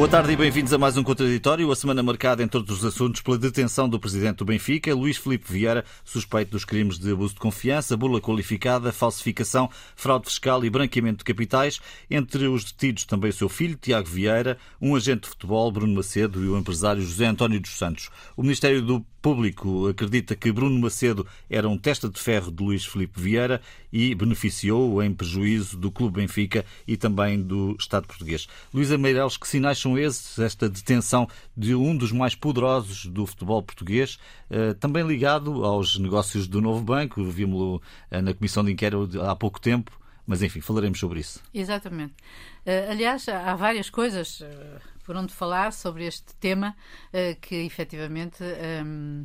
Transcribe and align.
Boa 0.00 0.08
tarde 0.08 0.32
e 0.32 0.36
bem-vindos 0.36 0.72
a 0.72 0.78
mais 0.78 0.96
um 0.96 1.02
Contraditório. 1.02 1.70
A 1.70 1.76
semana 1.76 2.02
marcada 2.02 2.42
em 2.42 2.48
todos 2.48 2.78
os 2.78 2.84
assuntos 2.86 3.20
pela 3.20 3.36
detenção 3.36 3.86
do 3.86 4.00
presidente 4.00 4.38
do 4.38 4.46
Benfica, 4.46 4.94
Luís 4.94 5.18
Filipe 5.18 5.52
Vieira, 5.52 5.84
suspeito 6.02 6.52
dos 6.52 6.64
crimes 6.64 6.98
de 6.98 7.12
abuso 7.12 7.34
de 7.34 7.40
confiança, 7.40 7.98
bula 7.98 8.18
qualificada, 8.18 8.92
falsificação, 8.92 9.68
fraude 9.94 10.24
fiscal 10.24 10.64
e 10.64 10.70
branqueamento 10.70 11.18
de 11.18 11.24
capitais. 11.24 11.82
Entre 12.10 12.48
os 12.48 12.64
detidos 12.64 13.04
também 13.04 13.28
o 13.28 13.34
seu 13.34 13.50
filho, 13.50 13.76
Tiago 13.76 14.08
Vieira, 14.08 14.56
um 14.80 14.96
agente 14.96 15.24
de 15.24 15.28
futebol, 15.28 15.70
Bruno 15.70 15.94
Macedo, 15.94 16.42
e 16.42 16.48
o 16.48 16.56
empresário 16.56 17.02
José 17.02 17.26
António 17.26 17.60
dos 17.60 17.76
Santos. 17.76 18.08
O 18.38 18.42
Ministério 18.42 18.80
do 18.80 19.04
Público 19.20 19.86
acredita 19.86 20.34
que 20.34 20.50
Bruno 20.50 20.80
Macedo 20.80 21.26
era 21.50 21.68
um 21.68 21.76
testa 21.76 22.08
de 22.08 22.18
ferro 22.18 22.50
de 22.50 22.64
Luís 22.64 22.86
Filipe 22.86 23.20
Vieira 23.20 23.60
e 23.92 24.14
beneficiou 24.14 25.02
em 25.02 25.12
prejuízo 25.12 25.76
do 25.76 25.90
Clube 25.90 26.20
Benfica 26.20 26.64
e 26.86 26.96
também 26.96 27.40
do 27.40 27.76
Estado 27.78 28.06
português. 28.06 28.46
Luísa 28.72 28.96
Meireles, 28.96 29.36
que 29.36 29.48
sinais 29.48 29.78
são 29.78 29.98
esses? 29.98 30.38
Esta 30.38 30.68
detenção 30.68 31.28
de 31.56 31.74
um 31.74 31.96
dos 31.96 32.12
mais 32.12 32.34
poderosos 32.34 33.06
do 33.06 33.26
futebol 33.26 33.62
português, 33.62 34.18
eh, 34.48 34.74
também 34.74 35.06
ligado 35.06 35.64
aos 35.64 35.98
negócios 35.98 36.46
do 36.46 36.60
Novo 36.60 36.82
Banco, 36.82 37.22
vimos-lo 37.24 37.82
eh, 38.10 38.20
na 38.20 38.34
Comissão 38.34 38.64
de 38.64 38.72
Inquérito 38.72 39.20
há 39.22 39.34
pouco 39.34 39.60
tempo, 39.60 39.90
mas 40.26 40.42
enfim, 40.42 40.60
falaremos 40.60 40.98
sobre 40.98 41.20
isso. 41.20 41.42
Exatamente. 41.52 42.14
Uh, 42.64 42.90
aliás, 42.90 43.28
há 43.28 43.54
várias 43.56 43.90
coisas 43.90 44.42
por 45.04 45.16
onde 45.16 45.32
falar 45.32 45.72
sobre 45.72 46.06
este 46.06 46.34
tema 46.36 46.76
que 47.40 47.56
efetivamente 47.56 48.44
um, 48.84 49.24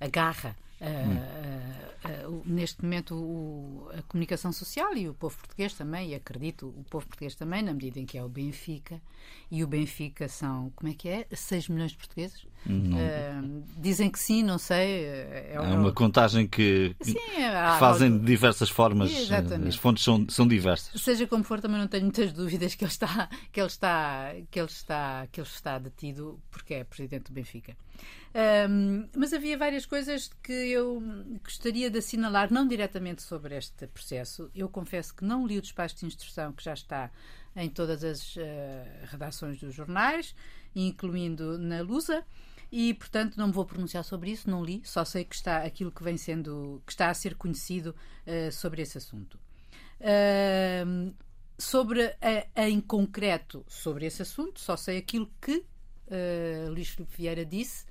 agarra. 0.00 0.56
Hum. 0.82 2.42
neste 2.46 2.82
momento 2.82 3.14
o, 3.14 3.90
a 3.92 4.02
comunicação 4.02 4.50
social 4.50 4.96
e 4.96 5.10
o 5.10 5.14
povo 5.14 5.36
português 5.36 5.74
também, 5.74 6.10
e 6.10 6.14
acredito 6.14 6.68
o 6.68 6.84
povo 6.84 7.06
português 7.06 7.34
também, 7.34 7.62
na 7.62 7.74
medida 7.74 8.00
em 8.00 8.06
que 8.06 8.16
é 8.16 8.24
o 8.24 8.28
Benfica, 8.28 9.00
e 9.50 9.62
o 9.62 9.66
Benfica 9.66 10.26
são, 10.26 10.72
como 10.74 10.90
é 10.90 10.94
que 10.94 11.08
é? 11.08 11.26
6 11.30 11.68
milhões 11.68 11.90
de 11.90 11.98
portugueses? 11.98 12.46
Uh, 12.66 13.62
dizem 13.78 14.10
que 14.10 14.18
sim, 14.18 14.42
não 14.42 14.58
sei. 14.58 15.04
É, 15.04 15.52
é 15.54 15.60
uma 15.60 15.92
contagem 15.92 16.46
que, 16.46 16.94
sim, 17.00 17.14
que 17.14 17.78
fazem 17.78 18.18
de 18.18 18.24
diversas 18.24 18.68
formas. 18.68 19.10
Exatamente. 19.10 19.68
As 19.68 19.76
fontes 19.76 20.04
são, 20.04 20.26
são 20.28 20.46
diversas. 20.46 21.00
Seja 21.00 21.26
como 21.26 21.42
for, 21.42 21.60
também 21.60 21.78
não 21.78 21.88
tenho 21.88 22.04
muitas 22.04 22.32
dúvidas 22.32 22.74
que 22.74 22.84
ele 22.84 22.92
está, 22.92 23.28
que 23.50 23.60
ele 23.60 23.66
está, 23.66 24.34
que 24.50 24.60
ele 24.60 24.68
está, 24.68 25.26
que 25.32 25.40
ele 25.40 25.48
está 25.48 25.78
detido 25.78 26.38
porque 26.50 26.74
é 26.74 26.84
presidente 26.84 27.24
do 27.24 27.32
Benfica. 27.32 27.76
Um, 28.32 29.08
mas 29.16 29.32
havia 29.32 29.58
várias 29.58 29.84
coisas 29.84 30.30
que 30.42 30.52
eu 30.52 31.02
gostaria 31.42 31.90
de 31.90 31.98
assinalar, 31.98 32.52
não 32.52 32.66
diretamente 32.66 33.22
sobre 33.22 33.56
este 33.56 33.86
processo. 33.88 34.50
Eu 34.54 34.68
confesso 34.68 35.14
que 35.14 35.24
não 35.24 35.46
li 35.46 35.58
o 35.58 35.62
despacho 35.62 35.96
de 35.96 36.06
instrução 36.06 36.52
que 36.52 36.62
já 36.62 36.74
está 36.74 37.10
em 37.56 37.68
todas 37.68 38.04
as 38.04 38.36
uh, 38.36 38.40
redações 39.06 39.58
dos 39.58 39.74
jornais, 39.74 40.34
incluindo 40.74 41.58
na 41.58 41.82
Lusa 41.82 42.24
e 42.70 42.94
portanto 42.94 43.36
não 43.36 43.48
me 43.48 43.52
vou 43.52 43.64
pronunciar 43.64 44.04
sobre 44.04 44.30
isso, 44.30 44.48
não 44.48 44.62
li, 44.62 44.80
só 44.84 45.04
sei 45.04 45.24
que 45.24 45.34
está 45.34 45.64
aquilo 45.64 45.90
que 45.90 46.04
vem 46.04 46.16
sendo, 46.16 46.80
que 46.86 46.92
está 46.92 47.10
a 47.10 47.14
ser 47.14 47.34
conhecido 47.34 47.94
uh, 48.26 48.52
sobre 48.52 48.82
esse 48.82 48.96
assunto. 48.96 49.38
Uh, 50.00 51.12
sobre 51.58 52.04
a, 52.04 52.46
a, 52.54 52.70
em 52.70 52.80
concreto 52.80 53.64
sobre 53.66 54.06
esse 54.06 54.22
assunto, 54.22 54.60
só 54.60 54.76
sei 54.76 54.98
aquilo 54.98 55.28
que 55.40 55.56
uh, 55.56 56.70
Luís 56.70 56.88
Filipe 56.90 57.16
Vieira 57.16 57.44
disse 57.44 57.89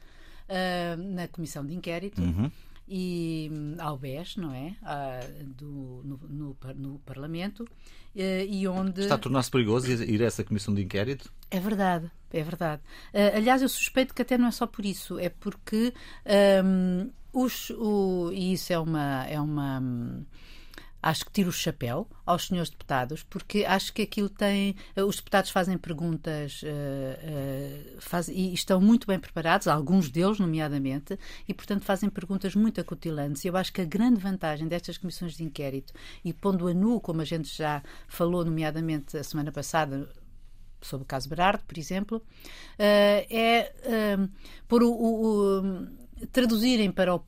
na 0.98 1.28
comissão 1.28 1.66
de 1.66 1.74
inquérito. 1.74 2.22
Uhum 2.22 2.50
e 2.90 3.50
hum, 3.54 3.76
ao 3.78 3.98
BES, 3.98 4.36
não 4.38 4.52
é? 4.52 4.76
Ah, 4.82 5.20
do, 5.46 6.02
no, 6.04 6.20
no, 6.28 6.58
no, 6.76 7.00
Parlamento, 7.00 7.68
eh, 8.16 8.46
e 8.50 8.68
onde. 8.68 9.02
Está 9.02 9.16
a 9.16 9.20
tornar-se 9.20 9.52
perigoso 9.52 9.92
ir 9.92 10.24
a 10.24 10.26
essa 10.26 10.44
comissão 10.44 10.74
de 10.74 10.82
inquérito? 10.82 11.32
É 11.52 11.60
verdade, 11.60 12.10
é 12.34 12.42
verdade. 12.42 12.82
Uh, 13.14 13.38
aliás, 13.38 13.62
eu 13.62 13.70
suspeito 13.70 14.14
que 14.14 14.24
até 14.24 14.38
não 14.38 14.48
é 14.48 14.52
só 14.52 14.66
por 14.66 14.86
isso, 14.86 15.20
é 15.20 15.30
porque 15.30 15.94
um, 16.66 17.12
os, 17.32 17.70
o, 17.70 18.32
e 18.34 18.54
isso 18.54 18.74
é 18.74 18.80
uma. 18.80 19.26
É 19.28 19.40
uma 19.40 19.80
hum, 19.80 20.26
acho 21.02 21.26
que 21.26 21.32
tiro 21.32 21.50
o 21.50 21.54
chapéu 21.54 22.08
aos 22.26 22.48
senhores 22.48 22.70
deputados, 22.70 23.24
porque 23.24 23.66
acho 23.66 23.94
que 23.94 24.02
aquilo 24.02 24.30
tem. 24.30 24.76
Os 24.96 25.18
deputados 25.18 25.50
fazem 25.50 25.78
perguntas 25.78 26.62
uh, 26.64 26.68
uh, 26.68 28.02
faz, 28.02 28.28
e 28.28 28.54
estão 28.54 28.80
muito 28.82 29.08
bem 29.08 29.20
preparados, 29.20 29.68
alguns 29.68 30.10
deles, 30.10 30.40
nomeadamente, 30.40 31.18
e, 31.48 31.54
portanto, 31.54 31.84
fazem 31.84 32.10
perguntas 32.10 32.56
muito 32.56 32.80
acutilantes. 32.82 33.44
E 33.46 33.48
eu 33.48 33.58
acho 33.58 33.72
que 33.72 33.82
a 33.82 33.86
grande 33.86 34.20
vantagem 34.20 34.68
destas 34.68 34.98
comissões 34.98 35.36
de 35.36 35.44
inquérito, 35.44 35.94
e 36.24 36.34
pondo 36.34 36.68
a 36.68 36.74
nu, 36.74 37.00
como 37.00 37.22
a 37.22 37.26
gente 37.26 37.56
já 37.56 37.82
falou, 38.08 38.44
nomeadamente 38.44 39.18
a 39.18 39.24
semana 39.24 39.52
passada, 39.52 40.10
sobre 40.82 41.04
o 41.04 41.08
caso 41.08 41.28
Berardo, 41.28 41.64
por 41.66 41.78
exemplo, 41.78 42.18
uh, 42.18 42.24
é 42.80 43.74
pôr 44.68 44.84
o, 44.84 44.92
o, 44.92 45.60
o 45.62 45.99
traduzirem 46.28 46.92
para 46.92 47.16
o, 47.16 47.20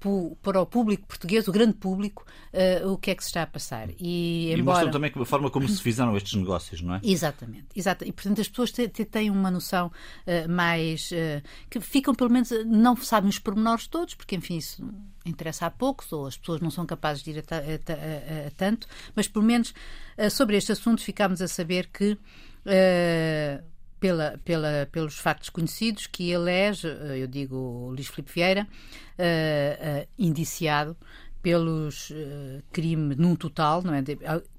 para 0.41 0.61
o 0.61 0.65
público 0.65 1.07
português, 1.07 1.47
o 1.47 1.51
grande 1.51 1.73
público, 1.73 2.25
uh, 2.53 2.91
o 2.91 2.97
que 2.97 3.11
é 3.11 3.15
que 3.15 3.23
se 3.23 3.29
está 3.29 3.43
a 3.43 3.47
passar. 3.47 3.89
E, 3.99 4.47
embora... 4.47 4.59
e 4.59 4.63
mostram 4.63 4.91
também 4.91 5.11
a 5.15 5.25
forma 5.25 5.49
como 5.49 5.67
se 5.67 5.81
fizeram 5.81 6.15
estes 6.15 6.33
negócios, 6.33 6.81
não 6.81 6.95
é? 6.95 7.01
Exatamente. 7.03 7.67
exato. 7.75 8.05
E, 8.05 8.11
portanto, 8.11 8.41
as 8.41 8.47
pessoas 8.47 8.71
têm 8.71 9.29
uma 9.29 9.51
noção 9.51 9.87
uh, 9.87 10.51
mais... 10.51 11.11
Uh, 11.11 11.41
que 11.69 11.79
ficam, 11.79 12.13
pelo 12.13 12.29
menos, 12.29 12.51
não 12.65 12.95
sabem 12.95 13.29
os 13.29 13.39
pormenores 13.39 13.87
todos, 13.87 14.15
porque, 14.15 14.35
enfim, 14.35 14.57
isso 14.57 14.87
interessa 15.25 15.65
a 15.67 15.71
poucos, 15.71 16.11
ou 16.11 16.27
as 16.27 16.37
pessoas 16.37 16.61
não 16.61 16.71
são 16.71 16.85
capazes 16.85 17.23
de 17.23 17.31
ir 17.31 17.39
a, 17.39 17.55
a, 17.55 17.57
a, 17.59 18.47
a 18.47 18.51
tanto, 18.51 18.87
mas, 19.15 19.27
pelo 19.27 19.45
menos, 19.45 19.73
sobre 20.31 20.57
este 20.57 20.71
assunto 20.71 21.01
ficámos 21.01 21.41
a 21.41 21.47
saber 21.47 21.87
que 21.87 22.17
pela, 24.01 24.39
pela, 24.43 24.89
pelos 24.91 25.19
factos 25.19 25.49
conhecidos 25.51 26.07
que 26.07 26.31
elege, 26.31 26.87
é, 26.87 27.19
eu 27.19 27.27
digo 27.27 27.91
Luís 27.95 28.07
Filipe 28.07 28.33
Vieira, 28.33 28.67
uh, 28.67 30.03
uh, 30.03 30.07
indiciado 30.17 30.97
pelos 31.39 32.09
uh, 32.09 32.63
crimes 32.71 33.15
num 33.17 33.35
total, 33.35 33.83
não 33.83 33.93
é, 33.93 34.01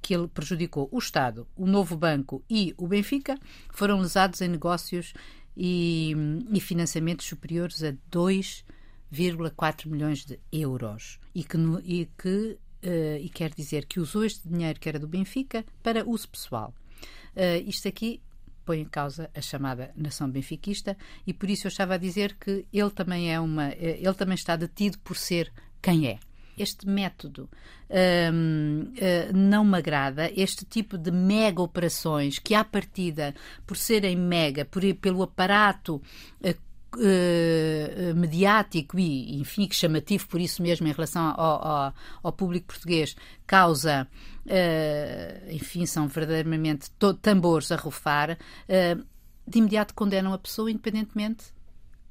que 0.00 0.14
ele 0.14 0.28
prejudicou 0.28 0.88
o 0.92 0.98
Estado, 0.98 1.46
o 1.56 1.66
Novo 1.66 1.96
Banco 1.96 2.42
e 2.48 2.72
o 2.78 2.86
Benfica, 2.86 3.36
foram 3.70 4.00
lesados 4.00 4.40
em 4.40 4.48
negócios 4.48 5.12
e, 5.56 6.14
e 6.52 6.60
financiamentos 6.60 7.26
superiores 7.26 7.82
a 7.82 7.92
2,4 8.12 9.88
milhões 9.88 10.24
de 10.24 10.38
euros 10.52 11.18
e 11.34 11.42
que, 11.42 11.56
no, 11.56 11.80
e 11.80 12.08
que 12.16 12.56
uh, 12.84 13.16
e 13.20 13.28
quer 13.28 13.52
dizer 13.52 13.86
que 13.86 13.98
usou 13.98 14.24
este 14.24 14.48
dinheiro 14.48 14.78
que 14.78 14.88
era 14.88 15.00
do 15.00 15.08
Benfica 15.08 15.64
para 15.82 16.08
uso 16.08 16.28
pessoal. 16.28 16.72
Uh, 17.34 17.68
isto 17.68 17.88
aqui 17.88 18.20
põe 18.64 18.80
em 18.80 18.84
causa 18.84 19.30
a 19.34 19.40
chamada 19.40 19.90
nação 19.96 20.30
benfiquista 20.30 20.96
e 21.26 21.32
por 21.32 21.50
isso 21.50 21.66
eu 21.66 21.70
estava 21.70 21.94
a 21.94 21.98
dizer 21.98 22.36
que 22.38 22.66
ele 22.72 22.90
também 22.90 23.32
é 23.32 23.38
uma 23.38 23.68
eh, 23.70 23.98
ele 24.00 24.14
também 24.14 24.34
está 24.34 24.56
detido 24.56 24.98
por 24.98 25.16
ser 25.16 25.52
quem 25.80 26.06
é. 26.06 26.18
Este 26.56 26.86
método 26.86 27.48
um, 27.90 28.82
uh, 28.82 28.92
eh, 28.96 29.30
não 29.32 29.64
me 29.64 29.78
agrada, 29.78 30.30
este 30.36 30.64
tipo 30.64 30.98
de 30.98 31.10
mega 31.10 31.62
operações 31.62 32.38
que, 32.38 32.54
à 32.54 32.62
partida, 32.62 33.34
por 33.66 33.76
serem 33.76 34.16
mega, 34.16 34.64
por, 34.64 34.82
pelo 34.96 35.22
aparato 35.22 36.00
Uh, 36.94 38.14
mediático 38.14 38.98
e, 38.98 39.40
enfim, 39.40 39.66
que 39.66 39.74
chamativo 39.74 40.28
por 40.28 40.38
isso 40.38 40.62
mesmo 40.62 40.86
em 40.86 40.92
relação 40.92 41.22
ao, 41.38 41.66
ao, 41.66 41.94
ao 42.22 42.32
público 42.34 42.66
português, 42.66 43.16
causa, 43.46 44.06
uh, 44.46 45.50
enfim, 45.50 45.86
são 45.86 46.08
verdadeiramente 46.08 46.90
tambores 47.20 47.70
a 47.72 47.76
rufar, 47.76 48.32
uh, 48.32 49.04
de 49.46 49.58
imediato 49.58 49.94
condenam 49.94 50.32
a 50.32 50.38
pessoa, 50.38 50.70
independentemente 50.70 51.46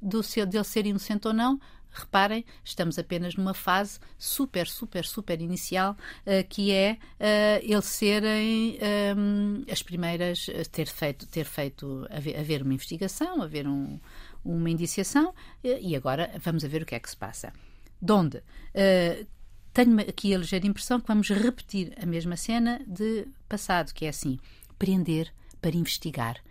do 0.00 0.22
seu, 0.22 0.46
dele 0.46 0.64
ser 0.64 0.86
inocente 0.86 1.26
ou 1.28 1.34
não. 1.34 1.60
Reparem, 1.94 2.42
estamos 2.64 2.98
apenas 2.98 3.34
numa 3.34 3.52
fase 3.52 4.00
super, 4.16 4.66
super, 4.66 5.04
super 5.04 5.40
inicial, 5.42 5.92
uh, 6.26 6.48
que 6.48 6.72
é 6.72 6.96
uh, 7.20 7.60
eles 7.62 7.84
serem 7.84 8.78
um, 9.16 9.62
as 9.70 9.82
primeiras, 9.82 10.46
ter 10.70 10.86
feito, 10.86 11.26
ter 11.26 11.44
feito 11.44 12.06
haver, 12.10 12.38
haver 12.38 12.62
uma 12.62 12.72
investigação, 12.72 13.42
haver 13.42 13.68
um, 13.68 14.00
uma 14.42 14.70
indiciação 14.70 15.34
e 15.62 15.94
agora 15.94 16.30
vamos 16.42 16.64
a 16.64 16.68
ver 16.68 16.82
o 16.82 16.86
que 16.86 16.94
é 16.94 17.00
que 17.00 17.10
se 17.10 17.16
passa. 17.16 17.52
Donde? 18.00 18.38
Uh, 18.38 19.26
tenho 19.72 19.98
aqui 20.00 20.34
a 20.34 20.38
ligeira 20.38 20.66
impressão 20.66 21.00
que 21.00 21.08
vamos 21.08 21.28
repetir 21.28 21.92
a 22.00 22.06
mesma 22.06 22.36
cena 22.36 22.80
de 22.86 23.26
passado, 23.48 23.92
que 23.92 24.04
é 24.04 24.08
assim: 24.08 24.38
prender 24.78 25.32
para 25.60 25.76
investigar. 25.76 26.42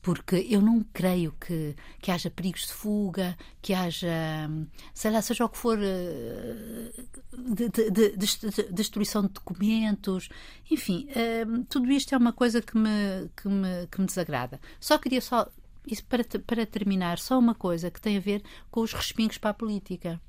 Porque 0.00 0.46
eu 0.48 0.62
não 0.62 0.82
creio 0.92 1.32
que, 1.32 1.74
que 2.00 2.10
haja 2.10 2.30
perigos 2.30 2.66
de 2.66 2.72
fuga, 2.72 3.36
que 3.60 3.74
haja, 3.74 4.08
sei 4.94 5.10
lá, 5.10 5.20
seja 5.20 5.44
o 5.44 5.48
que 5.48 5.58
for, 5.58 5.76
eh, 5.82 6.92
de, 7.36 7.68
de, 7.68 7.90
de, 7.90 8.16
de 8.16 8.72
destruição 8.72 9.22
de 9.22 9.28
documentos, 9.28 10.28
enfim, 10.70 11.08
eh, 11.14 11.44
tudo 11.68 11.90
isto 11.90 12.14
é 12.14 12.18
uma 12.18 12.32
coisa 12.32 12.62
que 12.62 12.78
me, 12.78 13.28
que 13.36 13.48
me, 13.48 13.86
que 13.90 14.00
me 14.00 14.06
desagrada. 14.06 14.60
Só 14.80 14.96
queria 14.98 15.20
só 15.20 15.48
isso 15.86 16.04
para, 16.04 16.24
para 16.46 16.64
terminar, 16.64 17.18
só 17.18 17.38
uma 17.38 17.54
coisa 17.54 17.90
que 17.90 18.00
tem 18.00 18.16
a 18.16 18.20
ver 18.20 18.42
com 18.70 18.80
os 18.80 18.92
respingos 18.92 19.36
para 19.36 19.50
a 19.50 19.54
política. 19.54 20.20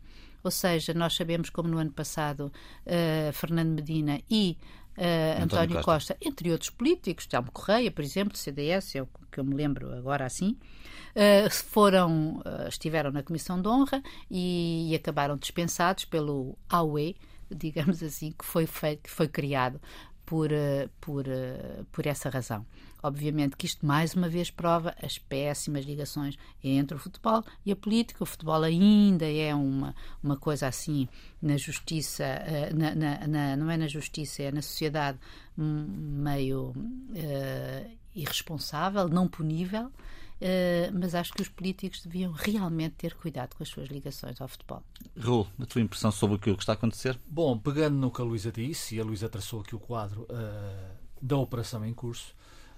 Ou 0.44 0.51
seja, 0.51 0.94
nós 0.94 1.15
sabemos 1.15 1.50
como 1.50 1.68
no 1.69 1.77
ano 1.77 1.91
passado 1.91 2.51
uh, 2.86 3.33
Fernando 3.33 3.75
Medina 3.75 4.21
e 4.30 4.57
uh, 4.97 5.44
António, 5.44 5.75
Costa. 5.75 6.13
Costa. 6.13 6.18
entre 6.21 6.51
outros 6.51 6.69
políticos, 6.69 7.25
Telmo 7.25 7.51
Correia, 7.51 7.91
por 7.91 8.03
exemplo, 8.03 8.33
do 8.33 8.38
CDS, 8.38 8.95
é 8.95 9.01
o 9.01 9.09
que 9.31 9.39
eu 9.39 9.44
me 9.44 9.56
lembro 9.56 9.94
agora 9.94 10.25
assim, 10.25 10.57
uh, 11.15 11.50
foram, 11.51 12.41
estiveram 12.68 13.12
na 13.12 13.24
Comissão 13.24 13.62
de 13.62 13.68
Honra 13.68 14.01
e, 14.30 14.91
e 14.91 14.95
acabaram 14.95 15.38
dispensados 15.38 16.06
pelo 16.06 16.57
AUE, 16.69 17.15
digamos 17.50 18.01
assim, 18.03 18.31
que 18.31 18.45
foi, 18.45 18.65
feito, 18.65 19.03
que 19.03 19.09
foi 19.09 19.27
criado 19.27 19.81
por, 20.30 20.52
por, 21.02 21.26
por 21.92 22.06
essa 22.06 22.30
razão. 22.30 22.64
Obviamente 23.02 23.58
que 23.58 23.66
isto 23.66 23.84
mais 23.84 24.14
uma 24.14 24.30
vez 24.30 24.52
prova 24.52 24.94
as 25.02 25.18
péssimas 25.18 25.86
ligações 25.86 26.38
entre 26.64 26.96
o 26.96 27.00
futebol 27.00 27.44
e 27.66 27.72
a 27.72 27.76
política. 27.76 28.24
O 28.24 28.28
futebol 28.28 28.62
ainda 28.62 29.26
é 29.26 29.56
uma, 29.56 29.96
uma 30.22 30.38
coisa 30.38 30.68
assim 30.68 31.10
na 31.42 31.58
justiça, 31.58 32.24
eh, 32.24 32.72
na, 32.72 32.94
na, 32.94 33.28
na 33.28 33.56
não 33.58 33.72
é 33.72 33.78
na 33.78 33.88
justiça, 33.88 34.44
é 34.44 34.52
na 34.52 34.62
sociedade 34.62 35.18
meio 35.58 36.76
uh, 36.76 37.92
irresponsável, 38.14 39.10
não 39.10 39.28
punível. 39.28 39.92
Uh, 40.41 40.97
mas 40.97 41.13
acho 41.13 41.33
que 41.33 41.41
os 41.41 41.50
políticos 41.50 42.01
deviam 42.01 42.31
realmente 42.31 42.95
ter 42.95 43.13
cuidado 43.13 43.56
com 43.56 43.63
as 43.63 43.68
suas 43.68 43.89
ligações 43.89 44.39
ao 44.39 44.47
futebol. 44.47 44.81
Raul, 45.18 45.45
a 45.59 45.65
tua 45.65 45.81
impressão 45.81 46.12
sobre 46.12 46.38
o 46.38 46.39
que 46.39 46.50
está 46.51 46.71
a 46.71 46.75
acontecer? 46.75 47.19
Bom, 47.27 47.57
pegando 47.57 47.97
no 47.97 48.09
que 48.09 48.21
a 48.21 48.24
Luísa 48.24 48.50
disse, 48.50 48.95
e 48.95 49.01
a 49.01 49.03
Luísa 49.03 49.27
traçou 49.27 49.59
aqui 49.59 49.75
o 49.75 49.80
quadro 49.80 50.21
uh, 50.24 50.95
da 51.21 51.36
operação 51.36 51.86
em 51.86 51.94
curso, 51.94 52.33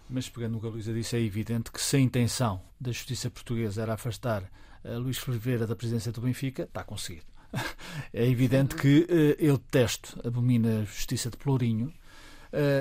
mas 0.10 0.28
pegando 0.28 0.54
no 0.54 0.60
que 0.60 0.66
a 0.66 0.70
Luísa 0.72 0.92
disse, 0.92 1.16
é 1.16 1.20
evidente 1.20 1.72
que 1.72 1.80
se 1.80 1.98
a 1.98 2.00
intenção 2.00 2.62
da 2.80 2.92
justiça 2.92 3.30
portuguesa 3.30 3.84
era 3.84 3.94
afastar 3.94 4.42
uh, 4.84 4.98
Luís 4.98 5.26
Oliveira 5.28 5.68
da 5.68 5.76
presidência 5.76 6.12
do 6.12 6.22
Benfica, 6.22 6.64
está 6.64 6.84
conseguido. 6.84 7.28
é 8.12 8.28
evidente 8.28 8.76
que 8.76 9.02
uh, 9.02 9.36
eu 9.38 9.60
detesto, 9.60 10.20
abomino 10.28 10.82
a 10.82 10.84
justiça 10.84 11.30
de 11.30 11.38
Pelourinho, 11.38 11.94
Uh, 11.94 12.01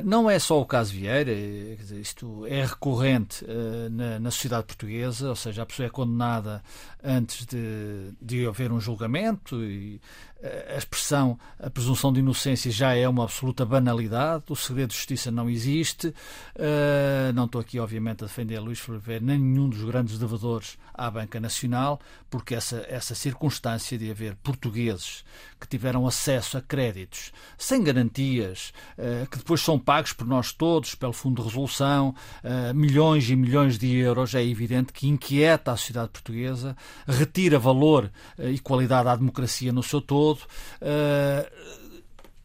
não 0.04 0.28
é 0.28 0.38
só 0.38 0.60
o 0.60 0.66
caso 0.66 0.92
Vieira, 0.92 1.32
dizer, 1.76 2.00
isto 2.00 2.44
é 2.46 2.64
recorrente 2.64 3.44
uh, 3.44 3.88
na, 3.90 4.18
na, 4.18 4.30
sociedade 4.30 4.66
portuguesa, 4.66 5.28
ou 5.28 5.36
seja, 5.36 5.62
a 5.62 5.66
pessoa 5.66 5.86
é 5.86 5.90
condenada 5.90 6.62
antes 7.02 7.46
de, 7.46 8.12
de 8.20 8.46
haver 8.46 8.72
um 8.72 8.80
julgamento 8.80 9.62
e 9.62 10.00
a 10.42 10.76
expressão, 10.76 11.38
a 11.58 11.68
presunção 11.68 12.12
de 12.12 12.20
inocência 12.20 12.70
já 12.70 12.94
é 12.94 13.06
uma 13.06 13.24
absoluta 13.24 13.64
banalidade, 13.64 14.44
o 14.48 14.56
segredo 14.56 14.90
de 14.90 14.96
justiça 14.96 15.30
não 15.30 15.50
existe. 15.50 16.08
Uh, 16.56 17.32
não 17.34 17.44
estou 17.44 17.60
aqui, 17.60 17.78
obviamente, 17.78 18.24
a 18.24 18.26
defender 18.26 18.58
Luís 18.58 18.78
Filipe 18.78 19.20
nem 19.20 19.38
nenhum 19.38 19.68
dos 19.68 19.82
grandes 19.84 20.18
devedores 20.18 20.78
à 20.94 21.10
Banca 21.10 21.38
Nacional, 21.38 22.00
porque 22.30 22.54
essa, 22.54 22.84
essa 22.88 23.14
circunstância 23.14 23.98
de 23.98 24.10
haver 24.10 24.34
portugueses 24.36 25.24
que 25.60 25.68
tiveram 25.68 26.06
acesso 26.06 26.56
a 26.56 26.62
créditos 26.62 27.32
sem 27.58 27.82
garantias, 27.82 28.72
uh, 28.96 29.28
que 29.28 29.36
depois 29.36 29.60
são 29.60 29.78
pagos 29.78 30.14
por 30.14 30.26
nós 30.26 30.52
todos, 30.52 30.94
pelo 30.94 31.12
Fundo 31.12 31.42
de 31.42 31.48
Resolução, 31.48 32.14
uh, 32.42 32.74
milhões 32.74 33.28
e 33.28 33.36
milhões 33.36 33.76
de 33.76 33.94
euros, 33.94 34.34
é 34.34 34.42
evidente 34.42 34.90
que 34.90 35.06
inquieta 35.06 35.72
a 35.72 35.76
sociedade 35.76 36.12
portuguesa, 36.12 36.74
retira 37.06 37.58
valor 37.58 38.10
e 38.38 38.58
qualidade 38.58 39.08
à 39.08 39.16
democracia 39.16 39.70
no 39.70 39.82
seu 39.82 40.00
todo 40.00 40.29
todo. 40.34 40.46
Uh, 40.80 41.90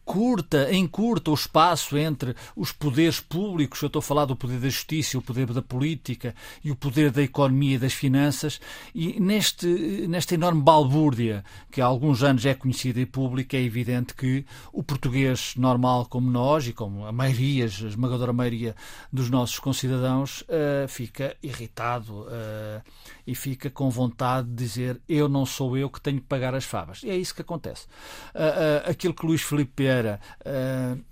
curta, 0.06 0.72
encurta 0.72 1.32
o 1.32 1.34
espaço 1.34 1.98
entre 1.98 2.34
os 2.54 2.70
poderes 2.70 3.18
públicos, 3.18 3.82
eu 3.82 3.88
estou 3.88 3.98
a 3.98 4.02
falar 4.02 4.24
do 4.24 4.36
poder 4.36 4.60
da 4.60 4.68
justiça, 4.68 5.18
o 5.18 5.22
poder 5.22 5.46
da 5.52 5.60
política 5.60 6.32
e 6.62 6.70
o 6.70 6.76
poder 6.76 7.10
da 7.10 7.22
economia 7.22 7.74
e 7.74 7.78
das 7.78 7.92
finanças, 7.92 8.60
e 8.94 9.18
neste, 9.18 9.66
nesta 10.08 10.34
enorme 10.34 10.62
balbúrdia 10.62 11.44
que 11.72 11.80
há 11.80 11.86
alguns 11.86 12.22
anos 12.22 12.46
é 12.46 12.54
conhecida 12.54 13.00
e 13.00 13.04
pública, 13.04 13.56
é 13.56 13.62
evidente 13.62 14.14
que 14.14 14.46
o 14.72 14.80
português 14.80 15.54
normal 15.56 16.06
como 16.06 16.30
nós 16.30 16.68
e 16.68 16.72
como 16.72 17.04
a 17.04 17.10
maioria, 17.10 17.64
a 17.64 17.66
esmagadora 17.66 18.32
maioria 18.32 18.76
dos 19.12 19.28
nossos 19.28 19.58
concidadãos, 19.58 20.42
uh, 20.42 20.86
fica 20.86 21.36
irritado 21.42 22.12
uh, 22.20 22.80
e 23.26 23.34
fica 23.34 23.68
com 23.68 23.90
vontade 23.90 24.48
de 24.48 24.54
dizer 24.54 25.00
eu 25.08 25.28
não 25.28 25.44
sou 25.44 25.76
eu 25.76 25.90
que 25.90 26.00
tenho 26.00 26.20
que 26.20 26.26
pagar 26.26 26.54
as 26.54 26.64
favas. 26.64 27.02
E 27.02 27.10
é 27.10 27.16
isso 27.16 27.34
que 27.34 27.42
acontece. 27.42 27.86
Uh, 28.34 28.88
aquilo 28.88 29.14
que 29.14 29.26
Luís 29.26 29.42
Filipe 29.42 29.82
Vieira 29.82 30.20
uh, 30.40 31.02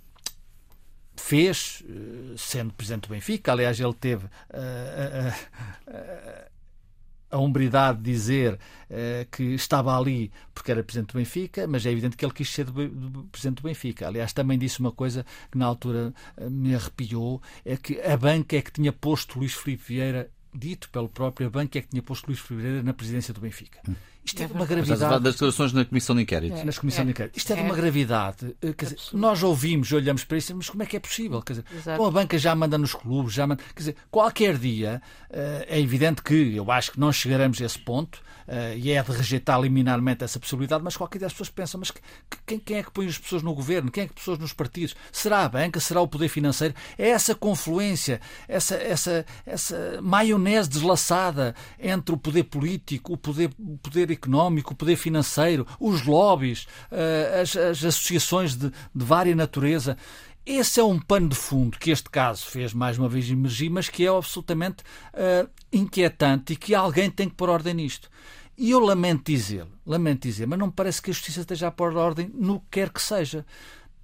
fez, 1.17 1.83
uh, 1.83 2.39
sendo 2.39 2.73
presidente 2.73 3.09
do 3.09 3.15
Benfica, 3.15 3.53
aliás, 3.53 3.81
ele 3.81 3.95
teve 3.95 4.27
uh, 4.27 5.35
a 7.31 7.39
umbridade 7.39 7.99
de 7.99 8.13
dizer 8.13 8.61
que 9.33 9.43
estava 9.55 9.99
ali 9.99 10.31
porque 10.55 10.71
era 10.71 10.85
presidente 10.85 11.15
do 11.15 11.19
Benfica, 11.19 11.67
mas 11.67 11.85
é 11.85 11.91
evidente 11.91 12.17
que 12.17 12.25
ele 12.25 12.33
quis 12.33 12.49
ser 12.49 12.65
do, 12.65 12.89
do, 12.89 13.25
presidente 13.25 13.57
do 13.57 13.65
Benfica. 13.65 14.07
Aliás, 14.07 14.33
também 14.33 14.57
disse 14.57 14.79
uma 14.79 14.93
coisa 14.93 15.27
que 15.51 15.59
na 15.59 15.67
altura 15.67 16.15
me 16.49 16.77
arrepiou: 16.77 17.43
é 17.65 17.77
que 17.77 18.01
a 18.01 18.17
banca 18.17 18.57
é 18.57 18.63
que 18.63 18.71
tinha 18.71 18.93
posto 18.93 19.37
Luís 19.41 19.53
Filipe 19.53 19.83
Vieira, 19.85 20.31
dito 20.55 20.89
pelo 20.91 21.09
próprio 21.09 21.47
a 21.47 21.51
banca 21.51 21.79
é 21.79 21.83
que 21.83 21.89
tinha 21.89 22.03
posto 22.03 22.27
Luís 22.27 22.41
Vieira 22.49 22.83
na 22.83 22.95
presidência 22.95 23.35
do 23.35 23.41
Benfica. 23.41 23.81
Isto 24.25 24.43
é, 24.43 24.47
de 24.47 24.53
uma 24.53 24.65
gravidade. 24.65 25.23
das 25.23 25.35
declarações 25.35 25.73
na 25.73 25.85
Comissão 25.85 26.17
de 26.17 26.23
Inquérito. 26.23 26.57
É. 26.57 26.65
Nas 26.65 26.79
Comissão 26.79 27.05
de 27.05 27.11
Inquérito. 27.11 27.37
Isto 27.37 27.53
é, 27.53 27.57
de 27.57 27.63
uma 27.63 27.75
é. 27.75 27.77
gravidade. 27.77 28.57
Eh, 28.63 28.73
quer 28.73 28.87
dizer, 28.87 28.99
nós 29.13 29.43
ouvimos, 29.43 29.93
olhamos 29.93 30.25
para 30.25 30.39
isso, 30.39 30.57
mas 30.57 30.71
como 30.71 30.83
é 30.83 30.87
que 30.87 30.97
é 30.97 31.01
possível? 31.01 31.43
Quer 31.43 31.53
dizer, 31.55 31.97
com 31.97 32.07
a 32.07 32.11
banca 32.11 32.39
já 32.39 32.55
manda 32.55 32.79
nos 32.79 32.95
clubes, 32.95 33.35
já 33.35 33.47
manda. 33.47 33.63
Quer 33.75 33.81
dizer, 33.81 33.97
qualquer 34.11 34.57
dia, 34.57 35.03
eh, 35.31 35.67
é 35.69 35.81
evidente 35.81 36.23
que 36.23 36.57
eu 36.57 36.71
acho 36.71 36.93
que 36.93 37.01
não 37.01 37.13
chegaremos 37.13 37.61
a 37.61 37.67
esse 37.67 37.79
ponto, 37.79 38.23
uh, 38.49 38.77
e 38.77 38.91
é 38.91 39.03
de 39.03 39.13
rejeitar 39.13 39.61
liminarmente 39.61 40.25
essa 40.25 40.39
possibilidade, 40.39 40.83
mas 40.83 40.97
qualquer 40.97 41.19
dia 41.19 41.27
as 41.27 41.33
pessoas 41.33 41.51
pensam, 41.51 41.81
mas 41.81 41.93
quem, 42.47 42.59
quem, 42.59 42.79
é 42.79 42.83
que 42.83 42.91
põe 42.91 43.07
as 43.07 43.19
pessoas 43.19 43.43
no 43.43 43.55
governo? 43.55 43.91
Quem 43.91 44.05
é 44.05 44.07
que 44.07 44.13
as 44.13 44.19
pessoas 44.19 44.39
nos 44.39 44.53
partidos? 44.53 44.95
Será 45.13 45.45
a 45.45 45.49
banca? 45.49 45.81
Será 45.81 46.01
o 46.01 46.09
poder 46.09 46.29
financeiro? 46.29 46.75
É 46.99 47.09
essa 47.09 47.35
confluência, 47.35 48.21
essa, 48.49 48.75
essa, 48.77 49.27
essa 49.47 50.01
maionese 50.03 50.69
deslaçada 50.69 51.55
entre 51.79 52.15
o 52.15 52.19
poder 52.19 52.45
político, 52.45 53.15
o 53.15 53.17
poder, 53.17 53.51
o 53.59 53.79
poder 53.79 54.11
económico, 54.15 54.73
o 54.73 54.77
poder 54.77 54.97
financeiro, 54.97 55.67
os 55.79 56.05
lobbies, 56.05 56.67
uh, 56.91 57.43
as, 57.43 57.57
as, 57.57 57.85
associações 57.85 58.55
de, 58.57 58.71
de 58.71 59.05
vária 59.05 59.35
natureza. 59.35 59.97
Esse 60.47 60.79
é 60.79 60.85
um 60.85 60.99
pano 60.99 61.29
de 61.29 61.37
fundo 61.37 61.79
que 61.79 61.91
este 61.91 62.11
caso 62.11 62.45
fez 62.47 62.75
mais 62.75 62.99
uma 62.99 63.09
vez 63.09 63.31
emergir, 63.31 63.71
mas 63.71 63.89
que 63.89 64.05
é 64.05 64.09
absolutamente 64.09 64.83
uh, 65.15 65.49
inquietante 65.73 66.53
e 66.53 66.57
que 66.57 66.75
alguém 66.75 67.11
tem 67.11 67.29
que 67.29 67.35
pôr 67.35 67.49
ordem 67.49 67.75
nisto. 67.75 68.11
E 68.57 68.71
eu 68.71 68.79
lamento 68.79 69.33
dizê-lo, 69.33 69.71
lamento 69.85 70.29
dizer, 70.29 70.47
mas 70.47 70.59
não 70.59 70.67
me 70.67 70.73
parece 70.73 71.03
que 71.03 71.11
a 71.11 71.15
justiça 71.15 71.41
esteja 71.41 71.69
a 71.69 71.71
pôr 71.71 71.97
ordem 71.97 72.31
no 72.33 72.61
que 72.61 72.67
quer 72.73 72.91
que 72.91 73.03
seja. 73.03 73.45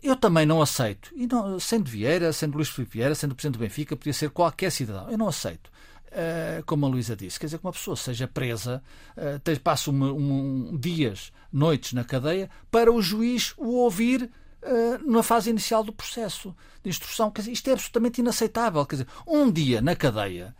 Eu 0.03 0.17
também 0.17 0.47
não 0.47 0.63
aceito, 0.63 1.13
e 1.15 1.27
não, 1.27 1.61
sendo 1.61 1.89
Vieira, 1.91 2.33
sendo 2.33 2.57
Luís 2.57 2.71
Filipe 2.71 2.95
Vieira, 2.95 3.15
sendo 3.15 3.35
Presidente 3.35 3.59
do 3.59 3.61
Benfica, 3.61 3.95
podia 3.95 4.15
ser 4.15 4.31
qualquer 4.31 4.73
cidadão. 4.73 5.11
Eu 5.11 5.19
não 5.19 5.29
aceito. 5.29 5.71
Uh, 6.11 6.65
como 6.65 6.87
a 6.87 6.89
Luísa 6.89 7.15
disse, 7.15 7.39
quer 7.39 7.47
dizer 7.47 7.59
que 7.59 7.65
uma 7.65 7.73
pessoa 7.73 7.95
seja 7.97 8.27
presa, 8.27 8.83
uh, 9.17 9.61
passe 9.61 9.89
uma, 9.89 10.13
um, 10.13 10.77
dias, 10.77 11.33
noites 11.53 11.93
na 11.93 12.03
cadeia, 12.03 12.51
para 12.69 12.93
o 12.93 13.01
juiz 13.01 13.55
o 13.57 13.77
ouvir 13.77 14.29
uh, 14.63 15.11
na 15.11 15.23
fase 15.23 15.51
inicial 15.51 15.85
do 15.85 15.93
processo 15.93 16.53
de 16.83 16.91
instrução. 16.91 17.31
Quer 17.31 17.43
dizer, 17.43 17.53
isto 17.53 17.71
é 17.71 17.73
absolutamente 17.75 18.21
inaceitável. 18.21 18.85
Quer 18.87 18.97
dizer, 18.97 19.09
um 19.25 19.51
dia 19.53 19.81
na 19.81 19.95
cadeia 19.95 20.53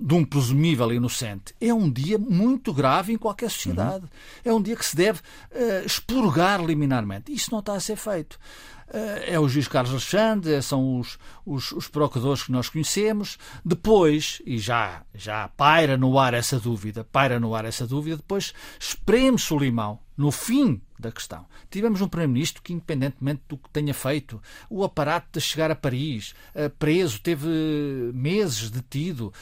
de 0.00 0.14
um 0.14 0.24
presumível 0.24 0.92
inocente 0.92 1.52
é 1.60 1.74
um 1.74 1.90
dia 1.90 2.18
muito 2.18 2.72
grave 2.72 3.12
em 3.12 3.18
qualquer 3.18 3.50
sociedade. 3.50 4.04
Uhum. 4.04 4.10
É 4.44 4.52
um 4.52 4.62
dia 4.62 4.76
que 4.76 4.84
se 4.84 4.94
deve 4.94 5.20
uh, 5.20 5.84
expurgar 5.84 6.64
liminarmente. 6.64 7.32
Isso 7.32 7.50
não 7.50 7.58
está 7.58 7.72
a 7.72 7.80
ser 7.80 7.96
feito. 7.96 8.38
Uh, 8.88 9.20
é 9.26 9.38
o 9.38 9.46
juiz 9.46 9.68
Carlos 9.68 9.92
Alexandre, 9.92 10.62
são 10.62 10.98
os, 10.98 11.18
os, 11.44 11.72
os, 11.72 11.88
procuradores 11.88 12.44
que 12.44 12.52
nós 12.52 12.70
conhecemos. 12.70 13.36
Depois, 13.62 14.40
e 14.46 14.58
já, 14.58 15.02
já 15.14 15.48
paira 15.48 15.96
no 15.98 16.18
ar 16.18 16.32
essa 16.32 16.58
dúvida, 16.58 17.04
paira 17.04 17.38
no 17.38 17.54
ar 17.54 17.66
essa 17.66 17.86
dúvida, 17.86 18.16
depois 18.16 18.54
espreme-se 18.80 19.52
o 19.52 19.58
limão 19.58 19.98
no 20.16 20.32
fim 20.32 20.80
da 20.98 21.12
questão. 21.12 21.46
Tivemos 21.70 22.00
um 22.00 22.08
Primeiro-Ministro 22.08 22.62
que, 22.62 22.72
independentemente 22.72 23.42
do 23.46 23.58
que 23.58 23.68
tenha 23.68 23.92
feito, 23.92 24.40
o 24.70 24.82
aparato 24.82 25.38
de 25.38 25.40
chegar 25.40 25.70
a 25.70 25.76
Paris, 25.76 26.34
uh, 26.54 26.70
preso, 26.78 27.20
teve 27.20 27.46
meses 28.14 28.70
detido. 28.70 29.32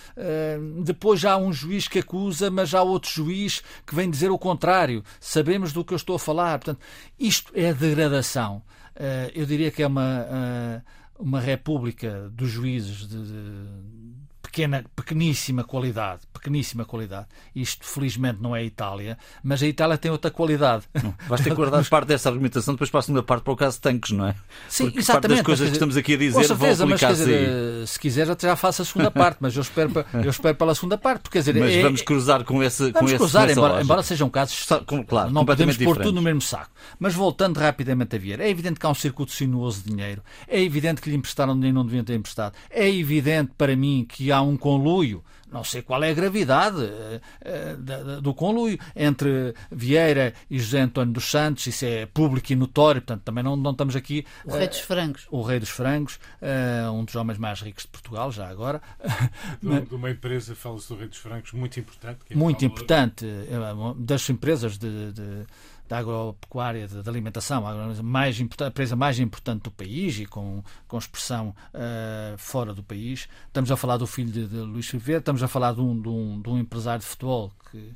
Depois 0.82 1.20
já 1.20 1.32
há 1.32 1.36
um 1.36 1.52
juiz 1.52 1.86
que 1.86 2.00
acusa, 2.00 2.50
mas 2.50 2.74
há 2.74 2.82
outro 2.82 3.10
juiz 3.10 3.62
que 3.86 3.94
vem 3.94 4.10
dizer 4.10 4.30
o 4.30 4.38
contrário. 4.38 5.04
Sabemos 5.20 5.72
do 5.72 5.84
que 5.84 5.94
eu 5.94 5.96
estou 5.96 6.16
a 6.16 6.18
falar. 6.18 6.58
Portanto, 6.58 6.80
isto 7.18 7.52
é 7.54 7.72
degradação. 7.72 8.62
Uh, 8.96 9.30
eu 9.34 9.44
diria 9.44 9.70
que 9.70 9.82
é 9.82 9.86
uma, 9.86 10.82
uma 11.18 11.40
república 11.40 12.30
dos 12.30 12.50
juízes 12.50 13.06
de, 13.06 13.22
de 13.24 14.25
pequena, 14.56 14.84
pequeníssima 14.96 15.64
qualidade, 15.64 16.22
pequeníssima 16.32 16.86
qualidade. 16.86 17.26
Isto, 17.54 17.84
felizmente, 17.84 18.38
não 18.40 18.56
é 18.56 18.60
a 18.60 18.64
Itália, 18.64 19.18
mas 19.44 19.62
a 19.62 19.66
Itália 19.66 19.98
tem 19.98 20.10
outra 20.10 20.30
qualidade. 20.30 20.84
Vais 21.28 21.42
ter 21.42 21.50
que 21.50 21.56
guardar 21.56 21.84
parte 21.84 22.08
dessa 22.08 22.30
argumentação 22.30 22.72
depois 22.72 22.88
para 22.88 23.00
a 23.00 23.02
segunda 23.02 23.22
parte 23.22 23.42
para 23.42 23.52
o 23.52 23.56
caso 23.56 23.76
de 23.76 23.82
tanques, 23.82 24.12
não 24.12 24.26
é? 24.26 24.34
Sim, 24.66 24.84
Porque 24.84 25.00
exatamente. 25.00 25.26
Parte 25.26 25.36
das 25.36 25.44
coisas 25.44 25.60
mas, 25.64 25.70
que 25.70 25.76
estamos 25.76 25.96
aqui 25.98 26.14
a 26.14 26.16
dizer 26.16 26.32
com 26.32 26.42
certeza, 26.42 26.86
vão 26.86 26.94
aplicar-se 26.94 27.18
dizer, 27.25 27.48
aí. 27.48 27.86
se 27.86 28.00
quiser, 28.00 28.26
já 28.40 28.56
faço 28.56 28.80
a 28.80 28.84
segunda 28.86 29.10
parte, 29.10 29.36
mas 29.40 29.54
eu 29.54 29.60
espero, 29.60 29.92
eu 30.14 30.30
espero 30.30 30.56
pela 30.56 30.75
segunda 30.75 30.96
parte. 30.96 31.22
Porque, 31.25 31.38
dizer, 31.38 31.54
Mas 31.54 31.72
é- 31.72 31.82
vamos 31.82 32.00
cruzar 32.00 32.42
com 32.44 32.62
esse 32.62 32.86
com 32.86 32.92
Vamos 32.92 33.10
esse, 33.10 33.18
cruzar, 33.18 33.44
com 33.44 33.50
essa 33.50 33.60
embora, 33.60 33.82
embora 33.82 34.02
sejam 34.02 34.30
casos 34.30 34.66
com- 34.86 35.04
claro, 35.04 35.30
não 35.30 35.44
podemos 35.44 35.76
pôr 35.76 35.98
tudo 35.98 36.12
no 36.12 36.22
mesmo 36.22 36.40
saco. 36.40 36.70
Mas 36.98 37.12
voltando 37.12 37.58
rapidamente 37.58 38.16
a 38.16 38.18
Vieira, 38.18 38.42
é 38.44 38.48
evidente 38.48 38.80
que 38.80 38.86
há 38.86 38.88
um 38.88 38.94
circuito 38.94 39.32
sinuoso 39.32 39.82
de 39.82 39.90
dinheiro, 39.90 40.22
é 40.48 40.62
evidente 40.62 41.02
que 41.02 41.10
lhe 41.10 41.16
emprestaram 41.16 41.54
dinheiro 41.54 41.75
não 41.76 41.84
deviam 41.84 42.04
ter 42.04 42.14
emprestado, 42.14 42.54
é 42.70 42.88
evidente 42.88 43.52
para 43.58 43.76
mim 43.76 44.06
que 44.08 44.32
há 44.32 44.40
um 44.40 44.45
conluio, 44.54 45.24
não 45.50 45.64
sei 45.64 45.80
qual 45.80 46.02
é 46.04 46.10
a 46.10 46.14
gravidade 46.14 46.82
eh, 46.84 47.20
eh, 47.40 47.76
do 48.20 48.34
conluio 48.34 48.78
entre 48.94 49.54
Vieira 49.70 50.34
e 50.50 50.58
José 50.58 50.80
António 50.80 51.14
dos 51.14 51.30
Santos, 51.30 51.66
isso 51.66 51.86
é 51.86 52.04
público 52.04 52.52
e 52.52 52.56
notório, 52.56 53.00
portanto 53.00 53.22
também 53.22 53.42
não, 53.42 53.56
não 53.56 53.70
estamos 53.70 53.96
aqui 53.96 54.26
O 54.44 54.50
rei 54.52 54.68
dos 54.68 54.80
frangos. 54.80 55.26
o 55.30 55.40
rei 55.40 55.58
dos 55.58 55.70
frangos, 55.70 56.18
eh, 56.42 56.86
um 56.90 57.04
dos 57.04 57.14
homens 57.16 57.38
mais 57.38 57.60
ricos 57.62 57.84
de 57.84 57.88
Portugal, 57.88 58.30
já 58.30 58.46
agora, 58.48 58.82
De, 59.62 59.80
de 59.80 59.94
uma 59.94 60.10
empresa, 60.10 60.54
fala-se 60.54 60.88
do 60.88 60.96
Rei 60.96 61.08
dos 61.08 61.18
Francos, 61.18 61.52
muito 61.52 61.80
importante. 61.80 62.18
que 62.26 62.34
é 62.34 62.36
muito 62.36 62.64
importante 62.64 63.24
eh, 63.24 63.94
das 63.96 64.28
empresas 64.28 64.76
de, 64.76 65.12
de, 65.12 65.46
da 65.88 65.98
agropecuária, 65.98 66.86
de 66.86 67.08
alimentação, 67.08 67.66
a, 67.66 68.02
mais 68.02 68.38
a 68.40 68.66
empresa 68.66 68.96
mais 68.96 69.18
importante 69.18 69.62
do 69.62 69.70
país 69.70 70.18
e 70.18 70.26
com, 70.26 70.62
com 70.88 70.98
expressão 70.98 71.54
eh, 71.72 72.34
fora 72.38 72.74
do 72.74 72.82
país. 72.82 73.28
Estamos 73.46 73.70
a 73.70 73.76
falar 73.76 73.96
do 73.96 74.06
filho 74.06 74.30
de, 74.30 74.46
de 74.46 74.56
Luís 74.56 74.86
Figueiredo, 74.86 75.20
estamos 75.20 75.42
a 75.42 75.48
falar 75.48 75.72
de 75.72 75.80
um, 75.80 76.00
de 76.00 76.08
um, 76.08 76.40
de 76.40 76.50
um 76.50 76.58
empresário 76.58 77.00
de 77.00 77.06
futebol 77.06 77.52
que 77.70 77.94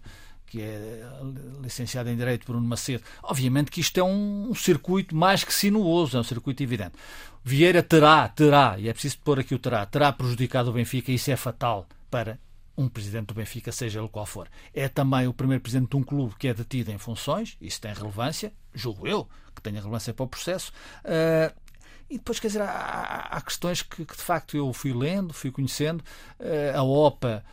que 0.51 0.61
é 0.61 1.09
licenciado 1.63 2.11
em 2.11 2.17
Direito 2.17 2.45
Bruno 2.45 2.67
Macedo. 2.67 3.05
Obviamente 3.23 3.71
que 3.71 3.81
isto 3.81 4.01
é 4.01 4.03
um, 4.03 4.51
um 4.51 4.55
circuito 4.55 5.15
mais 5.15 5.45
que 5.45 5.55
sinuoso, 5.55 6.17
é 6.17 6.21
um 6.21 6.25
circuito 6.25 6.61
evidente. 6.61 6.95
Vieira 7.45 7.85
terá, 7.85 8.29
terá, 8.29 8.75
e 8.77 8.89
é 8.89 8.93
preciso 8.93 9.19
pôr 9.21 9.39
aqui 9.39 9.55
o 9.55 9.61
terá, 9.61 9.87
terá 9.87 10.13
prejudicado 10.13 10.71
o 10.71 10.73
Benfica 10.73 11.13
e 11.13 11.15
isso 11.15 11.31
é 11.31 11.37
fatal 11.37 11.87
para 12.11 12.37
um 12.81 12.89
presidente 12.89 13.27
do 13.27 13.35
Benfica, 13.35 13.71
seja 13.71 14.01
ele 14.01 14.09
qual 14.09 14.27
for. 14.27 14.49
É 14.73 14.89
também 14.89 15.27
o 15.27 15.35
primeiro 15.35 15.63
presidente 15.63 15.91
de 15.91 15.97
um 15.97 16.03
clube 16.03 16.35
que 16.39 16.49
é 16.49 16.55
detido 16.55 16.91
em 16.91 16.99
funções, 16.99 17.57
isso 17.61 17.81
tem 17.81 17.93
relevância, 17.93 18.53
julgo 18.75 19.07
eu, 19.07 19.29
que 19.55 19.63
tenha 19.63 19.79
relevância 19.79 20.15
para 20.15 20.25
o 20.25 20.29
processo. 20.29 20.73
Ah, 21.05 21.53
e 22.11 22.19
depois, 22.19 22.41
quer 22.41 22.49
dizer, 22.49 22.63
há, 22.63 23.29
há 23.31 23.41
questões 23.41 23.83
que, 23.83 24.05
que, 24.05 24.17
de 24.17 24.23
facto 24.23 24.57
eu 24.57 24.73
fui 24.73 24.93
lendo, 24.93 25.33
fui 25.33 25.53
conhecendo. 25.53 26.03
Eh, 26.41 26.73
a 26.75 26.83
OPA, 26.83 27.45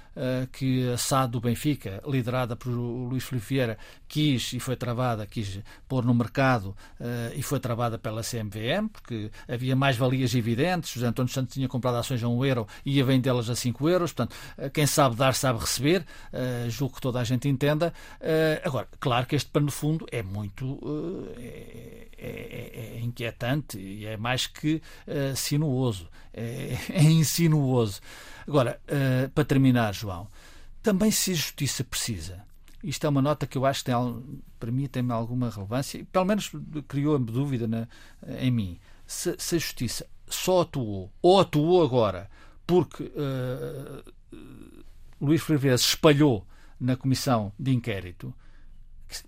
que 0.51 0.89
a 0.89 0.97
SAD 0.97 1.31
do 1.31 1.39
Benfica, 1.39 2.01
liderada 2.07 2.55
por 2.55 2.69
Luís 2.71 3.23
Filipe 3.23 3.47
Vieira, 3.47 3.77
quis 4.07 4.53
e 4.53 4.59
foi 4.59 4.75
travada, 4.75 5.25
quis 5.27 5.59
pôr 5.87 6.03
no 6.05 6.13
mercado 6.13 6.75
eh, 6.99 7.33
e 7.35 7.43
foi 7.43 7.59
travada 7.59 7.97
pela 7.99 8.21
CMVM, 8.23 8.87
porque 8.91 9.29
havia 9.47 9.75
mais-valias 9.75 10.33
evidentes. 10.33 10.91
José 10.93 11.07
António 11.07 11.31
Santos 11.31 11.53
tinha 11.53 11.67
comprado 11.67 11.97
ações 11.97 12.23
a 12.23 12.27
1 12.27 12.45
euro 12.45 12.67
e 12.85 12.97
ia 12.97 13.03
vendê-las 13.05 13.49
a 13.49 13.55
5 13.55 13.87
euros. 13.89 14.11
Portanto, 14.13 14.35
eh, 14.57 14.69
quem 14.69 14.87
sabe 14.87 15.15
dar, 15.15 15.33
sabe 15.35 15.59
receber. 15.59 16.05
Eh, 16.33 16.67
julgo 16.69 16.95
que 16.95 17.01
toda 17.01 17.19
a 17.19 17.23
gente 17.23 17.47
entenda. 17.47 17.93
Eh, 18.19 18.61
agora, 18.65 18.87
claro 18.99 19.27
que 19.27 19.35
este 19.35 19.49
pano 19.51 19.67
de 19.67 19.73
fundo 19.73 20.05
é 20.11 20.23
muito. 20.23 20.79
eh, 21.37 22.07
é, 22.19 22.29
é- 22.29 22.97
é 22.97 22.99
inquietante 23.01 23.77
e 23.77 24.05
é 24.05 24.17
mais 24.17 24.47
que 24.47 24.81
eh, 25.05 25.33
sinuoso, 25.35 26.09
é, 26.33 26.75
é 26.91 27.03
insinuoso. 27.03 28.01
Agora, 28.47 28.79
eh, 28.87 29.29
para 29.33 29.43
terminar, 29.43 29.93
João, 29.93 30.27
também 30.81 31.11
se 31.11 31.31
a 31.31 31.35
justiça 31.35 31.83
precisa, 31.83 32.43
isto 32.83 33.05
é 33.05 33.09
uma 33.09 33.21
nota 33.21 33.45
que 33.45 33.57
eu 33.57 33.65
acho 33.65 33.83
que 33.83 33.91
tem, 33.91 33.95
para 34.59 34.71
mim 34.71 34.87
tem 34.87 35.09
alguma 35.11 35.49
relevância, 35.49 35.97
e 35.97 36.03
pelo 36.05 36.25
menos 36.25 36.51
criou 36.87 37.19
dúvida 37.19 37.67
na- 37.67 37.87
em 38.39 38.49
mim. 38.51 38.79
Se, 39.05 39.35
se 39.37 39.55
a 39.55 39.59
justiça 39.59 40.07
só 40.27 40.61
atuou, 40.61 41.11
ou 41.21 41.39
atuou 41.39 41.83
agora, 41.83 42.29
porque 42.65 43.11
eh, 43.15 44.03
Luís 45.19 45.41
se 45.43 45.87
espalhou 45.87 46.45
na 46.79 46.95
comissão 46.95 47.51
de 47.59 47.73
inquérito, 47.73 48.33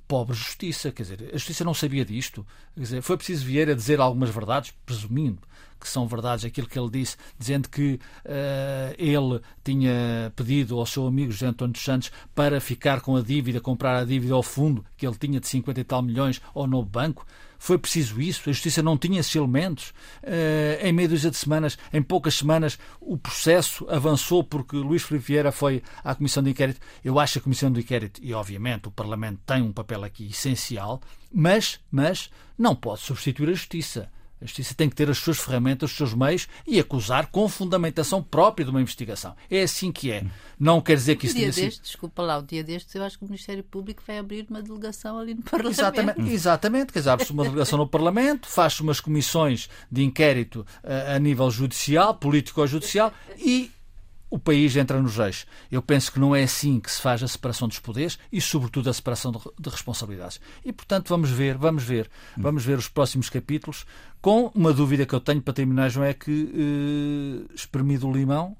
pobre 0.07 0.35
justiça, 0.35 0.91
quer 0.91 1.03
dizer, 1.03 1.29
a 1.29 1.37
justiça 1.37 1.63
não 1.63 1.73
sabia 1.73 2.05
disto. 2.05 2.45
Quer 2.75 2.81
dizer, 2.81 3.01
foi 3.01 3.17
preciso 3.17 3.45
Vieira 3.45 3.75
dizer 3.75 3.99
algumas 3.99 4.29
verdades, 4.29 4.73
presumindo 4.85 5.39
que 5.79 5.87
são 5.87 6.07
verdades 6.07 6.43
aquilo 6.43 6.67
que 6.67 6.77
ele 6.77 6.89
disse, 6.89 7.15
dizendo 7.37 7.69
que 7.69 7.99
eh, 8.25 8.95
ele 8.97 9.39
tinha 9.63 10.31
pedido 10.35 10.77
ao 10.77 10.85
seu 10.85 11.07
amigo 11.07 11.31
José 11.31 11.47
António 11.47 11.73
dos 11.73 11.83
Santos 11.83 12.11
para 12.35 12.59
ficar 12.59 12.99
com 12.99 13.15
a 13.15 13.21
dívida, 13.21 13.61
comprar 13.61 13.97
a 13.97 14.03
dívida 14.03 14.33
ao 14.33 14.43
fundo 14.43 14.83
que 14.97 15.07
ele 15.07 15.15
tinha 15.15 15.39
de 15.39 15.47
50 15.47 15.79
e 15.79 15.83
tal 15.83 16.01
milhões 16.01 16.41
ao 16.53 16.67
novo 16.67 16.89
banco. 16.89 17.25
Foi 17.59 17.77
preciso 17.77 18.21
isso? 18.21 18.49
A 18.49 18.53
Justiça 18.53 18.81
não 18.81 18.97
tinha 18.97 19.19
esses 19.19 19.35
elementos? 19.35 19.93
Eh, 20.23 20.79
em 20.81 20.93
meia 20.93 21.09
dúzia 21.09 21.29
de 21.29 21.35
semanas, 21.35 21.77
em 21.91 22.01
poucas 22.01 22.35
semanas, 22.35 22.79
o 23.01 23.17
processo 23.17 23.85
avançou 23.89 24.43
porque 24.43 24.77
Luís 24.77 25.03
Filipe 25.03 25.27
Vieira 25.27 25.51
foi 25.51 25.83
à 26.01 26.15
Comissão 26.15 26.41
de 26.41 26.51
Inquérito. 26.51 26.79
Eu 27.03 27.19
acho 27.19 27.37
a 27.37 27.41
Comissão 27.41 27.69
de 27.69 27.81
Inquérito, 27.81 28.21
e 28.23 28.33
obviamente 28.33 28.87
o 28.87 28.91
Parlamento 28.91 29.41
tem 29.45 29.61
um 29.61 29.73
papel 29.73 30.05
aqui 30.05 30.27
essencial, 30.27 31.01
mas, 31.31 31.81
mas 31.91 32.31
não 32.57 32.73
pode 32.73 33.01
substituir 33.01 33.49
a 33.49 33.53
Justiça. 33.53 34.09
A 34.41 34.45
Justiça 34.45 34.73
tem 34.73 34.89
que 34.89 34.95
ter 34.95 35.09
as 35.09 35.17
suas 35.17 35.37
ferramentas, 35.37 35.91
os 35.91 35.97
seus 35.97 36.13
meios 36.13 36.47
e 36.65 36.79
acusar 36.79 37.27
com 37.27 37.47
fundamentação 37.49 38.23
própria 38.23 38.63
de 38.63 38.71
uma 38.71 38.81
investigação. 38.81 39.35
É 39.49 39.63
assim 39.63 39.91
que 39.91 40.11
é. 40.11 40.23
Não 40.59 40.81
quer 40.81 40.95
dizer 40.95 41.15
que 41.17 41.25
isso 41.25 41.35
dia 41.35 41.51
tenha 41.51 41.71
sido. 41.71 41.81
desculpa 41.81 42.21
lá, 42.21 42.37
o 42.37 42.41
dia 42.41 42.63
destes 42.63 42.93
eu 42.95 43.03
acho 43.03 43.17
que 43.17 43.25
o 43.25 43.27
Ministério 43.27 43.63
Público 43.63 44.01
vai 44.05 44.17
abrir 44.17 44.45
uma 44.49 44.61
delegação 44.61 45.17
ali 45.17 45.35
no 45.35 45.41
Parlamento. 45.41 45.79
Exatamente, 45.79 46.21
exatamente. 46.31 46.93
Quer 46.93 46.99
dizer, 46.99 47.09
abre-se 47.11 47.31
uma 47.31 47.43
delegação 47.43 47.77
no 47.77 47.87
Parlamento, 47.87 48.47
faz-se 48.47 48.81
umas 48.81 48.99
comissões 48.99 49.69
de 49.91 50.03
inquérito 50.03 50.65
eh, 50.83 51.15
a 51.15 51.19
nível 51.19 51.49
judicial, 51.51 52.15
político-judicial 52.15 53.13
e 53.37 53.71
o 54.29 54.37
país 54.37 54.75
entra 54.75 55.01
nos 55.01 55.17
eixos. 55.17 55.45
Eu 55.71 55.81
penso 55.81 56.11
que 56.11 56.19
não 56.19 56.35
é 56.35 56.43
assim 56.43 56.79
que 56.79 56.91
se 56.91 57.01
faz 57.01 57.23
a 57.23 57.27
separação 57.27 57.67
dos 57.67 57.79
poderes 57.79 58.19
e, 58.31 58.39
sobretudo, 58.39 58.89
a 58.89 58.93
separação 58.93 59.31
de, 59.31 59.39
de 59.59 59.69
responsabilidades. 59.69 60.39
E, 60.63 60.71
portanto, 60.71 61.09
vamos 61.09 61.29
ver, 61.29 61.57
vamos 61.57 61.83
ver, 61.83 62.09
vamos 62.37 62.63
ver 62.63 62.77
os 62.77 62.87
próximos 62.87 63.29
capítulos. 63.29 63.85
Com 64.21 64.51
uma 64.53 64.73
dúvida 64.73 65.05
que 65.05 65.13
eu 65.13 65.19
tenho 65.19 65.41
para 65.41 65.53
terminar, 65.53 65.89
João, 65.89 66.05
é 66.05 66.13
que, 66.13 66.51
eh, 66.53 67.53
espremido 67.55 68.07
o 68.07 68.13
limão, 68.13 68.55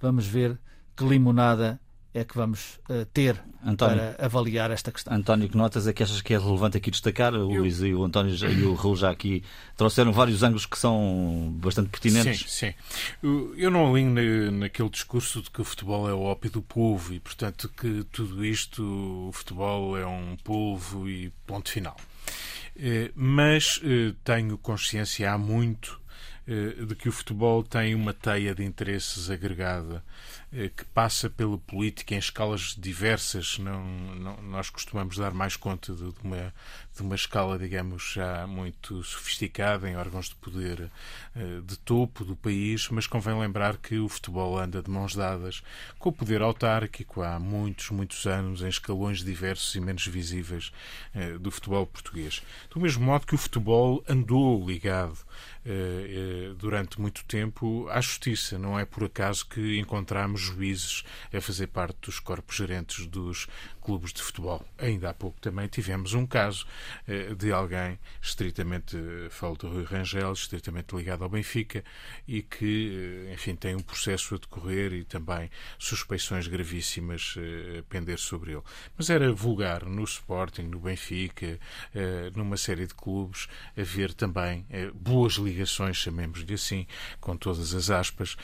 vamos 0.00 0.26
ver 0.26 0.58
que 0.96 1.04
limonada 1.04 1.80
é 2.18 2.24
que 2.24 2.36
vamos 2.36 2.78
eh, 2.88 3.06
ter 3.12 3.40
António. 3.64 3.96
para 3.96 4.24
avaliar 4.26 4.70
esta 4.70 4.90
questão. 4.92 5.14
António, 5.14 5.48
que 5.48 5.56
notas 5.56 5.86
é 5.86 5.92
que 5.92 6.02
achas 6.02 6.20
que 6.20 6.34
é 6.34 6.38
relevante 6.38 6.76
aqui 6.76 6.90
destacar? 6.90 7.34
O 7.34 7.48
Luís 7.48 7.80
e 7.80 7.94
o 7.94 8.04
António 8.04 8.34
já- 8.36 8.48
e 8.48 8.62
o 8.64 8.74
Raul 8.74 8.96
já 8.96 9.10
aqui 9.10 9.42
trouxeram 9.76 10.12
vários 10.12 10.42
ângulos 10.42 10.66
que 10.66 10.78
são 10.78 11.50
bastante 11.60 11.88
pertinentes. 11.88 12.40
Sim, 12.50 12.68
sim. 12.68 12.74
Eu- 13.22 13.54
Eu 13.56 13.70
não 13.70 13.90
alinho 13.94 14.10
na, 14.12 14.50
naquele 14.50 14.88
discurso 14.90 15.42
de 15.42 15.50
que 15.50 15.60
o 15.60 15.64
futebol 15.64 16.08
é 16.08 16.12
o 16.14 16.20
ópio 16.20 16.50
do 16.50 16.62
povo 16.62 17.12
e, 17.14 17.20
portanto, 17.20 17.68
que 17.76 18.04
tudo 18.12 18.44
isto, 18.44 18.82
o 19.28 19.32
futebol 19.32 19.96
é 19.96 20.06
um 20.06 20.36
povo 20.42 21.08
e 21.08 21.30
ponto 21.46 21.70
final. 21.70 21.96
Eh, 22.76 23.10
Mas 23.14 23.80
eh, 23.82 24.14
tenho 24.24 24.56
consciência 24.58 25.32
há 25.32 25.36
muito 25.38 26.00
de 26.86 26.94
que 26.94 27.08
o 27.08 27.12
futebol 27.12 27.62
tem 27.62 27.94
uma 27.94 28.14
teia 28.14 28.54
de 28.54 28.64
interesses 28.64 29.28
agregada 29.30 30.02
eh, 30.52 30.70
que 30.74 30.84
passa 30.86 31.28
pela 31.28 31.58
política 31.58 32.14
em 32.14 32.18
escalas 32.18 32.74
diversas. 32.78 33.58
Não, 33.58 33.84
não- 34.14 34.42
nós 34.42 34.70
costumamos 34.70 35.16
dar 35.16 35.32
mais 35.32 35.56
conta 35.56 35.92
de, 35.94 36.10
de 36.10 36.20
uma, 36.22 36.54
de 36.96 37.02
uma 37.02 37.14
escala, 37.14 37.58
digamos, 37.58 38.12
já 38.14 38.46
muito 38.46 39.02
sofisticada 39.04 39.88
em 39.90 39.96
órgãos 39.96 40.28
de 40.30 40.34
poder 40.36 40.90
eh, 41.36 41.60
de 41.64 41.76
topo 41.78 42.24
do 42.24 42.34
país, 42.36 42.88
mas 42.88 43.06
convém 43.06 43.38
lembrar 43.38 43.76
que 43.76 43.98
o 43.98 44.08
futebol 44.08 44.58
anda 44.58 44.82
de 44.82 44.90
mãos 44.90 45.14
dadas 45.14 45.62
com 45.98 46.08
o 46.08 46.12
poder 46.12 46.40
autárquico 46.42 47.22
há 47.22 47.38
muitos, 47.38 47.90
muitos 47.90 48.26
anos, 48.26 48.62
em 48.62 48.68
escalões 48.68 49.22
diversos 49.22 49.74
e 49.74 49.80
menos 49.80 50.06
visíveis 50.06 50.72
eh, 51.14 51.38
do 51.38 51.50
futebol 51.50 51.86
português. 51.86 52.42
Do 52.70 52.80
mesmo 52.80 53.04
modo 53.04 53.26
que 53.26 53.34
o 53.34 53.38
futebol 53.38 54.02
andou 54.08 54.66
ligado 54.66 55.18
eh, 55.18 55.18
eh, 55.18 55.57
durante 56.56 57.00
muito 57.00 57.24
tempo 57.24 57.88
à 57.90 58.00
justiça. 58.00 58.58
Não 58.58 58.78
é 58.78 58.84
por 58.84 59.04
acaso 59.04 59.46
que 59.46 59.78
encontramos 59.78 60.40
juízes 60.40 61.04
a 61.32 61.40
fazer 61.40 61.68
parte 61.68 61.98
dos 62.02 62.18
corpos 62.18 62.56
gerentes 62.56 63.06
dos 63.06 63.46
clubes 63.80 64.12
de 64.12 64.22
futebol. 64.22 64.64
Ainda 64.78 65.10
há 65.10 65.14
pouco 65.14 65.40
também 65.40 65.66
tivemos 65.66 66.14
um 66.14 66.26
caso 66.26 66.66
de 67.36 67.52
alguém 67.52 67.98
estritamente, 68.20 68.96
falo 69.30 69.56
do 69.56 69.68
Rui 69.68 69.84
Rangel, 69.84 70.32
estritamente 70.32 70.94
ligado 70.94 71.24
ao 71.24 71.30
Benfica 71.30 71.82
e 72.26 72.42
que, 72.42 73.28
enfim, 73.32 73.54
tem 73.54 73.74
um 73.74 73.80
processo 73.80 74.34
a 74.34 74.38
decorrer 74.38 74.92
e 74.92 75.04
também 75.04 75.50
suspeições 75.78 76.46
gravíssimas 76.46 77.34
a 77.78 77.82
pender 77.84 78.18
sobre 78.18 78.52
ele. 78.52 78.62
Mas 78.96 79.08
era 79.10 79.32
vulgar 79.32 79.84
no 79.84 80.04
Sporting, 80.04 80.62
no 80.62 80.78
Benfica, 80.78 81.58
numa 82.34 82.56
série 82.56 82.86
de 82.86 82.94
clubes, 82.94 83.48
haver 83.76 84.12
também 84.12 84.66
boas 84.94 85.34
ligações, 85.34 85.57
chamemos-lhe 85.66 86.54
assim, 86.54 86.86
com 87.20 87.36
todas 87.36 87.74
as 87.74 87.90
aspas, 87.90 88.36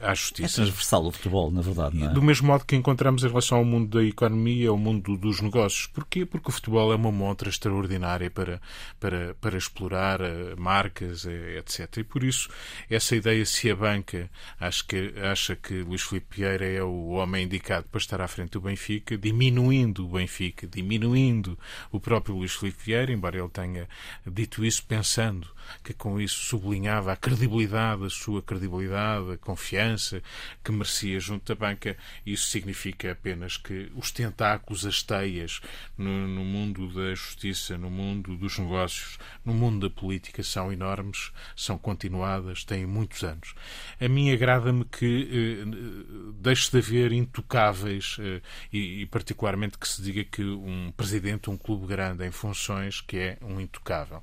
à 0.00 0.14
justiça. 0.14 0.62
É 0.62 0.64
transversal 0.64 1.06
o 1.06 1.12
futebol, 1.12 1.50
na 1.50 1.60
verdade, 1.60 1.96
não 1.96 2.10
é? 2.10 2.12
Do 2.12 2.22
mesmo 2.22 2.46
modo 2.46 2.64
que 2.64 2.76
encontramos 2.76 3.24
em 3.24 3.28
relação 3.28 3.58
ao 3.58 3.64
mundo 3.64 3.98
da 3.98 4.04
economia, 4.04 4.70
ao 4.70 4.78
mundo 4.78 5.16
dos 5.16 5.40
negócios. 5.40 5.86
Porquê? 5.86 6.26
Porque 6.26 6.48
o 6.48 6.52
futebol 6.52 6.92
é 6.92 6.96
uma 6.96 7.12
montra 7.12 7.48
extraordinária 7.48 8.30
para, 8.30 8.60
para, 8.98 9.34
para 9.40 9.56
explorar 9.56 10.20
uh, 10.20 10.24
marcas, 10.58 11.24
uh, 11.24 11.30
etc. 11.58 11.98
E 11.98 12.04
por 12.04 12.22
isso, 12.24 12.48
essa 12.90 13.16
ideia, 13.16 13.44
se 13.44 13.70
a 13.70 13.76
banca 13.76 14.30
acha 14.58 14.84
que, 14.84 15.14
acha 15.20 15.56
que 15.56 15.82
Luís 15.82 16.02
Filipe 16.02 16.36
Vieira 16.36 16.66
é 16.66 16.82
o 16.82 17.10
homem 17.10 17.44
indicado 17.44 17.86
para 17.90 17.98
estar 17.98 18.20
à 18.20 18.28
frente 18.28 18.52
do 18.52 18.60
Benfica, 18.60 19.16
diminuindo 19.16 20.04
o 20.04 20.08
Benfica, 20.08 20.66
diminuindo 20.66 21.58
o 21.90 22.00
próprio 22.00 22.36
Luís 22.36 22.54
Filipe 22.54 22.84
Vieira, 22.84 23.12
embora 23.12 23.38
ele 23.38 23.48
tenha 23.48 23.88
dito 24.26 24.64
isso 24.64 24.84
pensando 24.86 25.48
que 25.82 25.92
com 25.92 26.20
isso 26.20 26.44
sublinhava 26.44 27.12
a 27.12 27.16
credibilidade, 27.16 28.04
a 28.04 28.10
sua 28.10 28.42
credibilidade, 28.42 29.32
a 29.32 29.36
confiança 29.36 30.22
que 30.62 30.72
merecia 30.72 31.18
junto 31.20 31.54
da 31.54 31.58
banca, 31.58 31.96
isso 32.24 32.48
significa 32.48 33.12
apenas 33.12 33.56
que 33.56 33.90
os 33.94 34.10
tentáculos, 34.10 34.86
as 34.86 35.02
teias 35.02 35.60
no, 35.96 36.28
no 36.28 36.44
mundo 36.44 36.88
da 36.92 37.14
justiça, 37.14 37.76
no 37.78 37.90
mundo 37.90 38.36
dos 38.36 38.58
negócios, 38.58 39.18
no 39.44 39.54
mundo 39.54 39.88
da 39.88 39.94
política 39.94 40.42
são 40.42 40.72
enormes, 40.72 41.32
são 41.56 41.78
continuadas, 41.78 42.64
têm 42.64 42.86
muitos 42.86 43.22
anos. 43.22 43.54
A 44.00 44.08
mim 44.08 44.32
agrada-me 44.32 44.84
que 44.84 45.28
eh, 45.30 46.32
deixe 46.40 46.70
de 46.70 46.78
haver 46.78 47.12
intocáveis 47.12 48.16
eh, 48.20 48.40
e, 48.72 49.02
e, 49.02 49.06
particularmente 49.06 49.78
que 49.78 49.88
se 49.88 50.02
diga 50.02 50.24
que 50.24 50.42
um 50.42 50.92
presidente, 50.96 51.50
um 51.50 51.56
clube 51.56 51.86
grande 51.86 52.26
em 52.26 52.30
funções, 52.30 53.00
que 53.00 53.16
é 53.16 53.38
um 53.42 53.60
intocável. 53.60 54.22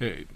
Eh, 0.00 0.26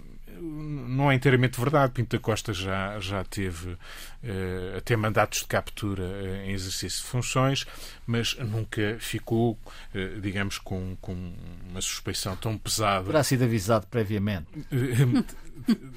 não 0.43 1.11
é 1.11 1.15
inteiramente 1.15 1.59
verdade. 1.59 1.93
Pinto 1.93 2.15
da 2.15 2.21
Costa 2.21 2.53
já, 2.53 2.99
já 2.99 3.23
teve 3.23 3.71
uh, 3.71 4.77
até 4.77 4.95
mandatos 4.95 5.39
de 5.39 5.47
captura 5.47 6.03
uh, 6.03 6.45
em 6.45 6.51
exercício 6.51 7.01
de 7.01 7.07
funções, 7.07 7.65
mas 8.05 8.35
nunca 8.37 8.97
ficou, 8.99 9.53
uh, 9.53 10.21
digamos, 10.21 10.57
com, 10.57 10.97
com 11.01 11.33
uma 11.69 11.81
suspeição 11.81 12.35
tão 12.35 12.57
pesada. 12.57 13.05
Terá 13.05 13.23
sido 13.23 13.43
avisado 13.43 13.87
previamente. 13.87 14.47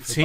Sim, 0.03 0.23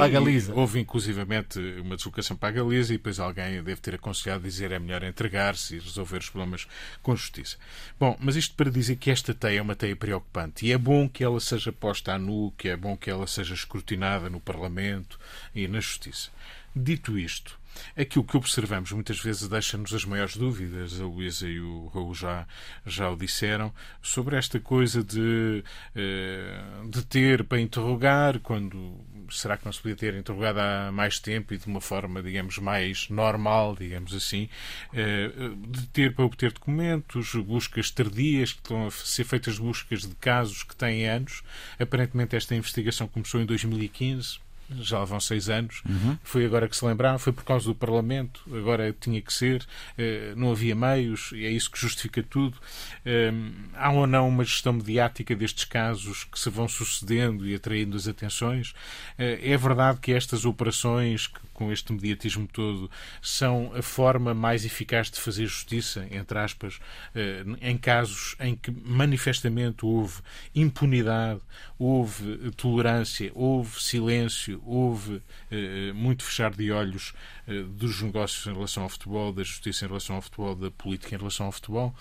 houve 0.54 0.80
inclusivamente 0.80 1.58
uma 1.80 1.96
deslocação 1.96 2.36
para 2.36 2.50
a 2.50 2.52
Galiza 2.52 2.94
e 2.94 2.96
depois 2.96 3.18
alguém 3.18 3.62
deve 3.62 3.80
ter 3.80 3.94
aconselhado 3.94 4.44
dizer 4.44 4.70
é 4.70 4.78
melhor 4.78 5.02
entregar-se 5.02 5.76
e 5.76 5.78
resolver 5.78 6.18
os 6.18 6.28
problemas 6.28 6.66
com 7.02 7.16
justiça. 7.16 7.56
Bom, 7.98 8.16
mas 8.20 8.36
isto 8.36 8.54
para 8.54 8.70
dizer 8.70 8.96
que 8.96 9.10
esta 9.10 9.34
teia 9.34 9.58
é 9.58 9.62
uma 9.62 9.74
teia 9.74 9.96
preocupante 9.96 10.66
e 10.66 10.72
é 10.72 10.78
bom 10.78 11.08
que 11.08 11.24
ela 11.24 11.40
seja 11.40 11.72
posta 11.72 12.14
à 12.14 12.18
nu, 12.18 12.52
que 12.56 12.68
é 12.68 12.76
bom 12.76 12.96
que 12.96 13.10
ela 13.10 13.26
seja 13.26 13.54
escrutinada 13.54 14.30
no 14.30 14.38
Parlamento 14.38 15.18
e 15.54 15.66
na 15.66 15.80
Justiça. 15.80 16.30
Dito 16.74 17.18
isto, 17.18 17.58
Aquilo 17.96 18.24
que 18.24 18.36
observamos 18.36 18.92
muitas 18.92 19.20
vezes 19.20 19.48
deixa-nos 19.48 19.92
as 19.92 20.04
maiores 20.04 20.36
dúvidas, 20.36 21.00
a 21.00 21.04
Luísa 21.04 21.48
e 21.48 21.60
o 21.60 21.86
Raul 21.88 22.14
já, 22.14 22.46
já 22.86 23.10
o 23.10 23.16
disseram, 23.16 23.72
sobre 24.00 24.36
esta 24.36 24.58
coisa 24.60 25.02
de, 25.02 25.62
eh, 25.94 26.62
de 26.88 27.04
ter 27.04 27.44
para 27.44 27.60
interrogar, 27.60 28.38
quando 28.40 29.00
será 29.30 29.56
que 29.56 29.64
não 29.64 29.72
se 29.72 29.80
podia 29.80 29.96
ter 29.96 30.14
interrogado 30.14 30.58
há 30.58 30.92
mais 30.92 31.18
tempo 31.18 31.54
e 31.54 31.58
de 31.58 31.66
uma 31.66 31.80
forma, 31.80 32.22
digamos, 32.22 32.58
mais 32.58 33.08
normal, 33.08 33.76
digamos 33.78 34.14
assim, 34.14 34.48
eh, 34.92 35.30
de 35.68 35.86
ter 35.88 36.14
para 36.14 36.24
obter 36.24 36.52
documentos, 36.52 37.34
buscas 37.34 37.90
tardias, 37.90 38.52
que 38.52 38.60
estão 38.60 38.86
a 38.86 38.90
ser 38.90 39.24
feitas 39.24 39.58
buscas 39.58 40.02
de 40.02 40.14
casos 40.16 40.62
que 40.62 40.76
têm 40.76 41.08
anos. 41.08 41.42
Aparentemente 41.78 42.36
esta 42.36 42.54
investigação 42.54 43.08
começou 43.08 43.40
em 43.40 43.46
2015 43.46 44.41
já 44.80 45.04
vão 45.04 45.20
seis 45.20 45.48
anos, 45.48 45.82
uhum. 45.88 46.16
foi 46.22 46.44
agora 46.44 46.68
que 46.68 46.76
se 46.76 46.84
lembraram, 46.84 47.18
foi 47.18 47.32
por 47.32 47.44
causa 47.44 47.66
do 47.66 47.74
Parlamento, 47.74 48.42
agora 48.54 48.94
tinha 48.98 49.20
que 49.20 49.32
ser, 49.32 49.66
eh, 49.96 50.32
não 50.36 50.52
havia 50.52 50.74
meios, 50.74 51.30
e 51.32 51.44
é 51.44 51.50
isso 51.50 51.70
que 51.70 51.78
justifica 51.78 52.22
tudo. 52.22 52.56
Ehm, 53.04 53.52
há 53.74 53.90
ou 53.90 54.06
não 54.06 54.28
uma 54.28 54.44
gestão 54.44 54.72
mediática 54.72 55.34
destes 55.34 55.64
casos 55.64 56.24
que 56.24 56.38
se 56.38 56.50
vão 56.50 56.68
sucedendo 56.68 57.46
e 57.46 57.54
atraindo 57.54 57.96
as 57.96 58.06
atenções? 58.08 58.74
Eh, 59.18 59.40
é 59.42 59.56
verdade 59.56 60.00
que 60.00 60.12
estas 60.12 60.44
operações, 60.44 61.28
com 61.52 61.72
este 61.72 61.92
mediatismo 61.92 62.46
todo, 62.46 62.90
são 63.20 63.72
a 63.74 63.82
forma 63.82 64.34
mais 64.34 64.64
eficaz 64.64 65.10
de 65.10 65.20
fazer 65.20 65.46
justiça, 65.46 66.06
entre 66.10 66.38
aspas, 66.38 66.78
eh, 67.14 67.44
em 67.60 67.76
casos 67.76 68.36
em 68.40 68.56
que 68.56 68.70
manifestamente 68.70 69.84
houve 69.84 70.20
impunidade, 70.54 71.40
houve 71.78 72.50
tolerância, 72.52 73.30
houve 73.34 73.82
silêncio, 73.82 74.61
houve 74.64 75.22
eh, 75.50 75.92
muito 75.92 76.24
fechar 76.24 76.54
de 76.54 76.70
olhos 76.70 77.12
eh, 77.46 77.62
dos 77.62 78.00
negócios 78.02 78.46
em 78.46 78.52
relação 78.52 78.82
ao 78.82 78.88
futebol, 78.88 79.32
da 79.32 79.42
justiça 79.42 79.84
em 79.84 79.88
relação 79.88 80.16
ao 80.16 80.22
futebol, 80.22 80.54
da 80.54 80.70
política 80.70 81.14
em 81.14 81.18
relação 81.18 81.46
ao 81.46 81.52
futebol. 81.52 81.94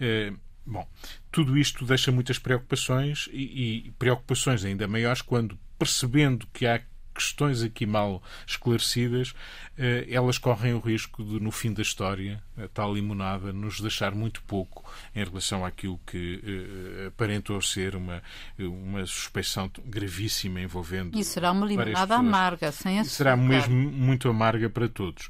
Eh, 0.00 0.32
bom, 0.66 0.86
tudo 1.30 1.56
isto 1.56 1.84
deixa 1.84 2.12
muitas 2.12 2.38
preocupações 2.38 3.28
e, 3.32 3.86
e 3.86 3.90
preocupações 3.98 4.64
ainda 4.64 4.86
maiores 4.88 5.22
quando, 5.22 5.58
percebendo 5.78 6.46
que 6.52 6.66
há 6.66 6.80
questões 7.18 7.62
aqui 7.62 7.84
mal 7.84 8.22
esclarecidas, 8.46 9.34
eh, 9.76 10.06
elas 10.10 10.38
correm 10.38 10.74
o 10.74 10.78
risco 10.78 11.22
de, 11.24 11.40
no 11.40 11.50
fim 11.50 11.72
da 11.72 11.82
história, 11.82 12.42
a 12.56 12.68
tal 12.68 12.94
limonada 12.94 13.52
nos 13.52 13.80
deixar 13.80 14.12
muito 14.14 14.42
pouco 14.42 14.84
em 15.14 15.24
relação 15.24 15.64
àquilo 15.64 16.00
que 16.06 16.40
eh, 16.44 17.06
aparentou 17.08 17.60
ser 17.60 17.96
uma, 17.96 18.22
uma 18.58 19.04
suspeição 19.06 19.70
gravíssima 19.84 20.60
envolvendo. 20.60 21.18
E 21.18 21.24
será 21.24 21.52
uma 21.52 21.66
limonada 21.66 22.14
amarga, 22.14 22.72
sem 22.72 23.00
açúcar. 23.00 23.14
Será 23.16 23.36
mesmo 23.36 23.74
muito 23.74 24.28
amarga 24.28 24.70
para 24.70 24.88
todos. 24.88 25.28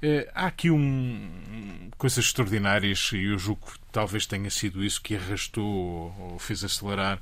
Eh, 0.00 0.30
há 0.34 0.46
aqui 0.46 0.70
um, 0.70 1.90
coisas 1.96 2.24
extraordinárias 2.24 3.10
e 3.12 3.24
eu 3.24 3.38
julgo 3.38 3.66
que 3.66 3.78
talvez 3.90 4.26
tenha 4.26 4.50
sido 4.50 4.84
isso 4.84 5.00
que 5.00 5.16
arrastou 5.16 6.14
ou 6.18 6.38
fez 6.38 6.62
acelerar, 6.64 7.20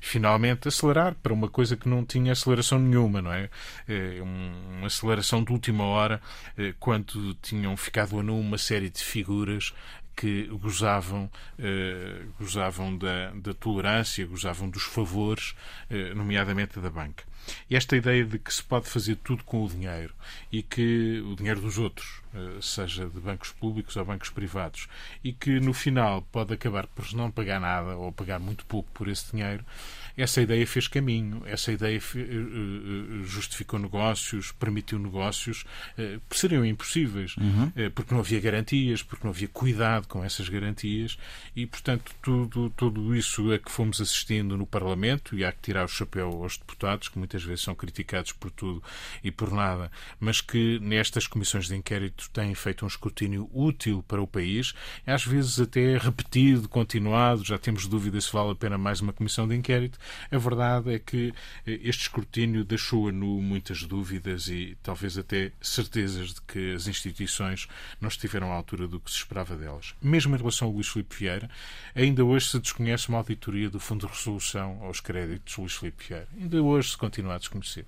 finalmente 0.00 0.68
acelerar 0.68 1.14
para 1.14 1.32
uma 1.32 1.48
coisa 1.48 1.76
que 1.76 1.88
não 1.88 2.04
tinha 2.04 2.32
aceleração 2.32 2.78
nenhuma, 2.78 3.20
não 3.20 3.32
é? 3.32 3.50
é 3.88 4.20
uma 4.22 4.86
aceleração 4.86 5.42
de 5.42 5.52
última 5.52 5.84
hora, 5.84 6.20
eh, 6.56 6.74
quando 6.78 7.34
tinham 7.34 7.76
ficado 7.76 8.18
a 8.18 8.22
nu 8.22 8.38
uma 8.38 8.58
série 8.58 8.90
de 8.90 9.02
figuras 9.02 9.72
que 10.16 10.46
gozavam, 10.46 11.30
eh, 11.58 12.22
gozavam 12.40 12.96
da, 12.96 13.30
da, 13.32 13.52
tolerância, 13.52 14.26
gozavam 14.26 14.70
dos 14.70 14.82
favores, 14.82 15.54
eh, 15.90 16.14
nomeadamente 16.14 16.80
da 16.80 16.88
banca. 16.88 17.24
E 17.70 17.76
esta 17.76 17.96
ideia 17.96 18.24
de 18.24 18.38
que 18.38 18.52
se 18.52 18.62
pode 18.62 18.88
fazer 18.88 19.16
tudo 19.16 19.44
com 19.44 19.64
o 19.64 19.68
dinheiro 19.68 20.14
e 20.50 20.62
que 20.62 21.20
o 21.20 21.36
dinheiro 21.36 21.60
dos 21.60 21.78
outros, 21.78 22.22
eh, 22.34 22.58
seja 22.62 23.06
de 23.06 23.20
bancos 23.20 23.52
públicos 23.52 23.94
ou 23.96 24.04
bancos 24.04 24.30
privados, 24.30 24.88
e 25.22 25.32
que 25.32 25.60
no 25.60 25.74
final 25.74 26.22
pode 26.32 26.54
acabar 26.54 26.86
por 26.86 27.12
não 27.12 27.30
pagar 27.30 27.60
nada 27.60 27.96
ou 27.96 28.10
pagar 28.10 28.40
muito 28.40 28.64
pouco 28.64 28.90
por 28.92 29.08
esse 29.08 29.30
dinheiro, 29.30 29.64
essa 30.16 30.40
ideia 30.40 30.66
fez 30.66 30.88
caminho, 30.88 31.42
essa 31.46 31.70
ideia 31.70 31.96
eh, 31.96 32.20
eh, 32.20 33.22
justificou 33.24 33.78
negócios, 33.78 34.50
permitiu 34.52 34.98
negócios 34.98 35.64
eh, 35.98 36.18
que 36.28 36.38
seriam 36.38 36.64
impossíveis, 36.64 37.36
uhum. 37.36 37.70
porque 37.94 38.14
não 38.14 38.20
havia 38.20 38.40
garantias, 38.40 39.02
porque 39.02 39.24
não 39.24 39.30
havia 39.30 39.48
cuidado 39.48 40.08
com 40.08 40.24
essas 40.24 40.48
garantias 40.48 41.18
e, 41.54 41.66
portanto, 41.66 42.12
tudo, 42.22 42.70
tudo 42.70 43.14
isso 43.14 43.52
é 43.52 43.58
que 43.58 43.70
fomos 43.70 44.00
assistindo 44.00 44.56
no 44.56 44.66
Parlamento 44.66 45.36
e 45.36 45.44
há 45.44 45.52
que 45.52 45.60
tirar 45.60 45.84
o 45.84 45.88
chapéu 45.88 46.28
aos 46.42 46.56
deputados, 46.56 47.08
que 47.08 47.18
muitas 47.18 47.42
vezes 47.42 47.62
são 47.62 47.74
criticados 47.74 48.32
por 48.32 48.50
tudo 48.50 48.82
e 49.22 49.30
por 49.30 49.52
nada, 49.52 49.90
mas 50.18 50.40
que 50.40 50.78
nestas 50.80 51.26
comissões 51.26 51.68
de 51.68 51.76
inquérito 51.76 52.30
têm 52.30 52.54
feito 52.54 52.84
um 52.84 52.88
escrutínio 52.88 53.50
útil 53.52 54.02
para 54.06 54.22
o 54.22 54.26
país, 54.26 54.74
às 55.06 55.24
vezes 55.24 55.60
até 55.60 55.98
repetido, 55.98 56.68
continuado, 56.68 57.44
já 57.44 57.58
temos 57.58 57.86
dúvidas 57.86 58.24
se 58.24 58.32
vale 58.32 58.52
a 58.52 58.54
pena 58.54 58.78
mais 58.78 59.00
uma 59.00 59.12
comissão 59.12 59.46
de 59.46 59.54
inquérito, 59.54 59.98
a 60.30 60.38
verdade 60.38 60.94
é 60.94 60.98
que 60.98 61.32
eh, 61.66 61.80
este 61.82 62.02
escrutínio 62.02 62.64
deixou 62.64 63.08
a 63.08 63.12
nu 63.12 63.40
muitas 63.40 63.82
dúvidas 63.84 64.48
e 64.48 64.76
talvez 64.82 65.16
até 65.18 65.52
certezas 65.60 66.34
de 66.34 66.40
que 66.42 66.74
as 66.74 66.86
instituições 66.86 67.68
não 68.00 68.08
estiveram 68.08 68.52
à 68.52 68.54
altura 68.54 68.86
do 68.86 69.00
que 69.00 69.10
se 69.10 69.18
esperava 69.18 69.56
delas. 69.56 69.94
Mesmo 70.00 70.34
em 70.34 70.38
relação 70.38 70.68
ao 70.68 70.74
Luís 70.74 70.88
Filipe 70.88 71.16
Vieira, 71.16 71.50
ainda 71.94 72.24
hoje 72.24 72.48
se 72.48 72.58
desconhece 72.58 73.08
uma 73.08 73.18
auditoria 73.18 73.70
do 73.70 73.80
Fundo 73.80 74.06
de 74.06 74.12
Resolução 74.12 74.82
aos 74.82 75.00
créditos 75.00 75.54
de 75.54 75.60
Luís 75.60 75.74
Filipe 75.74 76.04
Vieira. 76.08 76.28
Ainda 76.38 76.62
hoje 76.62 76.90
se 76.90 76.96
continua 76.96 77.34
a 77.34 77.38
desconhecer. 77.38 77.86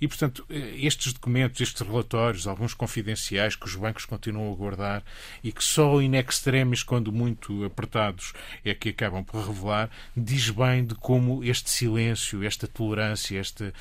E, 0.00 0.08
portanto, 0.08 0.44
eh, 0.48 0.76
estes 0.78 1.12
documentos, 1.12 1.60
estes 1.60 1.86
relatórios, 1.86 2.46
alguns 2.46 2.74
confidenciais 2.74 3.56
que 3.56 3.66
os 3.66 3.74
bancos 3.74 4.04
continuam 4.04 4.52
a 4.52 4.56
guardar 4.56 5.02
e 5.42 5.52
que 5.52 5.62
só 5.62 6.00
in 6.00 6.14
extremis, 6.14 6.82
quando 6.82 7.12
muito 7.12 7.64
apertados, 7.64 8.32
é 8.64 8.74
que 8.74 8.90
acabam 8.90 9.24
por 9.24 9.46
revelar, 9.46 9.90
diz 10.16 10.50
bem 10.50 10.84
de 10.84 10.94
como 10.94 11.42
este 11.44 11.57
este 11.58 11.70
silêncio, 11.70 12.44
esta 12.44 12.66
tolerância, 12.66 13.38
esta 13.38 13.72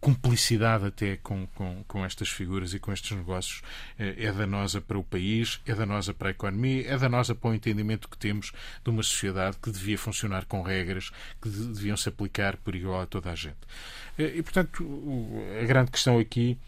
cumplicidade 0.00 0.86
até 0.86 1.16
com, 1.16 1.46
com, 1.54 1.84
com 1.86 2.04
estas 2.04 2.28
figuras 2.28 2.74
e 2.74 2.78
com 2.78 2.92
estes 2.92 3.16
negócios 3.16 3.62
eh, 3.98 4.14
é 4.18 4.32
danosa 4.32 4.80
para 4.80 4.98
o 4.98 5.04
país, 5.04 5.60
é 5.64 5.74
danosa 5.74 6.12
para 6.12 6.28
a 6.28 6.30
economia, 6.32 6.88
é 6.88 6.98
danosa 6.98 7.34
para 7.34 7.50
o 7.50 7.54
entendimento 7.54 8.08
que 8.08 8.18
temos 8.18 8.52
de 8.84 8.90
uma 8.90 9.02
sociedade 9.02 9.56
que 9.62 9.70
devia 9.70 9.96
funcionar 9.96 10.44
com 10.46 10.60
regras 10.60 11.10
que 11.40 11.48
deviam 11.48 11.96
se 11.96 12.08
aplicar 12.08 12.56
por 12.56 12.74
igual 12.74 13.00
a 13.00 13.06
toda 13.06 13.30
a 13.30 13.34
gente. 13.34 13.58
Eh, 14.18 14.34
e, 14.36 14.42
portanto, 14.42 14.84
a 15.62 15.64
grande 15.64 15.90
questão 15.90 16.18
aqui 16.18 16.58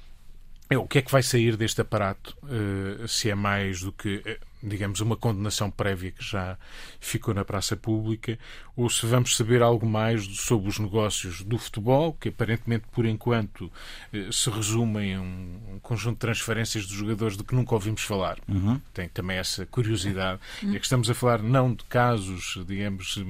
é 0.71 0.79
o 0.79 0.87
que 0.87 0.99
é 0.99 1.03
que 1.03 1.11
vai 1.11 1.23
sair 1.23 1.57
deste 1.57 1.81
aparato, 1.81 2.37
eh, 2.45 3.07
se 3.07 3.31
é 3.31 3.35
mais 3.35 3.81
do 3.81 3.93
que 3.93 4.23
digamos, 4.63 5.01
uma 5.01 5.17
condenação 5.17 5.71
prévia 5.71 6.11
que 6.11 6.25
já 6.25 6.57
ficou 7.01 7.33
na 7.33 7.45
praça 7.45 7.77
pública, 7.77 8.39
ou 8.77 8.89
se 8.89 9.05
vamos 9.07 9.37
saber 9.37 9.63
algo 9.63 9.87
mais 9.87 10.25
sobre 10.37 10.69
os 10.69 10.79
negócios 10.79 11.43
do 11.43 11.59
futebol, 11.59 12.13
que 12.13 12.29
aparentemente, 12.29 12.85
por 12.93 13.07
enquanto, 13.07 13.71
eh, 14.13 14.29
se 14.31 14.49
resumem 14.51 15.15
a 15.15 15.21
um 15.21 15.79
conjunto 15.83 16.15
de 16.15 16.21
transferências 16.21 16.87
dos 16.87 16.95
jogadores 16.95 17.37
de 17.37 17.45
que 17.45 17.55
nunca 17.55 17.75
ouvimos 17.75 18.03
falar. 18.03 18.39
Uhum. 18.49 18.81
Tem 18.95 19.09
também 19.09 19.37
essa 19.37 19.67
curiosidade. 19.67 20.41
Uhum. 20.63 20.75
É 20.75 20.79
que 20.79 20.85
estamos 20.85 21.11
a 21.11 21.15
falar 21.15 21.43
não 21.43 21.75
de 21.75 21.85
casos, 21.85 22.59
digamos, 22.67 23.23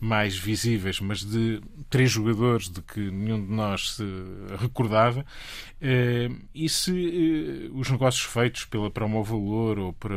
mais 0.00 0.36
visíveis, 0.36 1.00
mas 1.00 1.24
de 1.24 1.60
três 1.90 2.10
jogadores 2.10 2.68
de 2.70 2.80
que 2.80 3.00
nenhum 3.10 3.44
de 3.44 3.52
nós 3.52 3.96
se 3.96 4.04
recordava. 4.58 5.26
Eh, 5.80 6.30
e 6.54 6.68
se 6.70 6.90
eh, 6.90 7.70
os 7.74 7.90
negócios 7.90 8.24
feitos 8.24 8.64
pela 8.64 8.90
Promovalor 8.90 9.78
ou 9.78 9.92
por 9.92 10.10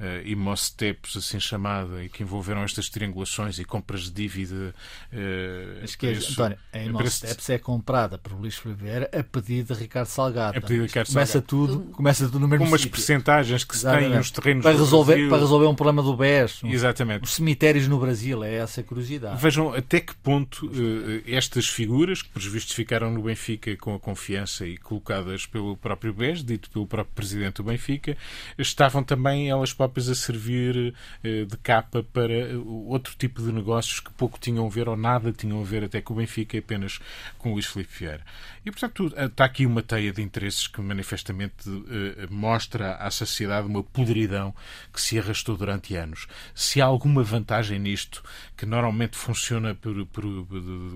uh, 0.00 0.26
Imostepos, 0.26 1.16
assim 1.16 1.40
chamada, 1.40 2.02
e 2.04 2.08
que 2.08 2.22
envolveram 2.22 2.62
estas 2.62 2.88
triangulações 2.88 3.58
e 3.58 3.64
compras 3.64 4.04
de 4.04 4.12
dívida. 4.12 4.74
Uh, 5.12 5.84
Acho 5.84 5.98
que 5.98 6.06
é, 6.06 6.12
António, 6.12 6.58
a 6.72 6.78
Imostepos 6.78 7.50
é 7.50 7.58
comprada 7.58 8.18
por 8.18 8.32
Luís 8.32 8.60
Oliveira 8.64 9.10
a 9.12 9.22
pedido 9.22 9.74
de 9.74 9.80
Ricardo 9.80 10.06
Salgado. 10.06 10.58
A 10.58 10.60
pedido 10.60 10.82
de 10.82 10.88
Ricardo 10.88 11.08
começa 11.08 11.32
Salgado. 11.32 11.46
Tudo, 11.46 11.80
começa 11.92 12.24
tudo 12.26 12.40
no 12.40 12.48
mesmo 12.48 12.64
Com 12.64 12.70
umas 12.70 12.84
percentagens 12.86 13.64
que 13.64 13.76
se 13.76 13.90
têm 13.90 14.08
nos 14.08 14.30
terrenos 14.30 14.62
para 14.62 14.76
resolver, 14.76 15.28
para 15.28 15.38
resolver 15.38 15.66
um 15.66 15.74
problema 15.74 16.02
do 16.02 16.16
BES. 16.16 16.62
Um, 16.62 16.68
Exatamente. 16.70 17.24
Os 17.24 17.34
cemitérios 17.34 17.88
no 17.88 17.98
Brasil, 17.98 18.42
é 18.44 18.54
essa 18.54 18.80
a 18.80 18.84
curiosidade. 18.84 19.40
Vejam 19.40 19.72
até 19.74 20.00
que 20.00 20.14
ponto 20.16 20.66
uh, 20.66 21.22
estas 21.26 21.68
figuras, 21.68 22.22
que 22.22 22.28
por 22.28 22.42
vistos 22.42 22.74
ficaram 22.74 23.10
no 23.10 23.22
Benfica 23.22 23.76
com 23.76 23.94
a 23.94 24.00
confiança 24.00 24.66
e 24.66 24.76
colocadas 24.76 25.46
pelo 25.46 25.76
próprio 25.76 26.12
BES, 26.12 26.44
dito 26.44 26.70
pelo 26.70 26.86
próprio 26.86 27.14
presidente 27.14 27.56
do 27.56 27.64
Benfica, 27.64 28.16
estavam 28.58 29.02
também 29.02 29.50
elas 29.50 29.63
próprias 29.72 30.08
a 30.08 30.14
servir 30.14 30.94
eh, 31.22 31.44
de 31.44 31.56
capa 31.58 32.02
para 32.02 32.32
eh, 32.32 32.56
outro 32.56 33.14
tipo 33.16 33.42
de 33.42 33.52
negócios 33.52 34.00
que 34.00 34.12
pouco 34.12 34.38
tinham 34.38 34.66
a 34.66 34.68
ver 34.68 34.88
ou 34.88 34.96
nada 34.96 35.32
tinham 35.32 35.60
a 35.60 35.64
ver 35.64 35.84
até 35.84 36.00
com 36.00 36.14
o 36.14 36.16
Benfica, 36.16 36.58
apenas 36.58 37.00
com 37.38 37.50
o 37.50 37.52
Luís 37.54 37.66
Filipe 37.66 37.92
Vieira. 37.98 38.24
E, 38.64 38.70
portanto, 38.70 39.12
está 39.16 39.44
aqui 39.44 39.66
uma 39.66 39.82
teia 39.82 40.12
de 40.12 40.22
interesses 40.22 40.66
que 40.66 40.80
manifestamente 40.80 41.68
eh, 41.68 42.26
mostra 42.30 42.94
à 42.96 43.10
sociedade 43.10 43.66
uma 43.66 43.82
podridão 43.82 44.54
que 44.92 45.00
se 45.00 45.18
arrastou 45.18 45.56
durante 45.56 45.94
anos. 45.94 46.26
Se 46.54 46.80
há 46.80 46.86
alguma 46.86 47.22
vantagem 47.22 47.78
nisto, 47.78 48.22
que 48.56 48.66
normalmente 48.66 49.16
funciona 49.16 49.74
por, 49.74 50.06
por, 50.06 50.24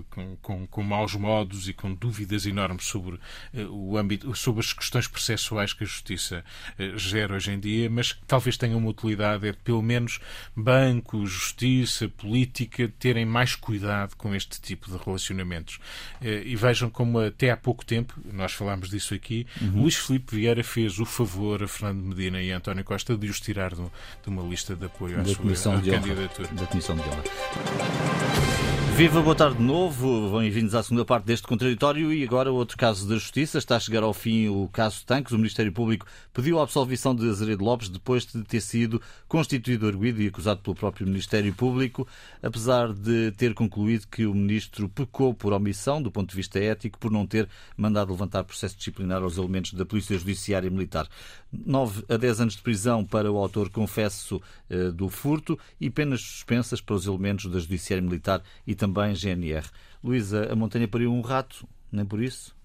com, 0.09 0.35
com, 0.37 0.67
com, 0.67 0.83
maus 0.83 1.15
modos 1.15 1.67
e 1.67 1.73
com 1.73 1.93
dúvidas 1.93 2.45
enormes 2.45 2.85
sobre 2.85 3.19
o 3.69 3.97
âmbito, 3.97 4.33
sobre 4.35 4.61
as 4.61 4.73
questões 4.73 5.07
processuais 5.07 5.73
que 5.73 5.83
a 5.83 5.87
justiça 5.87 6.43
gera 6.95 7.35
hoje 7.35 7.51
em 7.51 7.59
dia, 7.59 7.89
mas 7.89 8.13
que 8.13 8.25
talvez 8.25 8.57
tenha 8.59 8.77
uma 8.77 8.89
utilidade 8.89 9.47
é 9.47 9.53
pelo 9.53 9.81
menos 9.81 10.19
bancos, 10.55 11.31
justiça, 11.31 12.07
política 12.09 12.91
terem 12.99 13.25
mais 13.25 13.55
cuidado 13.55 14.15
com 14.15 14.35
este 14.35 14.61
tipo 14.61 14.91
de 14.91 14.97
relacionamentos. 15.03 15.79
Eh, 16.21 16.43
e 16.45 16.55
vejam 16.55 16.89
como 16.89 17.19
até 17.19 17.51
há 17.51 17.57
pouco 17.57 17.85
tempo, 17.85 18.13
nós 18.31 18.51
falámos 18.51 18.89
disso 18.89 19.13
aqui, 19.13 19.47
uhum. 19.61 19.81
Luís 19.81 19.95
Filipe 19.95 20.35
Vieira 20.35 20.63
fez 20.63 20.99
o 20.99 21.05
favor 21.05 21.63
a 21.63 21.67
Fernando 21.67 22.03
Medina 22.03 22.41
e 22.41 22.51
a 22.51 22.57
António 22.57 22.83
Costa 22.83 23.17
de 23.17 23.27
os 23.27 23.39
tirar 23.39 23.73
de, 23.73 23.81
uma 24.27 24.43
lista 24.43 24.75
de 24.75 24.85
apoio 24.85 25.19
à 25.19 25.23
da 25.23 25.33
sua 25.33 25.75
à 25.75 25.81
candidatura. 25.81 26.47
Da 26.49 26.65
Comissão 26.67 26.95
de 26.95 27.01
Honra. 27.01 27.23
Viva, 28.99 29.21
boa 29.21 29.33
tarde 29.33 29.55
de 29.55 29.63
novo. 29.63 30.37
Bem-vindos 30.37 30.75
à 30.75 30.83
segunda 30.83 31.05
parte 31.05 31.23
deste 31.23 31.47
contraditório 31.47 32.11
e 32.11 32.21
agora 32.21 32.51
outro 32.51 32.75
caso 32.75 33.07
da 33.07 33.15
Justiça. 33.15 33.57
Está 33.57 33.77
a 33.77 33.79
chegar 33.79 34.03
ao 34.03 34.13
fim 34.13 34.49
o 34.49 34.67
caso 34.67 35.05
Tanques. 35.05 35.31
O 35.31 35.37
Ministério 35.37 35.71
Público 35.71 36.05
pediu 36.33 36.59
a 36.59 36.63
absolvição 36.63 37.15
de 37.15 37.29
Azeredo 37.29 37.63
Lopes 37.63 37.87
depois 37.87 38.25
de 38.25 38.43
ter 38.43 38.59
sido 38.59 39.01
constituído 39.25 39.87
arguído 39.87 40.21
e 40.21 40.27
acusado 40.27 40.59
pelo 40.59 40.75
próprio 40.75 41.07
Ministério 41.07 41.53
Público, 41.53 42.05
apesar 42.43 42.91
de 42.91 43.31
ter 43.37 43.53
concluído 43.53 44.05
que 44.05 44.25
o 44.25 44.33
Ministro 44.33 44.89
pecou 44.89 45.33
por 45.33 45.53
omissão 45.53 46.01
do 46.01 46.11
ponto 46.11 46.31
de 46.31 46.35
vista 46.35 46.59
ético 46.59 46.99
por 46.99 47.09
não 47.09 47.25
ter 47.25 47.47
mandado 47.77 48.11
levantar 48.11 48.43
processo 48.43 48.75
disciplinar 48.75 49.23
aos 49.23 49.37
elementos 49.37 49.71
da 49.75 49.85
Polícia 49.85 50.17
Judiciária 50.17 50.69
Militar. 50.69 51.07
9 51.53 52.03
a 52.09 52.17
10 52.17 52.41
anos 52.41 52.55
de 52.57 52.61
prisão 52.61 53.05
para 53.05 53.31
o 53.31 53.37
autor 53.37 53.69
confesso 53.69 54.41
eh, 54.69 54.91
do 54.91 55.07
furto 55.07 55.57
e 55.79 55.89
penas 55.89 56.19
suspensas 56.19 56.81
para 56.81 56.95
os 56.95 57.07
elementos 57.07 57.45
da 57.45 57.59
Judiciária 57.59 58.03
Militar 58.03 58.43
e 58.67 58.75
também 58.75 58.88
GNR. 58.91 59.65
Luísa, 60.03 60.51
a 60.51 60.55
montanha 60.55 60.87
pariu 60.87 61.11
um 61.11 61.21
rato, 61.21 61.67
nem 61.91 62.05
por 62.05 62.21
isso? 62.21 62.55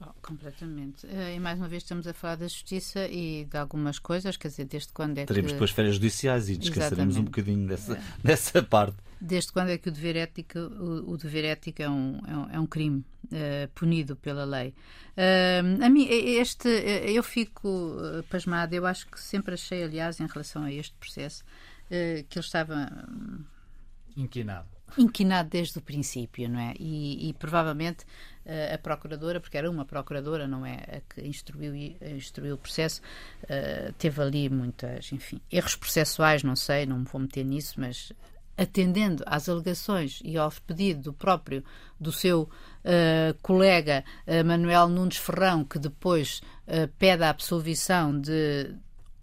Oh, 0.00 0.12
completamente. 0.20 1.06
Eh, 1.06 1.36
e 1.36 1.40
mais 1.40 1.58
uma 1.58 1.68
vez 1.68 1.82
estamos 1.82 2.06
a 2.06 2.12
falar 2.12 2.36
da 2.36 2.46
justiça 2.46 3.06
e 3.06 3.44
de 3.44 3.56
algumas 3.56 3.98
coisas, 3.98 4.36
quer 4.36 4.48
dizer, 4.48 4.64
desde 4.66 4.92
quando 4.92 5.18
é 5.18 5.24
Teremos 5.24 5.50
que... 5.50 5.54
depois 5.54 5.70
férias 5.70 5.94
judiciais 5.94 6.48
e 6.48 6.56
descansaremos 6.56 7.16
um 7.16 7.24
bocadinho 7.24 7.66
dessa, 7.66 7.94
é. 7.94 8.02
dessa 8.22 8.62
parte. 8.62 8.96
Desde 9.20 9.52
quando 9.52 9.70
é 9.70 9.78
que 9.78 9.88
o 9.88 9.92
dever 9.92 10.16
ético, 10.16 10.58
o, 10.58 11.12
o 11.12 11.16
dever 11.16 11.44
ético 11.44 11.80
é 11.82 11.88
um, 11.88 12.20
é 12.26 12.36
um, 12.36 12.50
é 12.50 12.60
um 12.60 12.66
crime 12.66 13.04
uh, 13.26 13.68
punido 13.74 14.16
pela 14.16 14.44
lei? 14.44 14.74
Uh, 15.16 15.82
a 15.82 15.88
mim, 15.88 16.06
este, 16.08 16.68
eu 16.68 17.22
fico 17.22 17.96
pasmada, 18.28 18.74
eu 18.74 18.84
acho 18.84 19.06
que 19.06 19.18
sempre 19.18 19.54
achei, 19.54 19.82
aliás, 19.82 20.20
em 20.20 20.26
relação 20.26 20.64
a 20.64 20.72
este 20.72 20.94
processo, 20.96 21.44
uh, 21.86 22.24
que 22.28 22.38
ele 22.38 22.44
estava... 22.44 22.74
Um, 23.08 23.44
Inquinado 24.16 24.73
inquinado 24.96 25.48
desde 25.48 25.78
o 25.78 25.82
princípio, 25.82 26.48
não 26.48 26.60
é? 26.60 26.74
E, 26.78 27.28
e 27.28 27.32
provavelmente 27.34 28.04
uh, 28.46 28.74
a 28.74 28.78
procuradora, 28.78 29.40
porque 29.40 29.56
era 29.56 29.70
uma 29.70 29.84
procuradora, 29.84 30.46
não 30.46 30.64
é? 30.64 30.74
A 30.74 31.14
que 31.14 31.26
instruiu, 31.26 31.74
instruiu 31.74 32.54
o 32.54 32.58
processo, 32.58 33.00
uh, 33.44 33.92
teve 33.94 34.22
ali 34.22 34.48
muitas, 34.48 35.12
enfim, 35.12 35.40
erros 35.50 35.76
processuais, 35.76 36.42
não 36.42 36.56
sei, 36.56 36.86
não 36.86 37.00
me 37.00 37.04
vou 37.04 37.20
meter 37.20 37.44
nisso, 37.44 37.74
mas 37.78 38.12
atendendo 38.56 39.24
às 39.26 39.48
alegações 39.48 40.20
e 40.24 40.36
ao 40.36 40.52
pedido 40.64 41.02
do 41.02 41.12
próprio, 41.12 41.64
do 41.98 42.12
seu 42.12 42.42
uh, 42.42 43.34
colega 43.42 44.04
Manuel 44.46 44.88
Nunes 44.88 45.16
Ferrão, 45.16 45.64
que 45.64 45.78
depois 45.78 46.40
pede 46.96 47.24
a 47.24 47.30
absolvição 47.30 48.18
de 48.18 48.72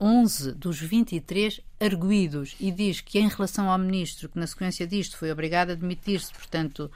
11 0.02 0.54
dos 0.54 0.80
23 0.82 1.62
arguídos 1.80 2.56
e 2.60 2.72
diz 2.72 3.02
que, 3.02 3.20
em 3.20 3.28
relação 3.28 3.70
ao 3.70 3.78
ministro, 3.78 4.28
que 4.28 4.40
na 4.40 4.48
sequência 4.48 4.88
disto 4.88 5.16
foi 5.16 5.32
obrigado 5.32 5.72
a 5.72 5.76
demitir-se, 5.76 6.34
portanto, 6.34 6.90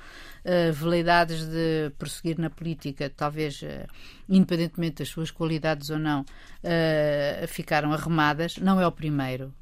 uh, 0.44 0.74
veleidades 0.74 1.46
de 1.46 1.92
prosseguir 2.00 2.40
na 2.40 2.50
política, 2.50 3.12
talvez 3.16 3.62
uh, 3.62 3.88
independentemente 4.28 4.98
das 4.98 5.10
suas 5.10 5.30
qualidades 5.30 5.92
ou 5.92 6.00
não, 6.00 6.22
uh, 6.22 7.48
ficaram 7.48 7.94
arremadas. 7.94 8.58
Não 8.58 8.82
é 8.82 8.88
o 8.88 8.92
primeiro. 8.92 9.54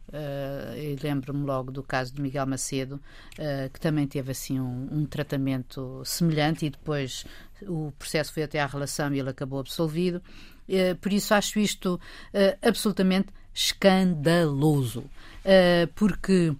Lembro-me 1.02 1.44
logo 1.44 1.72
do 1.72 1.82
caso 1.82 2.14
de 2.14 2.22
Miguel 2.22 2.46
Macedo, 2.46 3.02
que 3.74 3.80
também 3.80 4.06
teve 4.06 4.30
assim 4.30 4.60
um, 4.60 4.88
um 4.92 5.06
tratamento 5.08 6.04
semelhante 6.06 6.68
e 6.68 6.70
depois 6.70 7.26
o 7.64 7.92
processo 7.98 8.32
foi 8.32 8.44
até 8.44 8.60
à 8.60 8.68
relação 8.68 9.12
e 9.12 9.20
ele 9.20 9.32
acabou 9.32 9.60
absolvido. 9.60 10.22
Eh, 10.68 10.94
por 10.96 11.12
isso 11.12 11.34
acho 11.34 11.60
isto 11.60 11.96
uh, 11.96 12.68
absolutamente 12.68 13.30
escandaloso, 13.54 15.02
uh, 15.02 15.88
porque 15.96 16.56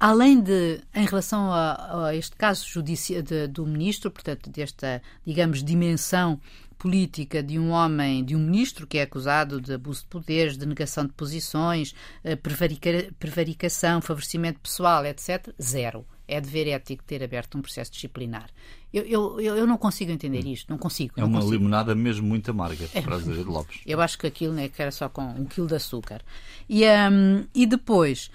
além 0.00 0.40
de, 0.40 0.80
em 0.94 1.04
relação 1.04 1.52
a, 1.52 2.06
a 2.06 2.16
este 2.16 2.34
caso 2.34 2.66
judici 2.66 3.20
de, 3.20 3.46
do 3.46 3.66
ministro, 3.66 4.10
portanto, 4.10 4.48
desta, 4.48 5.02
digamos, 5.26 5.62
dimensão 5.62 6.40
política 6.78 7.42
de 7.42 7.58
um 7.58 7.70
homem, 7.70 8.24
de 8.24 8.34
um 8.34 8.38
ministro 8.38 8.86
que 8.86 8.96
é 8.96 9.02
acusado 9.02 9.60
de 9.60 9.74
abuso 9.74 10.00
de 10.02 10.06
poderes, 10.08 10.56
de 10.56 10.64
negação 10.64 11.04
de 11.04 11.12
posições, 11.12 11.94
prevarica, 12.42 13.12
prevaricação, 13.18 14.00
favorecimento 14.00 14.60
pessoal, 14.60 15.04
etc., 15.04 15.52
zero. 15.60 16.06
É 16.26 16.40
dever 16.40 16.68
ético 16.68 17.04
ter 17.04 17.22
aberto 17.22 17.58
um 17.58 17.60
processo 17.60 17.92
disciplinar. 17.92 18.48
Eu, 18.94 19.40
eu, 19.40 19.56
eu 19.56 19.66
não 19.66 19.76
consigo 19.76 20.12
entender 20.12 20.44
hum. 20.44 20.52
isto, 20.52 20.70
não 20.70 20.78
consigo. 20.78 21.14
É 21.16 21.20
não 21.20 21.28
uma 21.28 21.40
consigo. 21.40 21.56
limonada 21.56 21.94
mesmo 21.94 22.26
muito 22.26 22.50
amarga 22.50 22.88
é. 22.94 23.00
para 23.00 23.16
Azevedo 23.16 23.50
Lopes. 23.50 23.80
Eu 23.84 24.00
acho 24.00 24.16
que 24.16 24.26
aquilo 24.26 24.52
né, 24.52 24.68
que 24.68 24.80
era 24.80 24.92
só 24.92 25.08
com 25.08 25.22
um 25.22 25.44
quilo 25.44 25.66
de 25.66 25.74
açúcar. 25.74 26.22
E, 26.68 26.84
um, 26.84 27.44
e 27.54 27.66
depois 27.66 28.30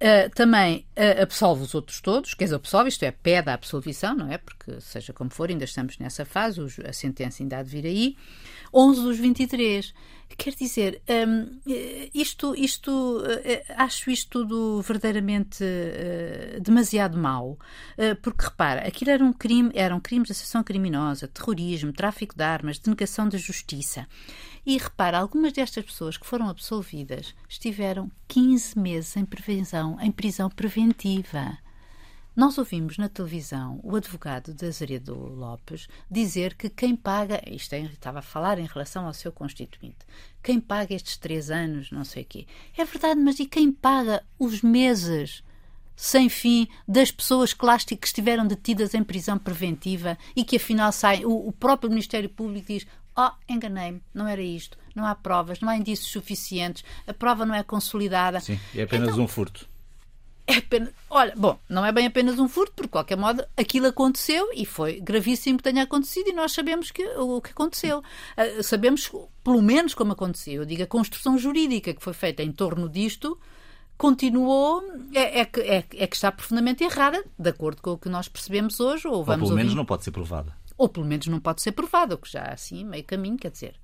uh, 0.00 0.30
também 0.34 0.86
uh, 0.96 1.22
absolve 1.22 1.62
os 1.62 1.74
outros 1.74 2.00
todos, 2.00 2.34
quer 2.34 2.44
dizer, 2.44 2.56
absolve, 2.56 2.88
isto 2.88 3.02
é, 3.04 3.10
pede 3.10 3.50
a 3.50 3.54
absolvição, 3.54 4.14
não 4.14 4.30
é? 4.30 4.38
Porque, 4.38 4.80
seja 4.80 5.12
como 5.12 5.30
for, 5.30 5.50
ainda 5.50 5.64
estamos 5.64 5.98
nessa 5.98 6.24
fase, 6.24 6.60
a 6.86 6.92
sentença 6.92 7.42
ainda 7.42 7.58
há 7.58 7.62
de 7.62 7.70
vir 7.70 7.86
aí. 7.86 8.16
11 8.72 9.02
dos 9.02 9.18
23. 9.18 9.94
Quer 10.36 10.54
dizer, 10.54 11.02
um, 11.26 11.58
isto, 12.14 12.54
isto, 12.54 12.90
uh, 12.90 13.74
acho 13.76 14.10
isto 14.10 14.28
tudo 14.28 14.82
verdadeiramente 14.82 15.64
uh, 15.64 16.60
demasiado 16.60 17.16
mau, 17.16 17.52
uh, 17.52 18.14
porque 18.20 18.44
repara, 18.44 18.86
aquilo 18.86 19.10
era 19.10 19.24
um 19.24 19.32
crime, 19.32 19.70
eram 19.74 19.98
crimes 19.98 20.26
de 20.26 20.32
associação 20.32 20.62
criminosa, 20.62 21.26
terrorismo, 21.26 21.92
tráfico 21.92 22.36
de 22.36 22.44
armas, 22.44 22.78
denegação 22.78 23.26
da 23.26 23.38
justiça. 23.38 24.06
E 24.68 24.76
repara, 24.76 25.18
algumas 25.18 25.54
destas 25.54 25.82
pessoas 25.82 26.18
que 26.18 26.26
foram 26.26 26.46
absolvidas 26.46 27.34
estiveram 27.48 28.10
15 28.28 28.78
meses 28.78 29.16
em 29.16 29.24
prevenção, 29.24 29.98
em 29.98 30.12
prisão 30.12 30.50
preventiva. 30.50 31.56
Nós 32.36 32.58
ouvimos 32.58 32.98
na 32.98 33.08
televisão 33.08 33.80
o 33.82 33.96
advogado 33.96 34.52
de 34.52 34.66
Azeredo 34.66 35.14
Lopes 35.14 35.88
dizer 36.10 36.54
que 36.54 36.68
quem 36.68 36.94
paga, 36.94 37.40
isto 37.50 37.72
é, 37.72 37.80
estava 37.80 38.18
a 38.18 38.22
falar 38.22 38.58
em 38.58 38.66
relação 38.66 39.06
ao 39.06 39.14
seu 39.14 39.32
constituinte, 39.32 40.04
quem 40.42 40.60
paga 40.60 40.94
estes 40.94 41.16
três 41.16 41.50
anos, 41.50 41.90
não 41.90 42.04
sei 42.04 42.24
o 42.24 42.26
quê. 42.26 42.46
É 42.76 42.84
verdade, 42.84 43.18
mas 43.18 43.40
e 43.40 43.46
quem 43.46 43.72
paga 43.72 44.22
os 44.38 44.60
meses 44.60 45.42
sem 45.98 46.28
fim 46.28 46.68
das 46.86 47.10
pessoas 47.10 47.52
que 47.52 47.96
que 47.96 48.06
estiveram 48.06 48.46
detidas 48.46 48.94
em 48.94 49.02
prisão 49.02 49.36
preventiva 49.36 50.16
e 50.36 50.44
que 50.44 50.54
afinal 50.54 50.92
saem? 50.92 51.26
O, 51.26 51.48
o 51.48 51.52
próprio 51.52 51.90
Ministério 51.90 52.28
Público 52.28 52.68
diz: 52.68 52.86
Oh, 53.18 53.32
enganei-me, 53.48 54.00
não 54.14 54.28
era 54.28 54.40
isto, 54.40 54.78
não 54.94 55.04
há 55.04 55.14
provas, 55.14 55.60
não 55.60 55.68
há 55.68 55.76
indícios 55.76 56.08
suficientes, 56.08 56.84
a 57.06 57.12
prova 57.12 57.44
não 57.44 57.54
é 57.54 57.64
consolidada. 57.64 58.38
Sim, 58.38 58.60
é 58.76 58.82
apenas 58.82 59.08
então, 59.10 59.24
um 59.24 59.28
furto 59.28 59.68
é 60.48 60.56
apenas. 60.56 60.88
Olha, 61.10 61.34
bom, 61.36 61.58
não 61.68 61.84
é 61.84 61.92
bem 61.92 62.06
apenas 62.06 62.38
um 62.38 62.48
furto, 62.48 62.72
porque 62.72 62.88
de 62.88 62.92
qualquer 62.92 63.16
modo 63.18 63.44
aquilo 63.54 63.86
aconteceu 63.86 64.48
e 64.54 64.64
foi 64.64 64.98
gravíssimo 64.98 65.58
que 65.58 65.64
tenha 65.64 65.82
acontecido 65.82 66.30
e 66.30 66.32
nós 66.32 66.52
sabemos 66.52 66.90
que, 66.90 67.06
o 67.06 67.40
que 67.42 67.50
aconteceu. 67.50 67.98
Uh, 67.98 68.62
sabemos 68.62 69.12
pelo 69.44 69.60
menos 69.60 69.92
como 69.92 70.12
aconteceu. 70.12 70.62
Eu 70.62 70.64
digo, 70.64 70.82
a 70.82 70.86
construção 70.86 71.36
jurídica 71.36 71.92
que 71.92 72.02
foi 72.02 72.14
feita 72.14 72.42
em 72.42 72.50
torno 72.50 72.88
disto 72.88 73.38
continuou, 73.98 74.82
é, 75.12 75.40
é, 75.40 75.44
que, 75.44 75.60
é, 75.60 75.84
é 75.96 76.06
que 76.06 76.16
está 76.16 76.32
profundamente 76.32 76.82
errada, 76.82 77.22
de 77.38 77.50
acordo 77.50 77.82
com 77.82 77.90
o 77.90 77.98
que 77.98 78.08
nós 78.08 78.26
percebemos 78.26 78.80
hoje. 78.80 79.06
Ou, 79.06 79.22
vamos 79.22 79.28
ou 79.28 79.36
pelo 79.36 79.50
ouvir. 79.50 79.56
menos 79.56 79.74
não 79.74 79.84
pode 79.84 80.04
ser 80.04 80.12
provada. 80.12 80.56
Ou 80.78 80.88
pelo 80.88 81.04
menos 81.04 81.26
não 81.26 81.40
pode 81.40 81.60
ser 81.60 81.72
provada, 81.72 82.14
o 82.14 82.18
que 82.18 82.30
já 82.30 82.44
assim 82.44 82.84
meio 82.84 83.04
caminho, 83.04 83.36
quer 83.36 83.50
dizer. 83.50 83.74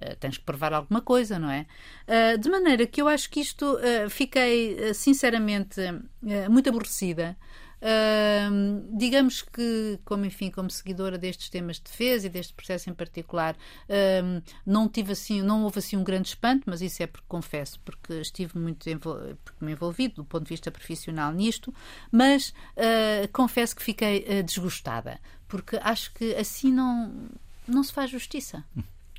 Uh, 0.00 0.16
tens 0.16 0.38
que 0.38 0.44
provar 0.44 0.72
alguma 0.72 1.02
coisa, 1.02 1.38
não 1.38 1.50
é? 1.50 1.66
Uh, 2.08 2.38
de 2.38 2.48
maneira 2.48 2.86
que 2.86 3.02
eu 3.02 3.06
acho 3.06 3.28
que 3.28 3.38
isto 3.38 3.66
uh, 3.66 4.08
fiquei 4.08 4.94
sinceramente 4.94 5.78
muito 6.48 6.68
aborrecida. 6.68 7.36
digamos 8.92 9.42
que, 9.42 9.98
como 10.04 10.24
enfim, 10.24 10.50
como 10.50 10.70
seguidora 10.70 11.18
destes 11.18 11.48
temas 11.50 11.76
de 11.76 11.82
defesa 11.84 12.26
e 12.26 12.30
deste 12.30 12.52
processo 12.52 12.90
em 12.90 12.94
particular, 12.94 13.56
não 14.66 14.88
tive 14.88 15.12
assim, 15.12 15.40
não 15.42 15.64
houve 15.64 15.78
assim 15.78 15.96
um 15.96 16.04
grande 16.04 16.28
espanto, 16.28 16.64
mas 16.66 16.82
isso 16.82 17.02
é 17.02 17.06
porque 17.06 17.26
confesso, 17.26 17.80
porque 17.80 18.14
estive 18.20 18.58
muito 18.58 18.84
porque 19.44 19.64
me 19.64 19.72
envolvi 19.72 20.08
do 20.08 20.24
ponto 20.24 20.44
de 20.44 20.50
vista 20.50 20.70
profissional 20.70 21.32
nisto, 21.32 21.72
mas 22.12 22.52
confesso 23.32 23.74
que 23.74 23.82
fiquei 23.82 24.42
desgostada, 24.42 25.18
porque 25.48 25.78
acho 25.82 26.12
que 26.12 26.34
assim 26.34 26.70
não 26.70 27.30
não 27.66 27.82
se 27.82 27.92
faz 27.92 28.10
justiça. 28.10 28.62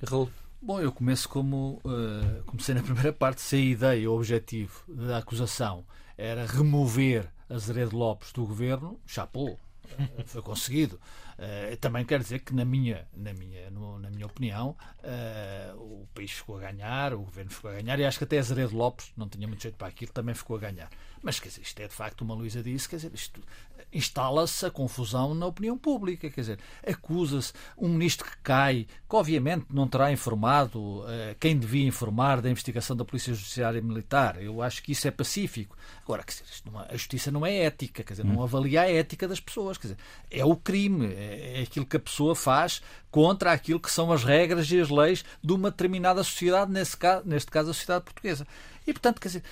Raul. 0.04 0.30
Bom, 0.64 0.80
eu 0.80 0.92
começo 0.92 1.28
como 1.28 1.82
uh, 1.84 2.44
comecei 2.46 2.76
na 2.76 2.84
primeira 2.84 3.12
parte, 3.12 3.42
se 3.42 3.56
a 3.56 3.60
ideia, 3.60 4.12
o 4.12 4.16
objetivo 4.16 4.84
da 4.88 5.18
acusação 5.18 5.84
era 6.16 6.46
remover 6.46 7.28
Azeredo 7.50 7.98
Lopes 7.98 8.32
do 8.32 8.46
governo, 8.46 9.00
chapou, 9.08 9.54
uh, 9.54 10.24
foi 10.24 10.44
conseguido. 10.44 11.02
Uh, 11.40 11.76
também 11.78 12.06
quer 12.06 12.20
dizer 12.20 12.42
que, 12.42 12.54
na 12.54 12.64
minha, 12.64 13.08
na 13.12 13.34
minha, 13.34 13.72
no, 13.72 13.98
na 13.98 14.12
minha 14.12 14.28
opinião, 14.28 14.78
o 15.78 16.06
país 16.14 16.30
ficou 16.30 16.58
a 16.58 16.72
ganhar, 16.72 17.16
o 17.16 17.22
governo 17.22 17.50
ficou 17.50 17.72
a 17.72 17.74
ganhar, 17.74 18.00
e 18.00 18.06
acho 18.06 18.20
que 18.20 18.24
até 18.26 18.38
Azeredo 18.38 18.78
Lopes 18.78 19.12
não 19.18 19.28
tinha 19.28 19.48
muito 19.48 19.64
jeito 19.64 19.78
para 19.78 19.88
aquilo, 19.88 20.12
também 20.14 20.36
ficou 20.36 20.58
a 20.58 20.60
ganhar. 20.60 20.92
Mas, 21.24 21.40
quer 21.40 21.50
dizer, 21.50 21.62
isto 21.62 21.80
é 21.80 21.88
de 21.88 21.96
facto, 21.96 22.22
uma 22.22 22.36
Luísa 22.36 22.62
disse, 22.62 22.88
quer 22.88 22.98
dizer, 22.98 23.12
isto 23.16 23.42
instala-se 23.92 24.66
a 24.66 24.72
confusão 24.72 25.34
na 25.34 25.46
opinião 25.46 25.78
pública, 25.78 26.30
quer 26.30 26.42
dizer, 26.42 26.60
acusa-se 26.86 27.54
um 27.78 27.90
ministro 27.90 28.30
que 28.30 28.38
cai, 28.44 28.88
que 29.10 29.16
obviamente 29.16 29.66
não 29.70 29.88
terá 29.88 30.12
informado 30.12 30.80
uh, 30.80 31.06
quem 31.40 31.58
devia 31.58 31.86
informar 31.86 32.42
da 32.42 32.50
investigação 32.50 32.96
da 32.96 33.06
Polícia 33.06 33.34
Judiciária 33.34 33.82
Militar. 33.82 34.42
Eu 34.42 34.62
acho 34.62 34.82
que 34.84 34.92
isso 34.92 35.08
é 35.08 35.12
pacífico. 35.12 35.78
Agora, 36.04 36.24
quer 36.24 36.34
dizer, 36.34 36.46
não, 36.66 36.80
a 36.80 36.94
justiça 36.94 37.32
não 37.32 37.46
é 37.46 37.56
ética, 37.64 38.04
quer 38.04 38.14
dizer, 38.14 38.26
não 38.26 38.38
hum. 38.38 38.44
avalia 38.44 38.82
a 38.82 38.92
ética 38.92 39.28
das 39.28 39.40
pessoas, 39.40 39.78
quer 39.78 39.88
dizer, 39.88 39.98
é 40.30 40.46
o 40.46 40.56
crime, 40.56 41.08
é, 41.08 41.60
é 41.60 41.62
aquilo 41.62 41.86
que 41.86 41.98
a 41.98 42.00
pessoa 42.00 42.36
faz 42.36 42.82
contra 43.12 43.52
aquilo 43.52 43.80
que 43.80 43.92
são 43.92 44.12
as 44.12 44.24
regras 44.24 44.72
e 44.72 44.80
as 44.80 44.90
leis 44.90 45.26
de 45.44 45.54
uma 45.54 45.70
determinada 45.70 46.24
sociedade, 46.24 46.72
nesse 46.72 46.96
caso, 46.96 47.28
neste 47.28 47.52
caso 47.52 47.70
a 47.70 47.74
sociedade 47.74 48.06
portuguesa. 48.06 48.48
E, 48.86 48.94
portanto, 48.94 49.20
quer 49.22 49.28
dizer, 49.28 49.44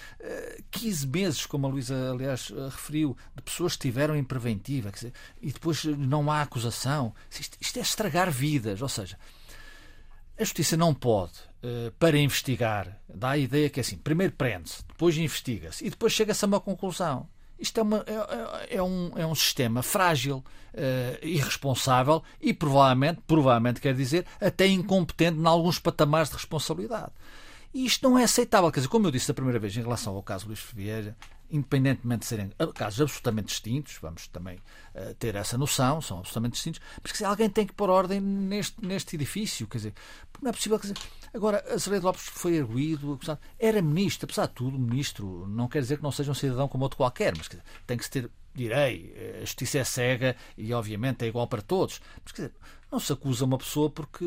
15 0.72 1.06
eh, 1.06 1.10
meses, 1.10 1.46
como 1.46 1.68
a 1.68 1.70
Luísa, 1.70 2.12
aliás, 2.12 2.52
eh, 2.52 2.66
referiu, 2.66 3.16
de 3.36 3.42
pessoas 3.42 3.74
que 3.74 3.88
estiveram 3.88 4.16
em 4.16 4.24
preventiva, 4.24 4.92
dizer, 4.92 5.14
e 5.42 5.52
depois 5.52 5.84
não 5.86 6.32
há 6.32 6.42
acusação. 6.42 7.14
Isto, 7.32 7.58
isto 7.62 7.78
é 7.78 7.82
estragar 7.82 8.32
vidas. 8.32 8.82
Ou 8.82 8.90
seja, 8.90 9.18
a 10.38 10.44
justiça 10.44 10.76
não 10.76 10.94
pode, 10.94 11.34
eh, 11.62 11.92
para 12.00 12.18
investigar, 12.18 12.98
dá 13.08 13.32
a 13.32 13.38
ideia 13.38 13.70
que 13.70 13.80
é 13.80 13.82
assim: 13.82 13.98
primeiro 13.98 14.34
prende-se, 14.34 14.84
depois 14.88 15.18
investiga-se 15.18 15.86
e 15.86 15.90
depois 15.90 16.14
chega-se 16.14 16.44
a 16.46 16.48
uma 16.48 16.60
conclusão. 16.60 17.28
Isto 17.60 17.82
é, 17.82 17.84
uma, 17.84 18.06
é, 18.08 18.78
é, 18.78 18.84
um, 18.84 19.12
é 19.18 19.26
um 19.26 19.36
sistema 19.36 19.84
frágil, 19.84 20.38
uh, 20.38 21.26
irresponsável 21.26 22.24
e 22.40 22.54
provavelmente, 22.54 23.22
provavelmente 23.28 23.82
quer 23.82 23.94
dizer, 23.94 24.26
até 24.40 24.66
incompetente 24.66 25.38
em 25.38 25.46
alguns 25.46 25.78
patamares 25.78 26.30
de 26.30 26.36
responsabilidade. 26.36 27.12
E 27.74 27.86
isto 27.86 28.08
não 28.08 28.18
é 28.18 28.24
aceitável. 28.24 28.72
Quer 28.72 28.80
dizer, 28.80 28.90
como 28.90 29.08
eu 29.08 29.12
disse 29.12 29.28
da 29.28 29.34
primeira 29.34 29.60
vez 29.60 29.76
em 29.76 29.82
relação 29.82 30.16
ao 30.16 30.24
caso 30.24 30.48
Luís 30.48 30.66
Vieira, 30.74 31.16
independentemente 31.52 32.22
de 32.22 32.26
serem 32.26 32.52
casos 32.76 33.02
absolutamente 33.02 33.48
distintos, 33.48 33.98
vamos 34.02 34.28
também 34.28 34.58
uh, 34.96 35.14
ter 35.16 35.36
essa 35.36 35.58
noção, 35.58 36.02
são 36.02 36.20
absolutamente 36.20 36.54
distintos, 36.54 36.82
mas 37.02 37.12
dizer, 37.12 37.26
alguém 37.26 37.50
tem 37.50 37.66
que 37.66 37.74
pôr 37.74 37.90
ordem 37.90 38.20
neste, 38.20 38.86
neste 38.86 39.16
edifício. 39.16 39.68
Quer 39.68 39.78
dizer, 39.78 39.94
não 40.42 40.50
é 40.50 40.54
possível. 40.54 40.80
Quer 40.80 40.94
dizer, 40.94 41.08
agora, 41.34 41.64
Azeredo 41.74 42.06
Lopes 42.06 42.24
foi 42.24 42.60
arguído, 42.60 43.20
era 43.58 43.82
ministro, 43.82 44.26
apesar 44.26 44.48
de 44.48 44.54
tudo, 44.54 44.78
ministro 44.78 45.48
não 45.48 45.68
quer 45.68 45.82
dizer 45.82 45.98
que 45.98 46.04
não 46.04 46.12
seja 46.12 46.32
um 46.32 46.36
cidadão 46.36 46.68
como 46.68 46.84
outro 46.84 46.98
qualquer, 46.98 47.36
mas 47.36 47.48
dizer, 47.48 47.64
tem 47.86 47.98
que 47.98 48.04
se 48.04 48.12
ter 48.12 48.32
direi, 48.54 49.14
a 49.38 49.42
justiça 49.42 49.80
é 49.80 49.84
cega 49.84 50.36
e 50.58 50.74
obviamente 50.74 51.24
é 51.24 51.28
igual 51.28 51.48
para 51.48 51.62
todos. 51.62 52.02
Mas 52.24 52.32
quer 52.32 52.42
dizer, 52.44 52.56
não 52.92 53.00
se 53.00 53.14
acusa 53.14 53.46
uma 53.46 53.58
pessoa 53.58 53.90
porque 53.90 54.26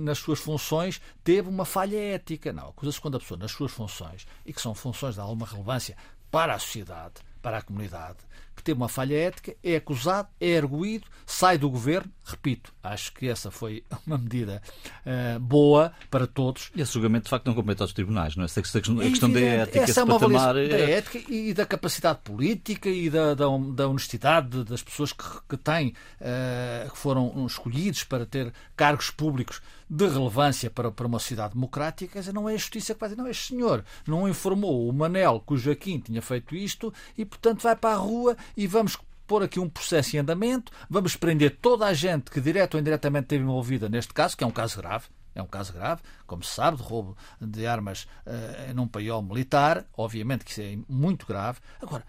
nas 0.00 0.18
suas 0.18 0.40
funções 0.40 1.00
teve 1.22 1.48
uma 1.48 1.64
falha 1.64 1.96
ética. 1.96 2.52
Não, 2.52 2.68
acusa-se 2.68 3.00
quando 3.00 3.16
a 3.16 3.20
pessoa 3.20 3.38
nas 3.38 3.52
suas 3.52 3.72
funções, 3.72 4.26
e 4.44 4.52
que 4.52 4.60
são 4.60 4.74
funções 4.74 5.14
de 5.14 5.20
alguma 5.20 5.46
relevância 5.46 5.96
para 6.30 6.54
a 6.54 6.58
sociedade, 6.58 7.14
para 7.40 7.58
a 7.58 7.62
comunidade, 7.62 8.18
que 8.54 8.62
teve 8.62 8.76
uma 8.76 8.88
falha 8.88 9.14
ética, 9.16 9.56
é 9.62 9.76
acusado, 9.76 10.28
é 10.40 10.48
erguido, 10.48 11.06
sai 11.26 11.58
do 11.58 11.68
governo. 11.70 12.10
Repito, 12.24 12.72
acho 12.82 13.12
que 13.12 13.28
essa 13.28 13.50
foi 13.50 13.84
uma 14.06 14.16
medida 14.16 14.62
uh, 15.04 15.40
boa 15.40 15.92
para 16.10 16.26
todos. 16.26 16.70
E 16.74 16.80
esse 16.80 16.92
julgamento, 16.92 17.24
de 17.24 17.30
facto, 17.30 17.46
não 17.46 17.54
compete 17.54 17.82
aos 17.82 17.92
tribunais, 17.92 18.36
não 18.36 18.44
é? 18.44 18.46
A 18.46 18.62
questão, 18.62 19.00
a 19.00 19.02
questão 19.02 19.32
da 19.32 19.40
ética, 19.40 19.80
essa 19.80 20.00
é 20.00 20.04
uma 20.04 20.18
patamar... 20.18 20.54
da 20.54 20.60
é- 20.60 20.90
ética 20.92 21.32
e 21.32 21.52
da 21.54 21.66
capacidade 21.66 22.20
política 22.22 22.88
e 22.88 23.10
da, 23.10 23.34
da, 23.34 23.46
da 23.74 23.88
honestidade 23.88 24.64
das 24.64 24.82
pessoas 24.82 25.12
que, 25.12 25.24
que 25.48 25.56
têm, 25.56 25.94
uh, 26.20 26.90
que 26.90 26.98
foram 26.98 27.44
escolhidos 27.46 28.04
para 28.04 28.24
ter 28.24 28.52
cargos 28.76 29.10
públicos 29.10 29.60
de 29.92 30.08
relevância 30.08 30.70
para, 30.70 30.90
para 30.90 31.06
uma 31.06 31.18
sociedade 31.18 31.52
democrática, 31.52 32.18
dizer, 32.18 32.32
não 32.32 32.48
é 32.48 32.54
a 32.54 32.56
justiça 32.56 32.94
que 32.94 33.00
vai 33.00 33.10
dizer, 33.10 33.20
não, 33.20 33.28
este 33.28 33.48
senhor 33.48 33.84
não 34.06 34.26
informou 34.26 34.88
o 34.88 34.92
Manel 34.92 35.44
que 35.46 35.52
o 35.52 35.56
Joaquim 35.58 36.00
tinha 36.00 36.22
feito 36.22 36.56
isto 36.56 36.92
e, 37.16 37.26
portanto, 37.26 37.62
vai 37.62 37.76
para 37.76 37.94
a 37.94 37.98
rua 37.98 38.34
e 38.56 38.66
vamos 38.66 38.98
pôr 39.26 39.42
aqui 39.42 39.58
um 39.58 39.68
processo 39.68 40.16
em 40.16 40.18
andamento, 40.18 40.72
vamos 40.90 41.16
prender 41.16 41.56
toda 41.60 41.86
a 41.86 41.94
gente 41.94 42.30
que, 42.30 42.40
direto 42.40 42.74
ou 42.74 42.80
indiretamente, 42.80 43.24
esteve 43.24 43.42
envolvida 43.42 43.88
neste 43.88 44.12
caso, 44.12 44.36
que 44.36 44.44
é 44.44 44.46
um 44.46 44.50
caso 44.50 44.76
grave, 44.76 45.06
é 45.34 45.42
um 45.42 45.46
caso 45.46 45.72
grave, 45.72 46.02
como 46.26 46.42
se 46.42 46.54
sabe, 46.54 46.76
de 46.76 46.82
roubo 46.82 47.16
de 47.40 47.66
armas 47.66 48.06
uh, 48.26 48.74
num 48.74 48.86
paiol 48.86 49.22
militar. 49.22 49.84
Obviamente 49.96 50.44
que 50.44 50.50
isso 50.50 50.60
é 50.60 50.78
muito 50.88 51.26
grave. 51.26 51.58
Agora, 51.80 52.04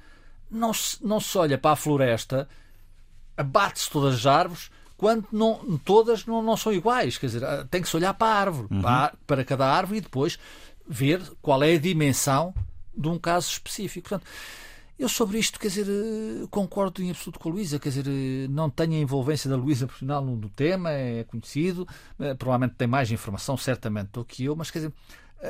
não 0.51 0.73
se, 0.73 0.97
não 1.05 1.19
se 1.19 1.37
olha 1.37 1.57
para 1.57 1.71
a 1.71 1.75
floresta, 1.75 2.47
abate-se 3.37 3.89
todas 3.89 4.15
as 4.15 4.25
árvores, 4.25 4.69
quando 4.97 5.25
não, 5.31 5.77
todas 5.79 6.25
não, 6.25 6.41
não, 6.41 6.57
são 6.57 6.73
iguais. 6.73 7.17
Quer 7.17 7.27
dizer, 7.27 7.67
tem 7.69 7.81
que 7.81 7.89
se 7.89 7.95
olhar 7.95 8.13
para 8.13 8.27
a 8.27 8.39
árvore, 8.39 8.67
uhum. 8.69 8.81
para, 8.81 9.13
para, 9.25 9.45
cada 9.45 9.65
árvore 9.65 9.99
e 9.99 10.01
depois 10.01 10.37
ver 10.87 11.21
qual 11.41 11.63
é 11.63 11.73
a 11.73 11.79
dimensão 11.79 12.53
de 12.95 13.07
um 13.07 13.17
caso 13.17 13.49
específico. 13.49 14.09
Portanto, 14.09 14.29
eu 15.03 15.09
sobre 15.09 15.37
isto, 15.37 15.59
quer 15.59 15.67
dizer, 15.67 15.85
eh, 15.87 16.47
concordo 16.49 17.01
em 17.03 17.11
absoluto 17.11 17.37
com 17.37 17.49
a 17.49 17.51
Luísa, 17.51 17.77
quer 17.77 17.89
dizer, 17.89 18.05
eh, 18.07 18.47
não 18.49 18.69
tenho 18.69 18.93
a 18.93 18.97
envolvência 18.97 19.49
da 19.49 19.55
Luísa 19.57 19.85
profissional 19.85 20.23
no 20.23 20.49
tema, 20.49 20.91
é 20.91 21.23
conhecido, 21.25 21.85
eh, 22.19 22.33
provavelmente 22.33 22.75
tem 22.75 22.87
mais 22.87 23.11
informação, 23.11 23.57
certamente, 23.57 24.11
do 24.13 24.23
que 24.23 24.45
eu, 24.45 24.55
mas 24.55 24.71
quer 24.71 24.79
dizer, 24.79 24.93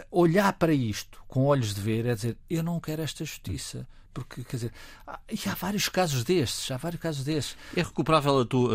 olhar 0.10 0.52
para 0.54 0.74
isto 0.74 1.24
com 1.28 1.46
olhos 1.46 1.76
de 1.76 1.82
ver 1.82 2.08
é 2.08 2.16
dizer, 2.16 2.36
eu 2.50 2.64
não 2.64 2.80
quero 2.80 3.04
esta 3.04 3.24
justiça 3.24 3.88
Porque, 4.14 4.44
quer 4.44 4.58
dizer, 4.58 4.72
há, 5.08 5.20
e 5.30 5.50
há 5.50 5.56
vários 5.56 5.90
casos 5.90 6.24
destes, 6.24 6.70
há 6.70 6.78
vários 6.78 7.02
casos 7.02 7.24
destes. 7.24 7.58
É 7.76 7.82
recuperável, 7.82 8.40
a, 8.40 8.46
tu, 8.46 8.70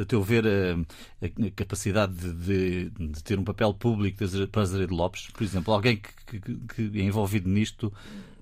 a 0.00 0.04
teu 0.04 0.22
ver, 0.22 0.44
a, 0.46 1.26
a 1.26 1.50
capacidade 1.50 2.14
de, 2.14 2.90
de, 2.90 3.08
de, 3.08 3.24
ter 3.24 3.38
um 3.38 3.44
papel 3.44 3.74
público 3.74 4.24
para 4.50 4.62
Azeredo 4.62 4.94
Lopes? 4.94 5.28
Por 5.32 5.42
exemplo, 5.42 5.74
alguém 5.74 6.00
que, 6.26 6.40
que, 6.40 6.90
que 6.90 7.00
é 7.00 7.02
envolvido 7.02 7.48
nisto? 7.48 7.92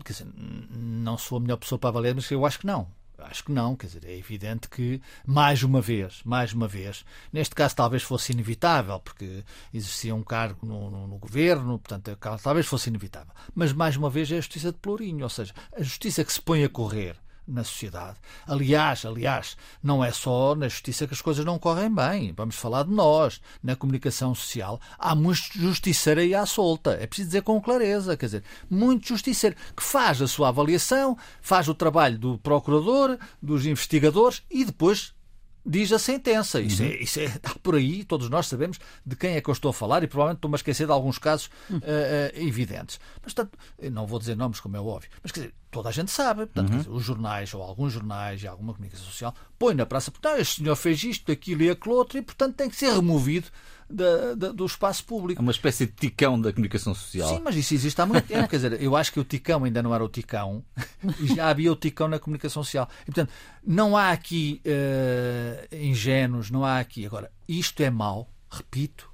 Quer 0.05 0.13
dizer, 0.13 0.27
não 0.71 1.17
sou 1.17 1.39
a 1.39 1.41
melhor 1.41 1.57
pessoa 1.57 1.79
para 1.79 1.91
avaliar, 1.91 2.15
mas 2.15 2.31
eu 2.31 2.45
acho 2.45 2.59
que 2.59 2.67
não. 2.67 2.87
Acho 3.27 3.45
que 3.45 3.53
não, 3.53 3.77
quer 3.77 3.87
dizer, 3.87 4.05
é 4.05 4.17
evidente 4.17 4.69
que, 4.69 5.01
mais 5.27 5.63
uma 5.63 5.81
vez, 5.81 6.21
mais 6.25 6.53
uma 6.53 6.69
vez, 6.69 7.05
neste 7.33 7.55
caso 7.55 7.77
talvez 7.77 8.03
fosse 8.03 8.33
inevitável, 8.33 8.99
porque 9.01 9.45
exercia 9.73 10.15
um 10.15 10.23
cargo 10.23 10.67
no, 10.67 10.91
no, 10.91 11.07
no 11.07 11.19
governo, 11.19 11.79
portanto, 11.79 12.17
talvez 12.43 12.67
fosse 12.67 12.89
inevitável. 12.89 13.33
Mas, 13.55 13.73
mais 13.73 13.97
uma 13.97 14.11
vez, 14.11 14.31
é 14.31 14.35
a 14.35 14.41
justiça 14.41 14.73
de 14.73 14.79
Pelourinho, 14.79 15.25
ou 15.25 15.31
seja, 15.31 15.55
a 15.77 15.83
justiça 15.83 16.25
que 16.25 16.33
se 16.33 16.41
põe 16.41 16.65
a 16.65 16.69
correr 16.69 17.17
na 17.47 17.65
sociedade. 17.65 18.17
Aliás, 18.47 19.05
aliás, 19.05 19.57
não 19.83 20.05
é 20.05 20.13
só 20.13 20.55
na 20.55 20.69
justiça 20.69 21.07
que 21.07 21.15
as 21.15 21.21
coisas 21.21 21.45
não 21.45 21.59
correm 21.59 21.93
bem. 21.93 22.33
Vamos 22.37 22.57
falar 22.57 22.85
de 22.85 22.93
nós, 22.93 23.41
na 23.63 23.77
comunicação 23.77 24.35
social. 24.35 24.81
Há 24.99 25.15
muito 25.15 25.41
justiceiro 25.55 26.21
aí 26.21 26.35
à 26.35 26.47
solta. 26.47 26.93
É 26.93 27.07
preciso 27.07 27.29
dizer 27.29 27.43
com 27.43 27.61
clareza, 27.61 28.17
quer 28.17 28.27
dizer, 28.27 28.45
muito 28.71 29.09
justiceiro 29.09 29.57
que 29.77 29.83
faz 29.83 30.23
a 30.23 30.29
sua 30.29 30.49
avaliação, 30.49 31.17
faz 31.41 31.69
o 31.69 31.75
trabalho 31.75 32.19
do 32.19 32.39
procurador, 32.39 33.19
dos 33.41 33.67
investigadores 33.67 34.43
e 34.51 34.65
depois 34.65 35.15
diz 35.65 35.93
a 35.93 35.99
sentença. 35.99 36.61
Isso, 36.61 36.83
uhum. 36.83 36.89
é, 36.89 36.97
isso 36.97 37.21
é, 37.21 37.25
está 37.25 37.55
por 37.63 37.75
aí, 37.75 38.05
todos 38.05 38.29
nós 38.29 38.47
sabemos 38.47 38.79
de 39.05 39.17
quem 39.17 39.35
é 39.35 39.41
que 39.41 39.49
eu 39.49 39.53
estou 39.53 39.71
a 39.71 39.75
falar 39.75 40.03
e 40.03 40.07
provavelmente 40.07 40.39
estou-me 40.39 40.55
a 40.55 40.57
esquecer 40.57 40.87
de 40.87 40.93
alguns 40.93 41.19
casos 41.19 41.47
uh, 41.71 41.77
uh, 41.77 41.81
evidentes. 42.35 42.99
Mas, 43.23 43.33
portanto, 43.33 43.59
não 43.91 44.07
vou 44.07 44.19
dizer 44.19 44.37
nomes, 44.37 44.61
como 44.61 44.77
é 44.77 44.81
óbvio, 44.81 45.11
mas 45.23 45.33
quer 45.33 45.41
dizer, 45.41 45.55
toda 45.73 45.89
a 45.89 45.93
gente 45.93 46.13
sabe. 46.13 46.47
Portanto, 46.47 46.71
uhum. 46.71 46.79
dizer, 46.79 46.91
os 46.91 47.03
jornais, 47.03 47.53
ou 47.55 47.63
alguns 47.63 47.93
jornais 47.93 48.43
e 48.43 48.47
alguma 48.47 48.75
comunicação 48.75 49.07
social, 49.07 49.35
põe 49.59 49.75
na 49.75 49.85
praça, 49.85 50.13
portanto, 50.13 50.39
este 50.39 50.63
senhor 50.63 50.77
fez 50.77 51.03
isto, 51.03 51.33
aquilo 51.33 51.63
e 51.63 51.71
aquilo 51.71 51.97
outro, 51.97 52.19
e, 52.19 52.23
portanto, 52.23 52.55
tem 52.55 52.69
que 52.69 52.77
ser 52.77 52.93
removido 52.93 53.49
da, 53.89 54.35
da, 54.35 54.53
do 54.53 54.65
espaço 54.65 55.05
público. 55.05 55.41
É 55.41 55.43
uma 55.43 55.51
espécie 55.51 55.87
de 55.87 55.93
ticão 55.93 56.41
da 56.41 56.53
comunicação 56.53 56.95
social. 56.95 57.29
Sim, 57.29 57.41
mas 57.43 57.57
isso 57.57 57.75
existe 57.75 58.01
há 58.01 58.07
muito 58.07 58.27
tempo. 58.29 58.49
Quer 58.49 58.57
dizer, 58.57 58.83
eu 58.83 58.95
acho 58.95 59.13
que 59.13 59.19
o 59.19 59.25
ticão 59.25 59.65
ainda 59.65 59.83
não 59.83 59.95
era 59.95 60.05
o 60.05 60.09
ticão, 60.09 60.63
e 61.19 61.35
já 61.35 61.49
havia 61.49 61.73
o 61.73 61.77
ticão 61.77 62.07
na 62.07 62.19
comunicação 62.19 62.63
social. 62.63 62.89
E, 63.03 63.07
portanto, 63.07 63.33
não 63.67 63.97
há 63.97 64.11
aqui 64.11 64.61
uh, 64.67 65.75
ingênuos, 65.75 66.51
não 66.51 66.65
há 66.65 66.79
aqui. 66.79 67.05
Agora, 67.07 67.31
isto 67.49 67.83
é 67.83 67.91
mau, 67.91 68.31
repito, 68.51 69.12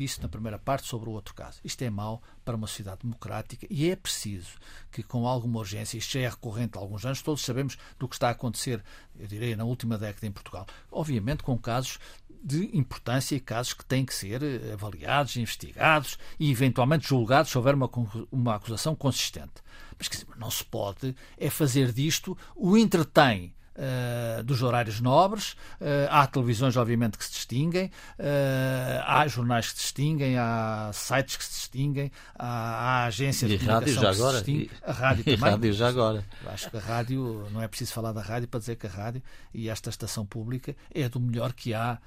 disse 0.00 0.22
na 0.22 0.28
primeira 0.28 0.58
parte 0.58 0.86
sobre 0.86 1.10
o 1.10 1.12
outro 1.12 1.34
caso. 1.34 1.60
Isto 1.62 1.82
é 1.82 1.90
mau 1.90 2.22
para 2.42 2.56
uma 2.56 2.66
sociedade 2.66 3.00
democrática 3.02 3.66
e 3.68 3.90
é 3.90 3.94
preciso 3.94 4.52
que, 4.90 5.02
com 5.02 5.26
alguma 5.26 5.58
urgência, 5.58 5.98
isto 5.98 6.14
já 6.14 6.20
é 6.20 6.28
recorrente 6.28 6.78
há 6.78 6.80
alguns 6.80 7.04
anos, 7.04 7.20
todos 7.20 7.44
sabemos 7.44 7.76
do 7.98 8.08
que 8.08 8.14
está 8.14 8.28
a 8.28 8.32
acontecer, 8.32 8.82
eu 9.18 9.26
direi, 9.26 9.54
na 9.54 9.64
última 9.64 9.98
década 9.98 10.26
em 10.26 10.32
Portugal. 10.32 10.66
Obviamente 10.90 11.42
com 11.42 11.58
casos 11.58 11.98
de 12.42 12.70
importância 12.74 13.36
e 13.36 13.40
casos 13.40 13.74
que 13.74 13.84
têm 13.84 14.06
que 14.06 14.14
ser 14.14 14.42
eh, 14.42 14.72
avaliados, 14.72 15.36
investigados 15.36 16.18
e 16.38 16.50
eventualmente 16.50 17.06
julgados 17.06 17.50
se 17.50 17.58
houver 17.58 17.74
uma, 17.74 17.90
uma 18.32 18.54
acusação 18.54 18.96
consistente. 18.96 19.62
Mas 19.98 20.08
dizer, 20.08 20.26
não 20.38 20.50
se 20.50 20.64
pode 20.64 21.14
é 21.36 21.50
fazer 21.50 21.92
disto 21.92 22.36
o 22.56 22.78
entretém 22.78 23.52
Uh, 23.80 24.42
dos 24.42 24.62
horários 24.62 25.00
nobres. 25.00 25.52
Uh, 25.80 26.06
há 26.10 26.26
televisões, 26.26 26.76
obviamente, 26.76 27.16
que 27.16 27.24
se 27.24 27.30
distinguem, 27.30 27.86
uh, 28.18 29.02
há 29.06 29.26
jornais 29.26 29.72
que 29.72 29.78
se 29.78 29.84
distinguem, 29.84 30.36
há 30.36 30.90
sites 30.92 31.36
que 31.38 31.44
se 31.44 31.50
distinguem, 31.52 32.12
há, 32.38 32.46
há 32.46 33.04
agências 33.06 33.50
e 33.50 33.56
de 33.56 33.64
rádio 33.64 33.94
já 33.94 34.10
agora. 34.10 34.38
se 34.38 34.44
distinguem. 34.44 34.70
A 34.82 34.92
rádio 34.92 35.20
e 35.22 35.24
também. 35.36 35.50
rádio 35.50 35.72
já 35.72 35.88
agora. 35.88 36.24
Acho 36.46 36.70
que 36.70 36.76
a 36.76 36.80
rádio, 36.80 37.48
não 37.52 37.62
é 37.62 37.68
preciso 37.68 37.94
falar 37.94 38.12
da 38.12 38.20
rádio 38.20 38.48
para 38.48 38.60
dizer 38.60 38.76
que 38.76 38.86
a 38.86 38.90
rádio 38.90 39.22
e 39.54 39.70
esta 39.70 39.88
estação 39.88 40.26
pública 40.26 40.76
é 40.94 41.08
do 41.08 41.18
melhor 41.18 41.54
que 41.54 41.72
há 41.72 41.98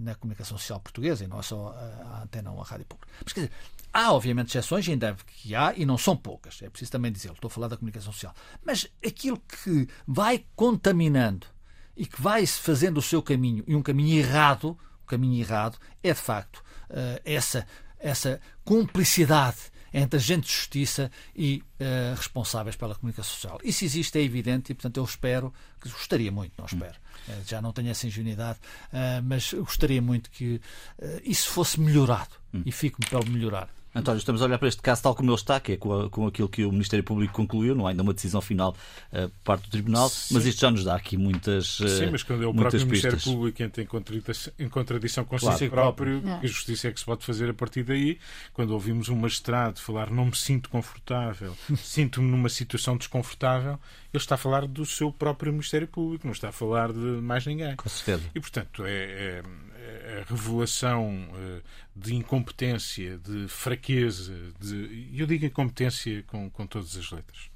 na 0.00 0.14
comunicação 0.14 0.56
social 0.56 0.80
portuguesa, 0.80 1.24
e 1.24 1.26
não 1.26 1.38
é 1.38 1.42
só 1.42 1.68
a, 1.68 2.16
a 2.16 2.22
antena 2.22 2.50
ou 2.50 2.58
a 2.58 2.64
rádio 2.64 2.86
pública. 2.86 3.12
Mas 3.22 3.34
quer 3.34 3.40
dizer, 3.40 3.52
Há, 3.98 4.12
obviamente, 4.12 4.48
exceções, 4.48 4.86
ainda 4.90 5.16
que 5.26 5.54
há, 5.54 5.72
e 5.74 5.86
não 5.86 5.96
são 5.96 6.14
poucas, 6.14 6.60
é 6.60 6.68
preciso 6.68 6.92
também 6.92 7.10
dizer, 7.10 7.32
estou 7.32 7.48
a 7.48 7.50
falar 7.50 7.68
da 7.68 7.78
comunicação 7.78 8.12
social. 8.12 8.34
Mas 8.62 8.86
aquilo 9.02 9.38
que 9.38 9.88
vai 10.06 10.44
contaminando 10.86 11.46
e 11.96 12.06
que 12.06 12.20
vai 12.20 12.46
fazendo 12.46 12.98
o 12.98 13.02
seu 13.02 13.22
caminho, 13.22 13.64
e 13.66 13.74
um 13.74 13.82
caminho 13.82 14.18
errado, 14.18 14.78
o 15.02 15.06
caminho 15.06 15.40
errado, 15.40 15.78
é 16.02 16.12
de 16.12 16.20
facto 16.20 16.58
uh, 16.90 17.20
essa, 17.24 17.66
essa 17.98 18.40
cumplicidade 18.64 19.56
entre 19.92 20.18
agentes 20.18 20.50
de 20.50 20.56
justiça 20.56 21.10
e 21.34 21.62
uh, 21.80 22.14
responsáveis 22.14 22.76
pela 22.76 22.94
comunicação 22.94 23.32
social. 23.32 23.58
Isso 23.64 23.84
existe, 23.84 24.18
é 24.18 24.22
evidente, 24.22 24.72
e 24.72 24.74
portanto 24.74 24.98
eu 24.98 25.04
espero, 25.04 25.52
que 25.80 25.88
gostaria 25.88 26.30
muito, 26.30 26.52
não 26.58 26.66
espero, 26.66 26.98
uh, 27.28 27.42
já 27.46 27.62
não 27.62 27.72
tenho 27.72 27.88
essa 27.88 28.06
ingenuidade, 28.06 28.58
mas 29.24 29.52
gostaria 29.54 30.02
muito 30.02 30.30
que 30.30 30.60
isso 31.24 31.48
fosse 31.48 31.80
melhorado 31.80 32.36
hum. 32.52 32.62
e 32.64 32.70
fico-me 32.70 33.08
pelo 33.08 33.26
melhorar. 33.26 33.70
António, 33.96 34.18
estamos 34.18 34.42
a 34.42 34.44
olhar 34.44 34.58
para 34.58 34.68
este 34.68 34.82
caso 34.82 35.02
tal 35.02 35.14
como 35.14 35.30
ele 35.30 35.36
está, 35.36 35.58
que 35.58 35.72
é 35.72 35.76
com, 35.76 36.00
a, 36.00 36.10
com 36.10 36.26
aquilo 36.26 36.48
que 36.48 36.64
o 36.64 36.70
Ministério 36.70 37.02
Público 37.02 37.32
concluiu, 37.32 37.74
não 37.74 37.86
há 37.86 37.90
ainda 37.90 38.02
uma 38.02 38.12
decisão 38.12 38.42
final 38.42 38.76
uh, 39.12 39.28
por 39.28 39.40
parte 39.44 39.62
do 39.64 39.70
Tribunal, 39.70 40.08
Sim. 40.10 40.34
mas 40.34 40.44
isto 40.44 40.60
já 40.60 40.70
nos 40.70 40.84
dá 40.84 40.94
aqui 40.94 41.16
muitas 41.16 41.80
uh, 41.80 41.88
Sim, 41.88 42.10
mas 42.12 42.22
quando 42.22 42.44
é 42.44 42.46
o 42.46 42.52
próprio 42.52 42.86
pistas. 42.86 42.88
Ministério 42.88 43.20
Público 43.20 43.62
entra 43.62 43.82
em 43.82 43.86
contradição, 43.86 44.52
em 44.58 44.68
contradição 44.68 45.24
com 45.24 45.38
claro. 45.38 45.58
si 45.58 45.68
próprio, 45.68 46.22
é. 46.28 46.40
que 46.40 46.46
justiça 46.46 46.88
é 46.88 46.92
que 46.92 47.00
se 47.00 47.06
pode 47.06 47.24
fazer 47.24 47.48
a 47.48 47.54
partir 47.54 47.84
daí? 47.84 48.18
Quando 48.52 48.72
ouvimos 48.72 49.08
um 49.08 49.16
magistrado 49.16 49.80
falar 49.80 50.10
não 50.10 50.26
me 50.26 50.36
sinto 50.36 50.68
confortável, 50.68 51.56
sinto-me 51.76 52.30
numa 52.30 52.48
situação 52.50 52.96
desconfortável, 52.96 53.78
ele 54.12 54.22
está 54.22 54.34
a 54.34 54.38
falar 54.38 54.66
do 54.66 54.84
seu 54.84 55.10
próprio 55.10 55.52
Ministério 55.52 55.88
Público, 55.88 56.26
não 56.26 56.32
está 56.32 56.50
a 56.50 56.52
falar 56.52 56.92
de 56.92 56.98
mais 56.98 57.46
ninguém. 57.46 57.76
Com 57.76 57.88
certeza. 57.88 58.28
E, 58.34 58.40
portanto, 58.40 58.84
é, 58.84 59.40
é 59.40 59.42
a 60.06 60.24
revelação 60.32 61.28
eh, 61.34 61.62
de 61.94 62.14
incompetência, 62.14 63.18
de 63.18 63.48
fraqueza, 63.48 64.32
de, 64.60 65.10
eu 65.14 65.26
digo 65.26 65.44
incompetência 65.44 66.22
com, 66.28 66.48
com 66.48 66.66
todas 66.66 66.96
as 66.96 67.10
letras. 67.10 67.50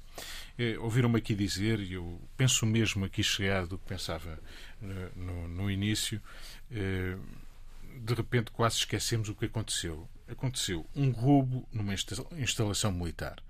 É, 0.57 0.77
Ouviram-me 0.79 1.17
aqui 1.17 1.33
dizer, 1.33 1.79
e 1.79 1.93
eu 1.93 2.21
penso 2.35 2.65
mesmo 2.65 3.05
aqui 3.05 3.23
chegar 3.23 3.65
do 3.65 3.77
que 3.77 3.87
pensava 3.87 4.37
no, 4.81 5.23
no, 5.23 5.47
no 5.47 5.71
início, 5.71 6.21
de 6.69 8.13
repente 8.13 8.51
quase 8.51 8.75
esquecemos 8.75 9.29
o 9.29 9.35
que 9.35 9.45
aconteceu. 9.45 10.07
Aconteceu 10.27 10.85
um 10.93 11.09
roubo 11.11 11.67
numa 11.71 11.93
instalação 11.93 12.91
militar. 12.91 13.41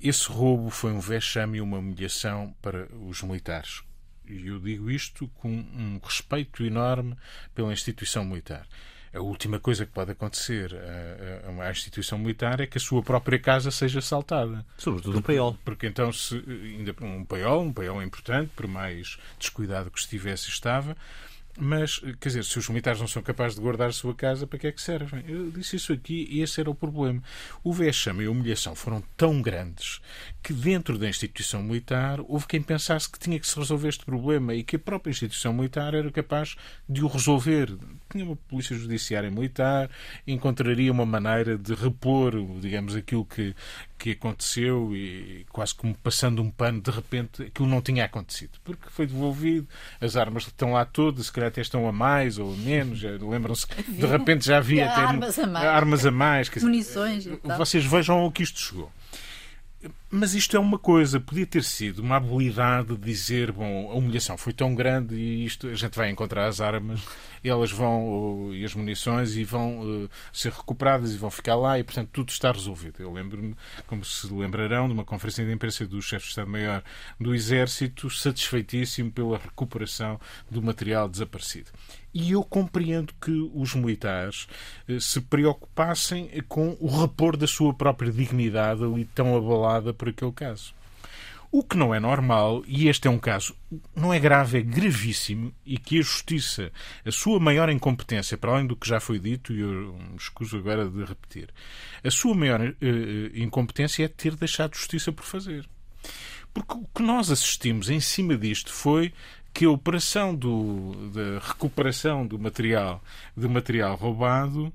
Esse 0.00 0.28
roubo 0.28 0.70
foi 0.70 0.92
um 0.92 1.00
vexame 1.00 1.58
e 1.58 1.60
uma 1.60 1.78
humilhação 1.78 2.54
para 2.62 2.88
os 2.94 3.20
militares 3.22 3.82
e 4.30 4.48
eu 4.48 4.58
digo 4.58 4.90
isto 4.90 5.28
com 5.36 5.48
um 5.48 6.00
respeito 6.02 6.64
enorme 6.64 7.16
pela 7.54 7.72
instituição 7.72 8.24
militar. 8.24 8.66
A 9.12 9.20
última 9.20 9.58
coisa 9.58 9.84
que 9.84 9.90
pode 9.90 10.12
acontecer 10.12 10.72
a, 10.72 11.50
uma 11.50 11.68
instituição 11.68 12.16
militar 12.16 12.60
é 12.60 12.66
que 12.66 12.78
a 12.78 12.80
sua 12.80 13.02
própria 13.02 13.40
casa 13.40 13.70
seja 13.72 13.98
assaltada. 13.98 14.64
Sobretudo 14.78 15.18
um 15.18 15.22
paiol. 15.22 15.58
Porque 15.64 15.88
então, 15.88 16.12
se, 16.12 16.36
ainda 16.36 16.94
um 17.00 17.24
paiol, 17.24 17.62
um 17.62 17.72
paiol 17.72 18.00
importante, 18.02 18.52
por 18.54 18.68
mais 18.68 19.18
descuidado 19.36 19.90
que 19.90 19.98
estivesse, 19.98 20.48
estava, 20.48 20.96
mas, 21.58 21.98
quer 22.20 22.28
dizer, 22.28 22.44
se 22.44 22.58
os 22.58 22.68
militares 22.68 23.00
não 23.00 23.08
são 23.08 23.22
capazes 23.22 23.56
de 23.56 23.60
guardar 23.60 23.88
a 23.88 23.92
sua 23.92 24.14
casa, 24.14 24.46
para 24.46 24.58
que 24.58 24.66
é 24.66 24.72
que 24.72 24.80
servem? 24.80 25.24
Eu 25.26 25.50
disse 25.50 25.76
isso 25.76 25.92
aqui 25.92 26.26
e 26.30 26.40
esse 26.40 26.60
era 26.60 26.70
o 26.70 26.74
problema. 26.74 27.22
O 27.62 27.72
vexame 27.72 28.24
e 28.24 28.26
a 28.26 28.30
humilhação 28.30 28.74
foram 28.74 29.02
tão 29.16 29.42
grandes 29.42 30.00
que 30.42 30.52
dentro 30.52 30.96
da 30.98 31.08
instituição 31.08 31.62
militar 31.62 32.20
houve 32.28 32.46
quem 32.46 32.62
pensasse 32.62 33.10
que 33.10 33.18
tinha 33.18 33.38
que 33.38 33.46
se 33.46 33.58
resolver 33.58 33.88
este 33.88 34.04
problema 34.04 34.54
e 34.54 34.62
que 34.62 34.76
a 34.76 34.78
própria 34.78 35.10
instituição 35.10 35.52
militar 35.52 35.94
era 35.94 36.10
capaz 36.10 36.56
de 36.88 37.04
o 37.04 37.08
resolver. 37.08 37.76
Tinha 38.10 38.24
uma 38.24 38.36
polícia 38.36 38.76
judiciária 38.76 39.30
militar, 39.30 39.90
encontraria 40.26 40.90
uma 40.90 41.06
maneira 41.06 41.58
de 41.58 41.74
repor, 41.74 42.32
digamos, 42.60 42.94
aquilo 42.96 43.24
que, 43.24 43.54
que 44.00 44.12
aconteceu 44.12 44.96
e 44.96 45.44
quase 45.52 45.74
como 45.74 45.94
passando 45.94 46.40
um 46.40 46.50
pano, 46.50 46.80
de 46.80 46.90
repente 46.90 47.42
aquilo 47.42 47.68
não 47.68 47.82
tinha 47.82 48.06
acontecido. 48.06 48.58
Porque 48.64 48.88
foi 48.88 49.06
devolvido, 49.06 49.68
as 50.00 50.16
armas 50.16 50.44
estão 50.44 50.72
lá 50.72 50.86
todas, 50.86 51.26
se 51.26 51.32
calhar 51.32 51.48
até 51.48 51.60
estão 51.60 51.86
a 51.86 51.92
mais 51.92 52.38
ou 52.38 52.54
a 52.54 52.56
menos, 52.56 53.02
lembram-se 53.02 53.66
de 53.66 54.06
repente 54.06 54.46
já 54.46 54.56
havia 54.56 54.90
até 54.90 55.00
armas 55.02 55.38
a 55.38 55.46
mais, 55.46 55.66
armas 55.66 56.06
a 56.06 56.10
mais 56.10 56.50
munições. 56.62 57.28
Vocês 57.58 57.84
vejam 57.84 58.16
ao 58.18 58.32
que 58.32 58.42
isto 58.42 58.58
chegou. 58.58 58.90
Mas 60.12 60.34
isto 60.34 60.56
é 60.56 60.58
uma 60.58 60.76
coisa, 60.76 61.20
podia 61.20 61.46
ter 61.46 61.62
sido 61.62 62.00
uma 62.00 62.16
habilidade 62.16 62.96
de 62.96 62.96
dizer, 62.96 63.52
bom, 63.52 63.92
a 63.92 63.94
humilhação 63.94 64.36
foi 64.36 64.52
tão 64.52 64.74
grande 64.74 65.14
e 65.14 65.44
isto 65.44 65.68
a 65.68 65.74
gente 65.76 65.96
vai 65.96 66.10
encontrar 66.10 66.48
as 66.48 66.60
armas, 66.60 67.00
elas 67.44 67.70
vão 67.70 68.52
e 68.52 68.64
as 68.64 68.74
munições 68.74 69.36
e 69.36 69.44
vão 69.44 69.80
uh, 69.80 70.10
ser 70.32 70.50
recuperadas 70.50 71.14
e 71.14 71.16
vão 71.16 71.30
ficar 71.30 71.54
lá 71.54 71.78
e 71.78 71.84
portanto 71.84 72.08
tudo 72.12 72.30
está 72.30 72.50
resolvido. 72.50 73.00
Eu 73.00 73.12
lembro-me, 73.12 73.54
como 73.86 74.04
se 74.04 74.26
lembrarão, 74.34 74.88
de 74.88 74.94
uma 74.94 75.04
conferência 75.04 75.44
de 75.46 75.52
imprensa 75.52 75.86
do 75.86 76.02
chefe 76.02 76.24
de 76.24 76.30
Estado-Maior 76.30 76.82
do 77.20 77.32
Exército, 77.32 78.10
satisfeitíssimo 78.10 79.12
pela 79.12 79.38
recuperação 79.38 80.18
do 80.50 80.60
material 80.60 81.08
desaparecido. 81.08 81.70
E 82.12 82.32
eu 82.32 82.42
compreendo 82.42 83.14
que 83.20 83.30
os 83.54 83.74
militares 83.74 84.48
eh, 84.88 84.98
se 84.98 85.20
preocupassem 85.20 86.28
com 86.48 86.76
o 86.80 86.88
repor 86.88 87.36
da 87.36 87.46
sua 87.46 87.72
própria 87.72 88.10
dignidade 88.10 88.82
ali 88.82 89.04
tão 89.04 89.36
abalada 89.36 89.94
por 90.00 90.08
aquele 90.08 90.32
caso. 90.32 90.74
O 91.52 91.62
que 91.62 91.76
não 91.76 91.94
é 91.94 92.00
normal, 92.00 92.62
e 92.66 92.88
este 92.88 93.06
é 93.06 93.10
um 93.10 93.18
caso, 93.18 93.54
não 93.94 94.14
é 94.14 94.18
grave, 94.18 94.58
é 94.58 94.62
gravíssimo, 94.62 95.52
e 95.66 95.76
que 95.76 95.98
a 95.98 96.02
Justiça, 96.02 96.72
a 97.04 97.10
sua 97.10 97.38
maior 97.38 97.68
incompetência, 97.68 98.38
para 98.38 98.52
além 98.52 98.66
do 98.66 98.76
que 98.76 98.88
já 98.88 98.98
foi 98.98 99.18
dito, 99.18 99.52
e 99.52 99.60
eu 99.60 99.92
me 99.94 100.16
escuso 100.16 100.56
agora 100.56 100.88
de 100.88 101.04
repetir, 101.04 101.50
a 102.02 102.10
sua 102.10 102.34
maior 102.34 102.60
uh, 102.60 102.74
incompetência 103.34 104.04
é 104.04 104.08
ter 104.08 104.36
deixado 104.36 104.74
Justiça 104.74 105.12
por 105.12 105.24
fazer. 105.24 105.68
Porque 106.54 106.74
o 106.74 106.86
que 106.94 107.02
nós 107.02 107.30
assistimos 107.30 107.90
em 107.90 108.00
cima 108.00 108.38
disto 108.38 108.72
foi 108.72 109.12
que 109.52 109.64
a 109.64 109.70
operação 109.70 110.34
do, 110.34 111.10
da 111.12 111.46
recuperação 111.46 112.26
do 112.26 112.38
material, 112.38 113.02
do 113.36 113.50
material 113.50 113.96
roubado 113.96 114.72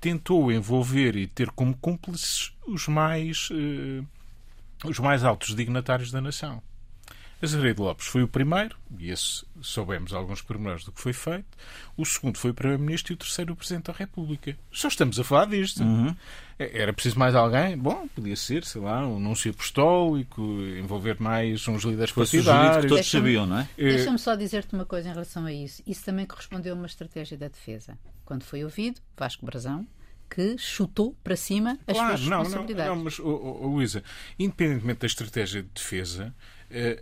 tentou 0.00 0.52
envolver 0.52 1.16
e 1.16 1.26
ter 1.26 1.50
como 1.50 1.76
cúmplices 1.76 2.52
os 2.66 2.88
mais. 2.88 3.48
Uh, 3.50 4.04
os 4.84 4.98
mais 4.98 5.24
altos 5.24 5.54
dignatários 5.54 6.10
da 6.10 6.20
nação. 6.20 6.62
Azevedo 7.42 7.82
Lopes 7.82 8.06
foi 8.06 8.22
o 8.22 8.28
primeiro, 8.28 8.76
e 8.98 9.10
esse 9.10 9.46
soubemos 9.62 10.12
alguns 10.12 10.42
pormenores 10.42 10.84
do 10.84 10.92
que 10.92 11.00
foi 11.00 11.14
feito. 11.14 11.46
O 11.96 12.04
segundo 12.04 12.36
foi 12.36 12.50
o 12.50 12.54
Primeiro-Ministro 12.54 13.12
e 13.12 13.14
o 13.14 13.16
terceiro 13.16 13.54
o 13.54 13.56
Presidente 13.56 13.86
da 13.86 13.94
República. 13.94 14.58
Só 14.70 14.88
estamos 14.88 15.18
a 15.18 15.24
falar 15.24 15.46
disto. 15.46 15.82
Uhum. 15.82 16.14
É, 16.58 16.82
era 16.82 16.92
preciso 16.92 17.18
mais 17.18 17.34
alguém? 17.34 17.78
Bom, 17.78 18.06
podia 18.08 18.36
ser, 18.36 18.62
sei 18.64 18.82
lá, 18.82 19.06
um 19.06 19.16
anúncio 19.16 19.50
apostólico, 19.50 20.42
envolver 20.78 21.18
mais 21.18 21.66
uns 21.66 21.82
líderes 21.82 22.12
partidários. 22.12 22.84
que 22.84 22.88
todos 22.88 23.10
sabiam, 23.10 23.46
não 23.46 23.60
é? 23.60 23.68
é. 23.78 23.88
Deixa-me 23.88 24.18
só 24.18 24.34
dizer-te 24.34 24.74
uma 24.74 24.84
coisa 24.84 25.08
em 25.08 25.12
relação 25.12 25.46
a 25.46 25.52
isso. 25.52 25.82
Isso 25.86 26.04
também 26.04 26.26
correspondeu 26.26 26.74
a 26.74 26.76
uma 26.76 26.86
estratégia 26.86 27.38
da 27.38 27.48
defesa. 27.48 27.98
Quando 28.26 28.42
foi 28.42 28.62
ouvido, 28.64 29.00
Vasco 29.16 29.46
Brazão 29.46 29.86
que 30.30 30.56
chutou 30.56 31.16
para 31.24 31.36
cima 31.36 31.78
as 31.86 31.96
claro, 31.96 32.16
suas 32.16 32.28
responsabilidades. 32.28 32.88
Não, 32.88 32.96
não, 32.96 33.04
mas, 33.04 33.18
oh, 33.18 33.58
oh, 33.62 33.66
Luísa, 33.66 34.02
independentemente 34.38 35.00
da 35.00 35.06
estratégia 35.06 35.62
de 35.62 35.68
defesa, 35.68 36.34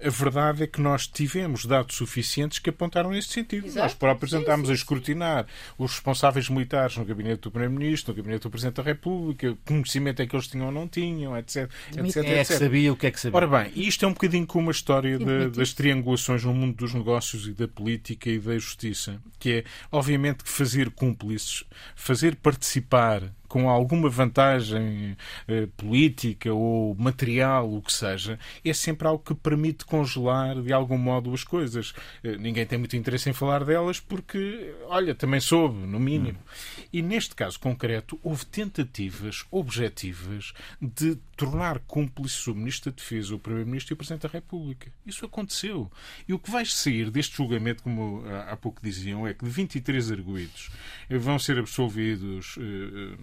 a 0.04 0.10
verdade 0.10 0.62
é 0.62 0.66
que 0.66 0.80
nós 0.80 1.06
tivemos 1.06 1.66
dados 1.66 1.96
suficientes 1.96 2.58
que 2.58 2.70
apontaram 2.70 3.10
nesse 3.10 3.28
sentido. 3.28 3.66
Exato. 3.66 3.84
Nós 3.84 3.94
próprios 3.94 4.32
andámos 4.32 4.70
a 4.70 4.72
escrutinar 4.72 5.46
os 5.76 5.92
responsáveis 5.92 6.48
militares 6.48 6.96
no 6.96 7.04
gabinete 7.04 7.42
do 7.42 7.50
Primeiro-Ministro, 7.50 8.12
no 8.12 8.16
gabinete 8.16 8.42
do 8.42 8.50
Presidente 8.50 8.76
da 8.76 8.82
República, 8.82 9.56
conhecimento 9.66 10.22
é 10.22 10.26
que 10.26 10.34
eles 10.34 10.48
tinham 10.48 10.66
ou 10.66 10.72
não 10.72 10.88
tinham, 10.88 11.36
etc. 11.36 11.70
etc, 11.96 12.16
é 12.24 12.44
que 12.44 12.54
sabia 12.54 12.92
o 12.92 12.96
que 12.96 13.06
é 13.06 13.10
que 13.10 13.20
sabia. 13.20 13.36
Ora 13.36 13.46
bem, 13.46 13.72
isto 13.76 14.04
é 14.04 14.08
um 14.08 14.12
bocadinho 14.12 14.46
como 14.46 14.70
a 14.70 14.72
história 14.72 15.18
de, 15.18 15.50
das 15.50 15.72
triangulações 15.72 16.44
no 16.44 16.54
mundo 16.54 16.76
dos 16.76 16.94
negócios 16.94 17.46
e 17.46 17.52
da 17.52 17.68
política 17.68 18.30
e 18.30 18.38
da 18.38 18.54
justiça, 18.54 19.20
que 19.38 19.52
é, 19.52 19.64
obviamente, 19.92 20.44
que 20.44 20.50
fazer 20.50 20.90
cúmplices, 20.90 21.64
fazer 21.94 22.36
participar 22.36 23.22
com 23.48 23.68
alguma 23.68 24.08
vantagem 24.10 25.16
eh, 25.46 25.66
política 25.76 26.52
ou 26.52 26.94
material, 26.94 27.72
o 27.72 27.80
que 27.80 27.92
seja, 27.92 28.38
é 28.64 28.72
sempre 28.72 29.08
algo 29.08 29.22
que 29.24 29.34
permite 29.34 29.84
congelar 29.84 30.60
de 30.60 30.72
algum 30.72 30.98
modo 30.98 31.32
as 31.32 31.42
coisas. 31.42 31.94
Eh, 32.22 32.36
ninguém 32.36 32.66
tem 32.66 32.78
muito 32.78 32.96
interesse 32.96 33.30
em 33.30 33.32
falar 33.32 33.64
delas 33.64 33.98
porque, 33.98 34.74
olha, 34.86 35.14
também 35.14 35.40
soube, 35.40 35.86
no 35.86 35.98
mínimo. 35.98 36.38
Hum. 36.38 36.82
E 36.92 37.02
neste 37.02 37.34
caso 37.34 37.58
concreto, 37.58 38.18
houve 38.22 38.44
tentativas 38.46 39.44
objetivas 39.50 40.52
de 40.80 41.16
tornar 41.36 41.78
cúmplices 41.80 42.46
o 42.46 42.54
Ministro 42.54 42.90
da 42.90 42.96
Defesa, 42.96 43.34
o 43.34 43.38
Primeiro-Ministro 43.38 43.92
e 43.92 43.94
o 43.94 43.96
Presidente 43.96 44.22
da 44.22 44.28
República. 44.28 44.90
Isso 45.06 45.24
aconteceu. 45.24 45.90
E 46.26 46.34
o 46.34 46.38
que 46.38 46.50
vai 46.50 46.64
sair 46.66 47.10
deste 47.10 47.36
julgamento, 47.36 47.82
como 47.82 48.24
há 48.48 48.56
pouco 48.56 48.82
diziam, 48.82 49.26
é 49.26 49.32
que 49.32 49.44
de 49.44 49.50
23 49.50 50.12
arguídos 50.12 50.70
vão 51.08 51.38
ser 51.38 51.58
absolvidos 51.58 52.56
eh, 52.58 53.16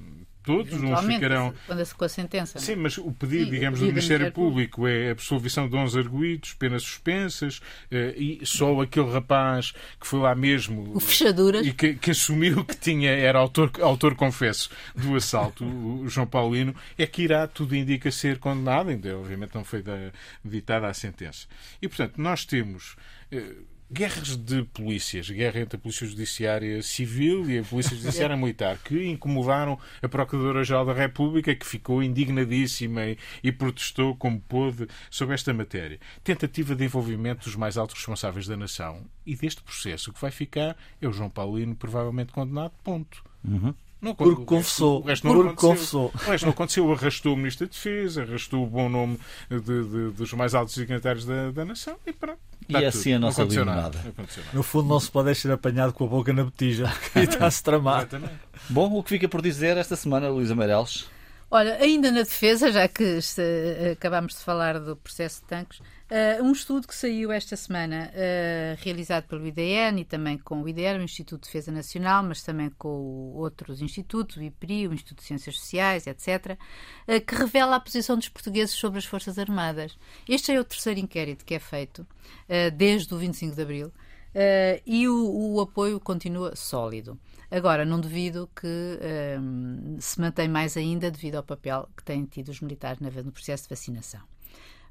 todos, 0.46 0.74
uns 0.74 1.06
ficarão. 1.06 1.54
Quando 1.66 1.96
com 1.96 2.06
a 2.06 2.10
sentença. 2.10 2.60
Sim, 2.60 2.76
mas 2.76 2.98
o 2.98 3.12
pedido, 3.12 3.52
digamos, 3.52 3.80
do 3.80 3.86
Ministério 3.86 4.32
Público, 4.32 4.46
Público 4.46 4.88
é 4.88 5.10
a 5.10 5.12
absolvição 5.12 5.68
de 5.68 5.76
11 5.76 6.00
arguídos, 6.00 6.54
penas 6.54 6.84
suspensas, 6.84 7.62
eh, 7.92 8.14
e 8.18 8.46
só 8.46 8.82
aquele 8.82 9.12
rapaz 9.12 9.74
que 10.00 10.08
foi 10.08 10.20
lá 10.20 10.36
mesmo. 10.36 10.96
O 10.96 11.00
Fechaduras. 11.00 11.66
E 11.66 11.74
que, 11.74 11.96
que 11.96 12.12
assumiu 12.12 12.64
que 12.64 12.78
tinha, 12.78 13.12
era 13.12 13.40
autor, 13.40 13.72
autor, 13.82 14.16
confesso, 14.16 14.70
do 14.96 15.16
assalto, 15.16 15.66
o 15.66 16.08
João 16.08 16.28
Paulino, 16.28 16.76
é 16.98 17.06
que 17.06 17.24
irá, 17.24 17.48
tudo 17.48 17.76
indica, 17.76 18.12
ser 18.12 18.40
condenado, 18.40 18.90
ainda 18.90 19.18
obviamente 19.18 19.56
não 19.56 19.64
foi 19.64 19.82
da, 19.82 20.12
ditada 20.44 20.88
a 20.88 20.94
sentença. 20.94 21.48
E, 21.82 21.88
portanto, 21.88 22.18
nós 22.18 22.46
temos. 22.46 22.96
Guerras 23.92 24.36
de 24.36 24.64
polícias, 24.64 25.30
guerra 25.30 25.60
entre 25.60 25.78
a 25.78 25.80
Polícia 25.80 26.08
Judiciária 26.08 26.82
Civil 26.82 27.48
e 27.48 27.60
a 27.60 27.64
Polícia 27.64 27.96
Judiciária 27.96 28.36
Militar, 28.36 28.80
que 28.84 29.08
incomodaram 29.08 29.78
a 30.02 30.10
Procuradora-Geral 30.10 30.86
da 30.86 30.94
República, 30.94 31.54
que 31.54 31.66
ficou 31.66 32.02
indignadíssima 32.02 33.06
e, 33.06 33.18
e, 33.44 33.52
protestou 33.52 34.16
como 34.16 34.42
pôde 34.42 34.88
sobre 35.12 35.36
esta 35.36 35.54
matéria. 35.54 36.00
Tentativa 36.24 36.76
de 36.76 36.84
envolvimento 36.84 37.46
dos 37.46 37.56
mais 37.56 37.78
altos 37.78 37.96
responsáveis 37.96 38.48
da 38.48 38.58
nação. 38.58 39.06
E 39.24 39.36
deste 39.36 39.62
processo, 39.62 40.10
o 40.10 40.14
que 40.14 40.22
vai 40.22 40.32
ficar 40.32 40.76
é 41.00 41.08
o 41.08 41.14
João 41.14 41.30
Paulino 41.30 41.76
provavelmente 41.76 42.34
condenado, 42.34 42.74
ponto. 42.84 43.24
Uhum. 43.44 43.76
Não, 44.02 44.14
porque 44.14 44.46
confessou. 44.46 45.02
O 45.02 45.06
resto 45.06 45.28
não 45.28 45.36
porque 45.36 45.56
confessou. 45.56 46.12
O 46.14 46.18
resto 46.18 46.46
não 46.46 46.54
aconteceu. 46.54 46.92
Arrastou 46.92 47.34
o 47.34 47.38
Ministro 47.38 47.66
da 47.66 47.72
Defesa, 47.72 48.24
arrastou 48.24 48.64
o 48.64 48.68
bom 48.68 48.90
nome 48.90 49.20
de, 49.50 49.60
de, 49.60 50.12
dos 50.12 50.34
mais 50.34 50.54
altos 50.54 50.74
signatários 50.74 51.26
da, 51.26 51.52
da 51.52 51.66
nação 51.66 51.98
e 52.06 52.12
pronto. 52.12 52.40
E 52.68 52.78
assim 52.84 53.14
a 53.14 53.20
nossa 53.20 53.44
limonada. 53.44 54.00
No 54.54 54.64
fundo, 54.64 54.90
não 54.90 55.00
se 55.00 55.12
pode 55.12 55.34
ser 55.36 55.52
apanhado 55.52 55.94
com 55.94 56.06
a 56.06 56.08
boca 56.08 56.34
na 56.34 56.44
botija 56.44 56.92
e 57.16 57.20
está-se 57.20 57.64
tramado. 57.64 58.22
Bom, 58.70 58.92
o 58.94 59.04
que 59.04 59.10
fica 59.10 59.28
por 59.28 59.42
dizer 59.42 59.78
esta 59.78 59.96
semana, 59.96 60.30
Luísa 60.30 60.56
Meireles? 60.56 61.06
Olha, 61.50 61.76
ainda 61.76 62.12
na 62.12 62.22
defesa, 62.22 62.72
já 62.72 62.88
que 62.88 63.20
acabámos 63.92 64.34
de 64.34 64.40
falar 64.40 64.80
do 64.80 64.96
processo 64.96 65.42
de 65.42 65.48
tanques, 65.48 65.80
Uh, 66.06 66.44
um 66.44 66.52
estudo 66.52 66.88
que 66.88 66.94
saiu 66.94 67.32
esta 67.32 67.56
semana, 67.56 68.12
uh, 68.14 68.84
realizado 68.84 69.24
pelo 69.24 69.46
IDN 69.48 70.02
e 70.02 70.06
também 70.06 70.38
com 70.38 70.62
o 70.62 70.70
IDN, 70.70 71.00
o 71.00 71.04
Instituto 71.04 71.42
de 71.42 71.48
Defesa 71.48 71.72
Nacional, 71.72 72.22
mas 72.22 72.44
também 72.44 72.70
com 72.78 73.34
outros 73.34 73.82
institutos, 73.82 74.38
o 74.38 74.44
IPRI, 74.44 74.88
o 74.88 74.94
Instituto 74.94 75.22
de 75.22 75.26
Ciências 75.26 75.58
Sociais, 75.58 76.06
etc., 76.06 76.60
uh, 77.08 77.26
que 77.26 77.34
revela 77.34 77.78
a 77.78 77.80
posição 77.80 78.18
dos 78.18 78.30
portugueses 78.30 78.76
sobre 78.76 79.00
as 79.00 79.06
Forças 79.06 79.40
Armadas. 79.40 79.98
Este 80.30 80.52
é 80.52 80.60
o 80.60 80.64
terceiro 80.64 81.00
inquérito 81.00 81.44
que 81.44 81.56
é 81.56 81.60
feito 81.60 82.06
desde 82.78 83.14
o 83.14 83.18
25 83.18 83.56
de 83.56 83.62
Abril 83.62 83.92
e 84.86 85.08
o, 85.08 85.56
o, 85.56 85.62
apoio 85.62 86.00
continua 86.00 86.56
sólido. 86.56 87.18
Agora, 87.50 87.86
não 87.86 88.00
duvido 88.00 88.50
que 88.56 89.00
se 90.00 90.20
mantém 90.20 90.48
mais 90.48 90.78
ainda 90.78 91.10
devido 91.10 91.36
ao 91.36 91.44
papel 91.44 91.88
que 91.96 92.04
têm 92.04 92.26
tido 92.26 92.50
os 92.50 92.62
militares 92.62 93.00
no 93.00 93.32
processo 93.32 93.64
de 93.64 93.70
vacinação 93.70 94.35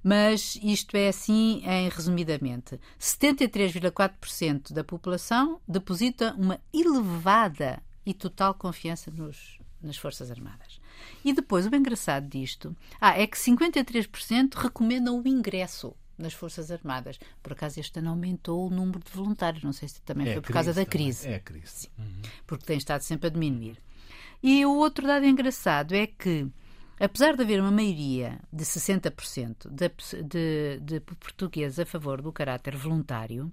mas 0.05 0.59
isto 0.63 0.95
é 0.97 1.09
assim 1.09 1.63
em 1.65 1.89
resumidamente. 1.89 2.79
73,4% 3.01 4.75
da 4.75 4.85
população 4.85 5.59
deposita 5.67 6.35
uma 6.35 6.61
elevada 6.75 7.83
e 8.05 8.13
total 8.13 8.53
confiança 8.53 9.11
nos, 9.11 9.59
nas 9.83 9.97
Forças 9.97 10.31
Armadas. 10.31 10.79
E 11.25 11.33
depois, 11.33 11.67
o 11.67 11.75
engraçado 11.75 12.29
disto 12.29 12.77
ah, 13.01 13.19
é 13.19 13.27
que 13.27 13.39
53% 13.39 14.55
recomendam 14.57 15.19
o 15.19 15.27
ingresso 15.27 15.97
nas 16.19 16.35
Forças 16.35 16.71
Armadas. 16.71 17.19
Por 17.43 17.53
acaso 17.53 17.81
este 17.81 17.99
ano 17.99 18.11
aumentou 18.11 18.67
o 18.67 18.71
número 18.71 19.01
de 19.01 19.11
voluntários, 19.11 19.65
não 19.65 19.73
sei 19.73 19.89
se 19.89 20.03
também 20.03 20.29
é 20.29 20.33
foi 20.35 20.43
por 20.43 20.53
causa 20.53 20.75
da 20.75 20.85
crise. 20.85 21.27
É 21.27 21.37
a 21.37 21.41
crise. 21.41 21.89
Uhum. 21.99 22.23
Porque 22.47 22.67
tem 22.67 22.77
estado 22.77 23.01
sempre 23.01 23.29
a 23.29 23.31
diminuir. 23.31 23.81
E 24.43 24.67
o 24.67 24.77
outro 24.77 25.07
dado 25.07 25.25
engraçado 25.25 25.95
é 25.95 26.07
que 26.07 26.47
Apesar 26.99 27.37
de 27.37 27.43
haver 27.43 27.61
uma 27.61 27.71
maioria 27.71 28.41
de 28.53 28.65
60% 28.65 29.69
de, 29.69 29.91
de, 30.23 30.81
de 30.81 31.01
portugueses 31.01 31.79
a 31.79 31.87
favor 31.87 32.23
do 32.23 32.33
caráter 32.33 32.77
voluntário, 32.77 33.53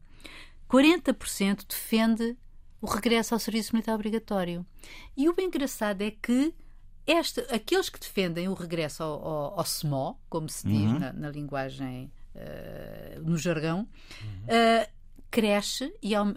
40% 0.69 1.65
defende 1.67 2.37
o 2.79 2.85
regresso 2.85 3.33
ao 3.33 3.39
serviço 3.39 3.73
militar 3.73 3.93
obrigatório. 3.95 4.65
E 5.15 5.27
o 5.27 5.35
engraçado 5.39 6.01
é 6.01 6.11
que 6.11 6.53
este, 7.05 7.41
aqueles 7.53 7.89
que 7.89 7.99
defendem 7.99 8.47
o 8.47 8.53
regresso 8.53 9.03
ao, 9.03 9.27
ao, 9.27 9.59
ao 9.59 9.65
SMO, 9.65 10.19
como 10.29 10.47
se 10.47 10.67
diz 10.67 10.91
uhum. 10.91 10.99
na, 10.99 11.13
na, 11.13 11.29
linguagem, 11.29 12.11
uh, 12.35 13.21
no 13.21 13.37
jargão, 13.37 13.87
uhum. 14.21 14.43
uh, 14.45 14.89
cresce 15.29 15.93
e 16.01 16.15
uh, 16.15 16.33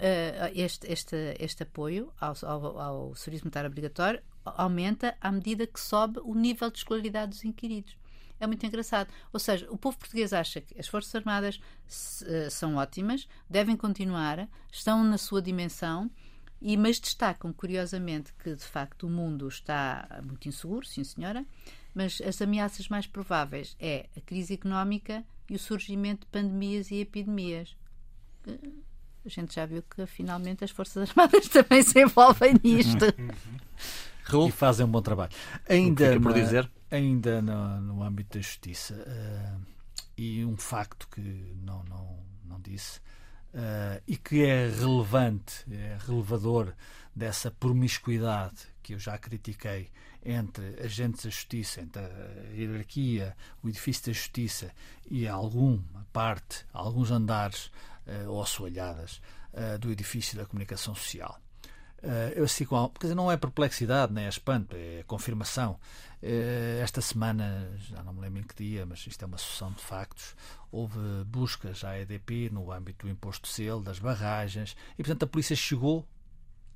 este, 0.54 0.90
este, 0.90 1.36
este 1.38 1.62
apoio 1.64 2.12
ao, 2.18 2.34
ao, 2.42 2.80
ao 2.80 3.14
serviço 3.14 3.44
militar 3.44 3.66
obrigatório 3.66 4.22
aumenta 4.44 5.16
à 5.20 5.30
medida 5.30 5.66
que 5.66 5.80
sobe 5.80 6.20
o 6.22 6.34
nível 6.34 6.70
de 6.70 6.78
escolaridade 6.78 7.30
dos 7.30 7.44
inquiridos. 7.44 7.96
É 8.38 8.46
muito 8.46 8.64
engraçado. 8.66 9.08
Ou 9.32 9.40
seja, 9.40 9.66
o 9.70 9.76
povo 9.76 9.96
português 9.96 10.32
acha 10.32 10.60
que 10.60 10.78
as 10.78 10.86
Forças 10.86 11.14
Armadas 11.14 11.56
uh, 11.56 12.50
são 12.50 12.76
ótimas, 12.76 13.28
devem 13.48 13.76
continuar, 13.76 14.48
estão 14.70 15.02
na 15.04 15.18
sua 15.18 15.40
dimensão, 15.40 16.10
e, 16.60 16.76
mas 16.76 16.98
destacam, 16.98 17.52
curiosamente, 17.52 18.32
que 18.34 18.54
de 18.54 18.64
facto 18.64 19.06
o 19.06 19.10
mundo 19.10 19.46
está 19.48 20.22
muito 20.24 20.48
inseguro, 20.48 20.86
sim 20.86 21.04
senhora, 21.04 21.44
mas 21.94 22.20
as 22.22 22.40
ameaças 22.40 22.88
mais 22.88 23.06
prováveis 23.06 23.76
é 23.78 24.08
a 24.16 24.20
crise 24.20 24.54
económica 24.54 25.24
e 25.48 25.54
o 25.54 25.58
surgimento 25.58 26.20
de 26.20 26.32
pandemias 26.32 26.90
e 26.90 26.96
epidemias. 26.96 27.76
A 28.46 29.28
gente 29.28 29.54
já 29.54 29.64
viu 29.66 29.82
que 29.82 30.06
finalmente 30.06 30.64
as 30.64 30.70
Forças 30.70 31.08
Armadas 31.10 31.48
também 31.48 31.82
se 31.82 32.00
envolvem 32.02 32.54
nisto. 32.62 33.04
Raul. 34.24 34.48
e 34.48 34.52
fazem 34.52 34.86
um 34.86 34.90
bom 34.90 35.02
trabalho. 35.02 35.32
Ainda, 35.68 36.18
na, 36.18 36.68
ainda 36.90 37.42
no, 37.42 37.80
no, 37.80 38.02
âmbito 38.02 38.38
da 38.38 38.42
justiça, 38.42 38.94
uh, 38.94 39.60
e 40.16 40.44
um 40.44 40.56
facto 40.56 41.08
que 41.08 41.20
não, 41.62 41.84
não, 41.84 42.18
não 42.44 42.60
disse, 42.60 42.98
uh, 43.54 44.02
e 44.06 44.16
que 44.16 44.44
é 44.44 44.68
relevante, 44.68 45.64
é 45.70 45.96
relevador 46.06 46.74
dessa 47.14 47.50
promiscuidade 47.50 48.66
que 48.82 48.94
eu 48.94 48.98
já 48.98 49.16
critiquei 49.16 49.90
entre 50.24 50.80
agentes 50.82 51.24
da 51.24 51.30
justiça, 51.30 51.80
entre 51.80 52.02
a 52.02 52.52
hierarquia, 52.54 53.36
o 53.62 53.68
edifício 53.68 54.06
da 54.06 54.12
justiça 54.12 54.72
e 55.10 55.28
alguma 55.28 56.06
parte, 56.12 56.64
alguns 56.72 57.10
andares 57.10 57.66
uh, 58.06 58.30
ou 58.30 58.42
assoalhadas 58.42 59.20
uh, 59.52 59.78
do 59.78 59.92
edifício 59.92 60.36
da 60.36 60.46
comunicação 60.46 60.94
social. 60.94 61.38
Uh, 62.04 62.36
eu 62.36 62.44
assim, 62.44 62.66
quer 62.66 63.00
dizer, 63.00 63.14
não 63.14 63.32
é 63.32 63.36
perplexidade, 63.38 64.12
nem 64.12 64.26
é 64.26 64.28
espanto, 64.28 64.76
é 64.76 65.02
confirmação. 65.06 65.80
Uh, 66.22 66.82
esta 66.82 67.00
semana, 67.00 67.72
já 67.78 68.02
não 68.02 68.12
me 68.12 68.20
lembro 68.20 68.40
em 68.40 68.42
que 68.42 68.54
dia, 68.54 68.84
mas 68.84 69.06
isto 69.06 69.22
é 69.22 69.26
uma 69.26 69.38
sucessão 69.38 69.72
de 69.72 69.80
factos, 69.80 70.36
houve 70.70 70.98
buscas 71.26 71.82
à 71.82 71.98
EDP 71.98 72.50
no 72.52 72.70
âmbito 72.70 73.06
do 73.06 73.10
imposto 73.10 73.48
de 73.48 73.54
selo, 73.54 73.80
das 73.80 73.98
barragens, 73.98 74.76
e 74.98 75.02
portanto 75.02 75.22
a 75.22 75.26
polícia 75.26 75.56
chegou 75.56 76.06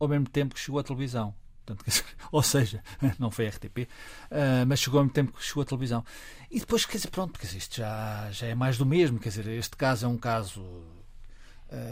ao 0.01 0.09
mesmo 0.09 0.27
tempo 0.27 0.55
que 0.55 0.61
chegou 0.61 0.81
à 0.81 0.83
televisão. 0.83 1.35
Portanto, 1.67 1.85
ou 2.33 2.43
seja, 2.43 2.83
não 3.19 3.31
foi 3.31 3.49
a 3.49 3.51
RTP, 3.51 3.87
ah, 4.31 4.65
mas 4.67 4.81
chegou 4.81 4.99
ao 4.99 5.05
mesmo 5.05 5.13
tempo 5.13 5.33
que 5.33 5.45
chegou 5.45 5.63
à 5.63 5.67
televisão. 5.67 6.03
E 6.51 6.59
depois, 6.59 6.87
quer 6.87 6.97
dizer, 6.97 7.11
pronto, 7.11 7.39
dizer, 7.39 7.59
isto 7.59 7.77
já, 7.77 8.31
já 8.31 8.47
é 8.47 8.55
mais 8.55 8.79
do 8.79 8.87
mesmo, 8.87 9.19
quer 9.19 9.29
dizer, 9.29 9.47
este 9.49 9.77
caso 9.77 10.07
é 10.07 10.09
um 10.09 10.17
caso 10.17 10.98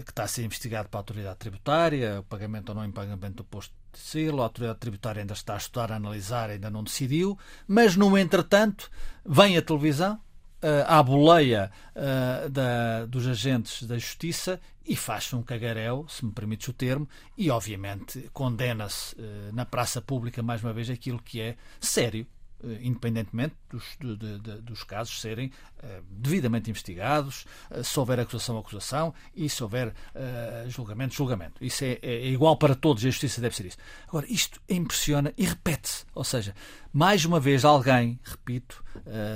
que 0.05 0.11
está 0.11 0.25
a 0.25 0.29
ser 0.29 0.43
investigado 0.43 0.89
pela 0.89 1.01
autoridade 1.01 1.39
tributária, 1.39 2.21
o 2.21 2.23
pagamento 2.23 2.71
ou 2.71 2.75
não 2.75 2.91
pagamento 2.91 3.37
do 3.37 3.45
posto 3.45 3.75
de 3.93 3.99
selo, 3.99 4.41
a 4.41 4.45
autoridade 4.45 4.79
tributária 4.79 5.21
ainda 5.21 5.35
está 5.35 5.55
a 5.55 5.59
estudar, 5.59 5.93
a 5.93 5.97
analisar, 5.97 6.49
ainda 6.49 6.71
não 6.71 6.83
decidiu, 6.83 7.39
mas 7.69 7.95
no 7.95 8.17
entretanto 8.17 8.91
vem 9.25 9.57
a 9.57 9.63
televisão, 9.63 10.19
uh, 10.63 10.85
à 10.87 11.03
boleia 11.03 11.71
uh, 11.95 12.49
da, 12.49 13.07
dos 13.07 13.27
agentes 13.27 13.83
da 13.83 13.99
justiça 13.99 14.61
e 14.85 14.95
faz-se 14.95 15.35
um 15.35 15.43
cagaréu, 15.43 16.07
se 16.09 16.25
me 16.25 16.33
permites 16.33 16.69
o 16.69 16.73
termo, 16.73 17.09
e 17.37 17.51
obviamente 17.51 18.31
condena-se 18.33 19.15
uh, 19.17 19.53
na 19.53 19.65
praça 19.65 20.01
pública 20.01 20.43
mais 20.43 20.63
uma 20.63 20.73
vez 20.73 20.89
aquilo 20.89 21.21
que 21.21 21.41
é 21.41 21.57
sério 21.81 22.25
eh, 22.25 22.36
independentemente 22.81 23.55
dos, 23.71 23.85
de, 24.01 24.17
de, 24.17 24.61
dos 24.63 24.83
casos 24.83 25.21
serem 25.21 25.49
uh, 25.83 26.03
devidamente 26.09 26.71
investigados, 26.71 27.45
uh, 27.71 27.85
se 27.85 27.99
houver 27.99 28.19
acusação, 28.21 28.59
acusação, 28.59 29.15
e 29.35 29.49
se 29.49 29.63
houver 29.63 29.89
uh, 29.89 30.69
julgamento, 30.69 31.15
julgamento. 31.15 31.65
Isso 31.65 31.85
é, 31.85 31.99
é, 32.03 32.15
é, 32.15 32.27
igual 32.27 32.57
para 32.57 32.75
todos 32.75 33.05
a 33.05 33.07
justiça 33.07 33.41
deve 33.41 33.55
ser 33.55 33.67
isso. 33.67 33.79
Agora, 34.09 34.27
isto 34.29 34.61
impressiona 34.69 35.33
e 35.37 35.45
repete-se. 35.45 36.05
Ou 36.15 36.25
seja, 36.25 36.55
mais 36.93 37.25
uma 37.25 37.39
vez 37.39 37.65
alguém, 37.65 38.19
repito, 38.25 38.83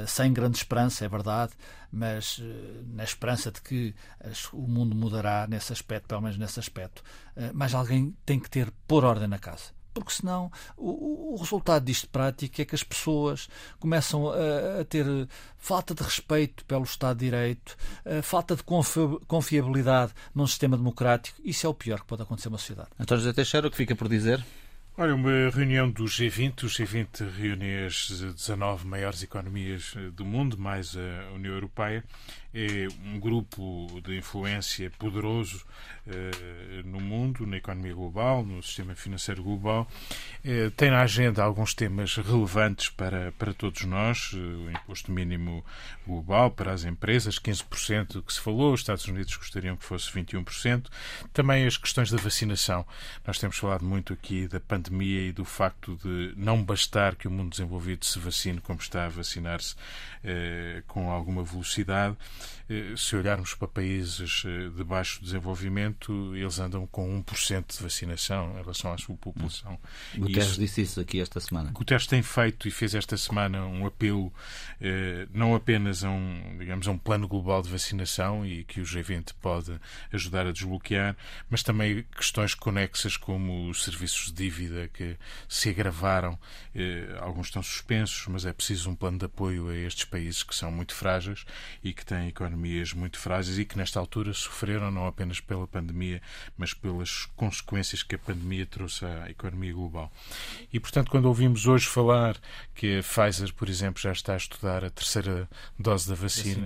sem 0.07 0.33
grande 0.33 0.57
esperança, 0.57 1.05
é 1.05 1.09
verdade, 1.09 1.53
mas 1.93 2.43
na 2.87 3.05
esperança 3.05 3.53
de 3.53 3.61
que 3.61 3.95
o 4.53 4.66
mundo 4.66 4.97
mudará 4.97 5.47
nesse 5.47 5.71
aspecto, 5.71 6.09
pelo 6.09 6.23
menos 6.23 6.39
nesse 6.39 6.59
aspecto, 6.59 7.03
mais 7.53 7.75
alguém 7.75 8.16
tem 8.25 8.41
que 8.41 8.49
ter 8.49 8.73
por 8.87 9.05
ordem 9.05 9.29
na 9.29 9.39
casa 9.39 9.80
porque 10.01 10.20
senão 10.20 10.51
o, 10.76 11.34
o, 11.34 11.36
resultado 11.36 11.84
disto 11.84 12.09
prático 12.09 12.61
é 12.61 12.64
que 12.64 12.74
as 12.74 12.82
pessoas 12.82 13.48
começam 13.78 14.28
a, 14.28 14.80
a, 14.80 14.84
ter 14.84 15.07
falta 15.57 15.94
de 15.94 16.03
respeito 16.03 16.64
pelo 16.64 16.84
Estado 16.84 17.18
de 17.18 17.26
Direito, 17.26 17.76
falta 18.22 18.57
de 18.57 18.62
confiabilidade 19.26 20.12
num 20.34 20.46
sistema 20.46 20.76
democrático. 20.76 21.40
Isso 21.44 21.66
é 21.66 21.70
o 21.70 21.74
pior 21.74 22.01
que 22.01 22.07
pode 22.07 22.22
acontecer 22.22 22.48
numa 22.48 22.59
sociedade. 22.59 22.88
António 22.98 23.22
José 23.22 23.34
Teixeira, 23.34 23.68
o 23.68 23.70
que 23.70 23.76
fica 23.76 23.94
por 23.94 24.09
dizer? 24.09 24.44
Olha, 24.96 25.14
uma 25.14 25.48
reunião 25.48 25.90
do 25.90 26.05
G20, 26.05 26.64
o 26.64 26.66
G20 26.66 27.30
reúne 27.30 27.86
as 27.86 28.11
19 28.34 28.86
maiores 28.86 29.22
economias 29.22 29.94
do 30.12 30.26
mundo, 30.26 30.59
mais 30.59 30.94
a 30.94 31.32
União 31.32 31.55
Europeia, 31.55 32.05
é 32.53 32.88
um 33.05 33.20
grupo 33.20 34.01
de 34.03 34.16
influência 34.16 34.90
poderoso 34.98 35.64
uh, 36.07 36.88
no 36.88 37.01
mundo, 37.01 37.46
na 37.46 37.57
economia 37.57 37.94
global, 37.94 38.44
no 38.44 38.61
sistema 38.61 38.94
financeiro 38.94 39.42
global. 39.42 39.88
Uh, 40.44 40.70
tem 40.72 40.90
na 40.90 41.01
agenda 41.01 41.44
alguns 41.44 41.74
temas 41.74 42.16
relevantes 42.16 42.88
para, 42.88 43.32
para 43.38 43.55
todos 43.55 43.84
nós: 43.84 44.32
uh, 44.32 44.36
o 44.36 44.70
imposto 44.70 45.12
mínimo 45.12 45.64
global 46.05 46.51
para 46.51 46.72
as 46.72 46.84
empresas, 46.84 47.38
15% 47.38 48.22
que 48.22 48.32
se 48.32 48.40
falou, 48.40 48.72
os 48.72 48.80
Estados 48.80 49.07
Unidos 49.07 49.36
gostariam 49.36 49.76
que 49.76 49.84
fosse 49.84 50.11
21%. 50.11 50.86
Também 51.32 51.66
as 51.66 51.76
questões 51.76 52.11
da 52.11 52.18
vacinação. 52.18 52.84
Nós 53.24 53.38
temos 53.38 53.57
falado 53.57 53.84
muito 53.84 54.12
aqui 54.12 54.48
da 54.48 54.59
pandemia 54.59 55.28
e 55.28 55.32
do 55.32 55.44
facto 55.44 55.96
de 56.03 56.32
não 56.36 56.62
bastar 56.62 57.14
que 57.14 57.28
o 57.28 57.30
mundo 57.30 57.51
desenvolvido 57.51 58.05
se 58.05 58.18
vacine 58.18 58.61
como 58.61 58.80
está 58.80 59.07
a 59.07 59.09
vacinar-se 59.09 59.76
com 60.86 61.11
alguma 61.11 61.42
velocidade. 61.42 62.16
Eh, 62.68 62.95
se 62.97 63.16
olharmos 63.16 63.55
para 63.55 63.68
países 63.68 64.43
eh, 64.47 64.68
de 64.68 64.84
baixo 64.84 65.22
desenvolvimento, 65.22 66.34
eles 66.34 66.59
andam 66.59 66.86
com 66.86 67.22
1% 67.22 67.76
de 67.76 67.82
vacinação 67.82 68.53
em 68.59 68.62
relação 68.62 68.93
à 68.93 68.99
sua 68.99 69.16
população. 69.16 69.78
Guterres 70.16 70.51
isso, 70.51 70.61
disse 70.61 70.82
isso 70.82 71.01
aqui 71.01 71.20
esta 71.20 71.41
semana. 71.41 71.70
Guterres 71.72 72.07
tem 72.07 72.22
feito 72.22 72.68
e 72.68 72.70
fez 72.70 72.95
esta 72.95 73.16
semana 73.16 73.64
um 73.66 73.86
apelo 73.86 74.32
eh, 74.80 75.26
não 75.32 75.55
apenas 75.55 76.05
a 76.05 76.11
um, 76.11 76.49
digamos, 76.71 76.87
a 76.87 76.93
um 76.93 76.99
plano 76.99 77.27
global 77.27 77.62
de 77.62 77.68
vacinação 77.68 78.47
e 78.47 78.62
que 78.62 78.81
o 78.81 78.85
G20 78.85 79.35
pode 79.41 79.77
ajudar 80.12 80.47
a 80.47 80.53
desbloquear, 80.53 81.16
mas 81.51 81.64
também 81.64 82.05
questões 82.16 82.55
conexas 82.55 83.16
como 83.16 83.68
os 83.68 83.83
serviços 83.83 84.27
de 84.27 84.35
dívida 84.35 84.87
que 84.87 85.16
se 85.49 85.68
agravaram. 85.68 86.39
Alguns 87.21 87.49
estão 87.49 87.61
suspensos, 87.61 88.25
mas 88.29 88.47
é 88.47 88.53
preciso 88.53 88.89
um 88.89 88.95
plano 88.95 89.18
de 89.18 89.25
apoio 89.25 89.68
a 89.68 89.75
estes 89.75 90.05
países 90.05 90.45
que 90.45 90.55
são 90.55 90.71
muito 90.71 90.95
frágeis 90.95 91.45
e 91.83 91.93
que 91.93 92.07
têm 92.07 92.29
economias 92.29 92.93
muito 92.93 93.18
frágeis 93.18 93.59
e 93.59 93.64
que 93.64 93.77
nesta 93.77 93.99
altura 93.99 94.33
sofreram 94.33 94.93
não 94.93 95.09
apenas 95.09 95.41
pela 95.41 95.66
pandemia, 95.66 96.23
mas 96.57 96.73
pelas 96.73 97.27
consequências 97.35 98.05
que 98.05 98.14
a 98.14 98.18
pandemia 98.18 98.64
trouxe 98.64 99.05
à 99.05 99.29
economia 99.29 99.73
global. 99.73 100.12
E, 100.73 100.79
portanto, 100.79 101.11
quando 101.11 101.27
ouvimos 101.27 101.66
hoje 101.66 101.87
falar 101.87 102.37
que 102.77 103.01
a 103.01 103.03
Pfizer, 103.03 103.53
por 103.55 103.68
exemplo, 103.68 104.01
já 104.01 104.12
está 104.12 104.35
a 104.35 104.37
estudar 104.37 104.85
a 104.85 104.91
terceira 104.91 105.51
dose 105.77 106.09
da 106.09 106.14
vacina, 106.14 106.60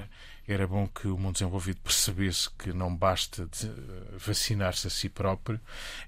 era 0.46 0.66
bom 0.66 0.86
que 0.86 1.08
o 1.08 1.16
mundo 1.16 1.34
desenvolvido 1.34 1.80
percebesse 1.82 2.50
que 2.50 2.72
não 2.72 2.94
basta 2.94 3.48
vacinar-se 4.18 4.86
a 4.86 4.90
si 4.90 5.08
próprio, 5.08 5.58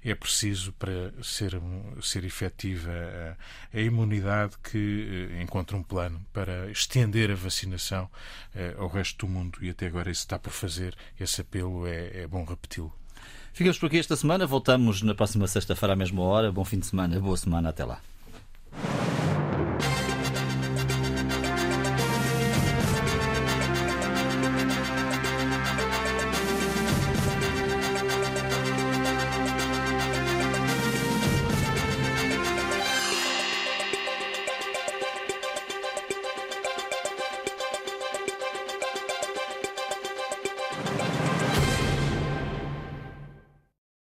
é 0.03 0.13
preciso, 0.13 0.71
para 0.73 1.11
ser, 1.23 1.59
ser 2.01 2.23
efetiva 2.23 2.91
a, 2.91 3.77
a 3.77 3.81
imunidade, 3.81 4.55
que 4.63 5.31
eh, 5.31 5.41
encontre 5.41 5.75
um 5.75 5.81
plano 5.81 6.23
para 6.31 6.69
estender 6.69 7.31
a 7.31 7.35
vacinação 7.35 8.09
eh, 8.55 8.75
ao 8.77 8.87
resto 8.87 9.25
do 9.25 9.31
mundo 9.31 9.57
e 9.61 9.71
até 9.71 9.87
agora 9.87 10.11
isso 10.11 10.21
está 10.21 10.37
por 10.37 10.51
fazer. 10.51 10.95
Esse 11.19 11.41
apelo 11.41 11.87
é, 11.87 12.21
é 12.21 12.27
bom 12.27 12.43
repeti-lo. 12.43 12.93
Ficamos 13.53 13.79
por 13.79 13.87
aqui 13.87 13.97
esta 13.97 14.15
semana. 14.15 14.45
Voltamos 14.45 15.01
na 15.01 15.15
próxima 15.15 15.47
sexta-feira 15.47 15.93
à 15.93 15.95
mesma 15.95 16.21
hora. 16.21 16.51
Bom 16.51 16.63
fim 16.63 16.77
de 16.77 16.85
semana, 16.85 17.19
boa 17.19 17.35
semana. 17.35 17.69
Até 17.69 17.83
lá. 17.83 17.99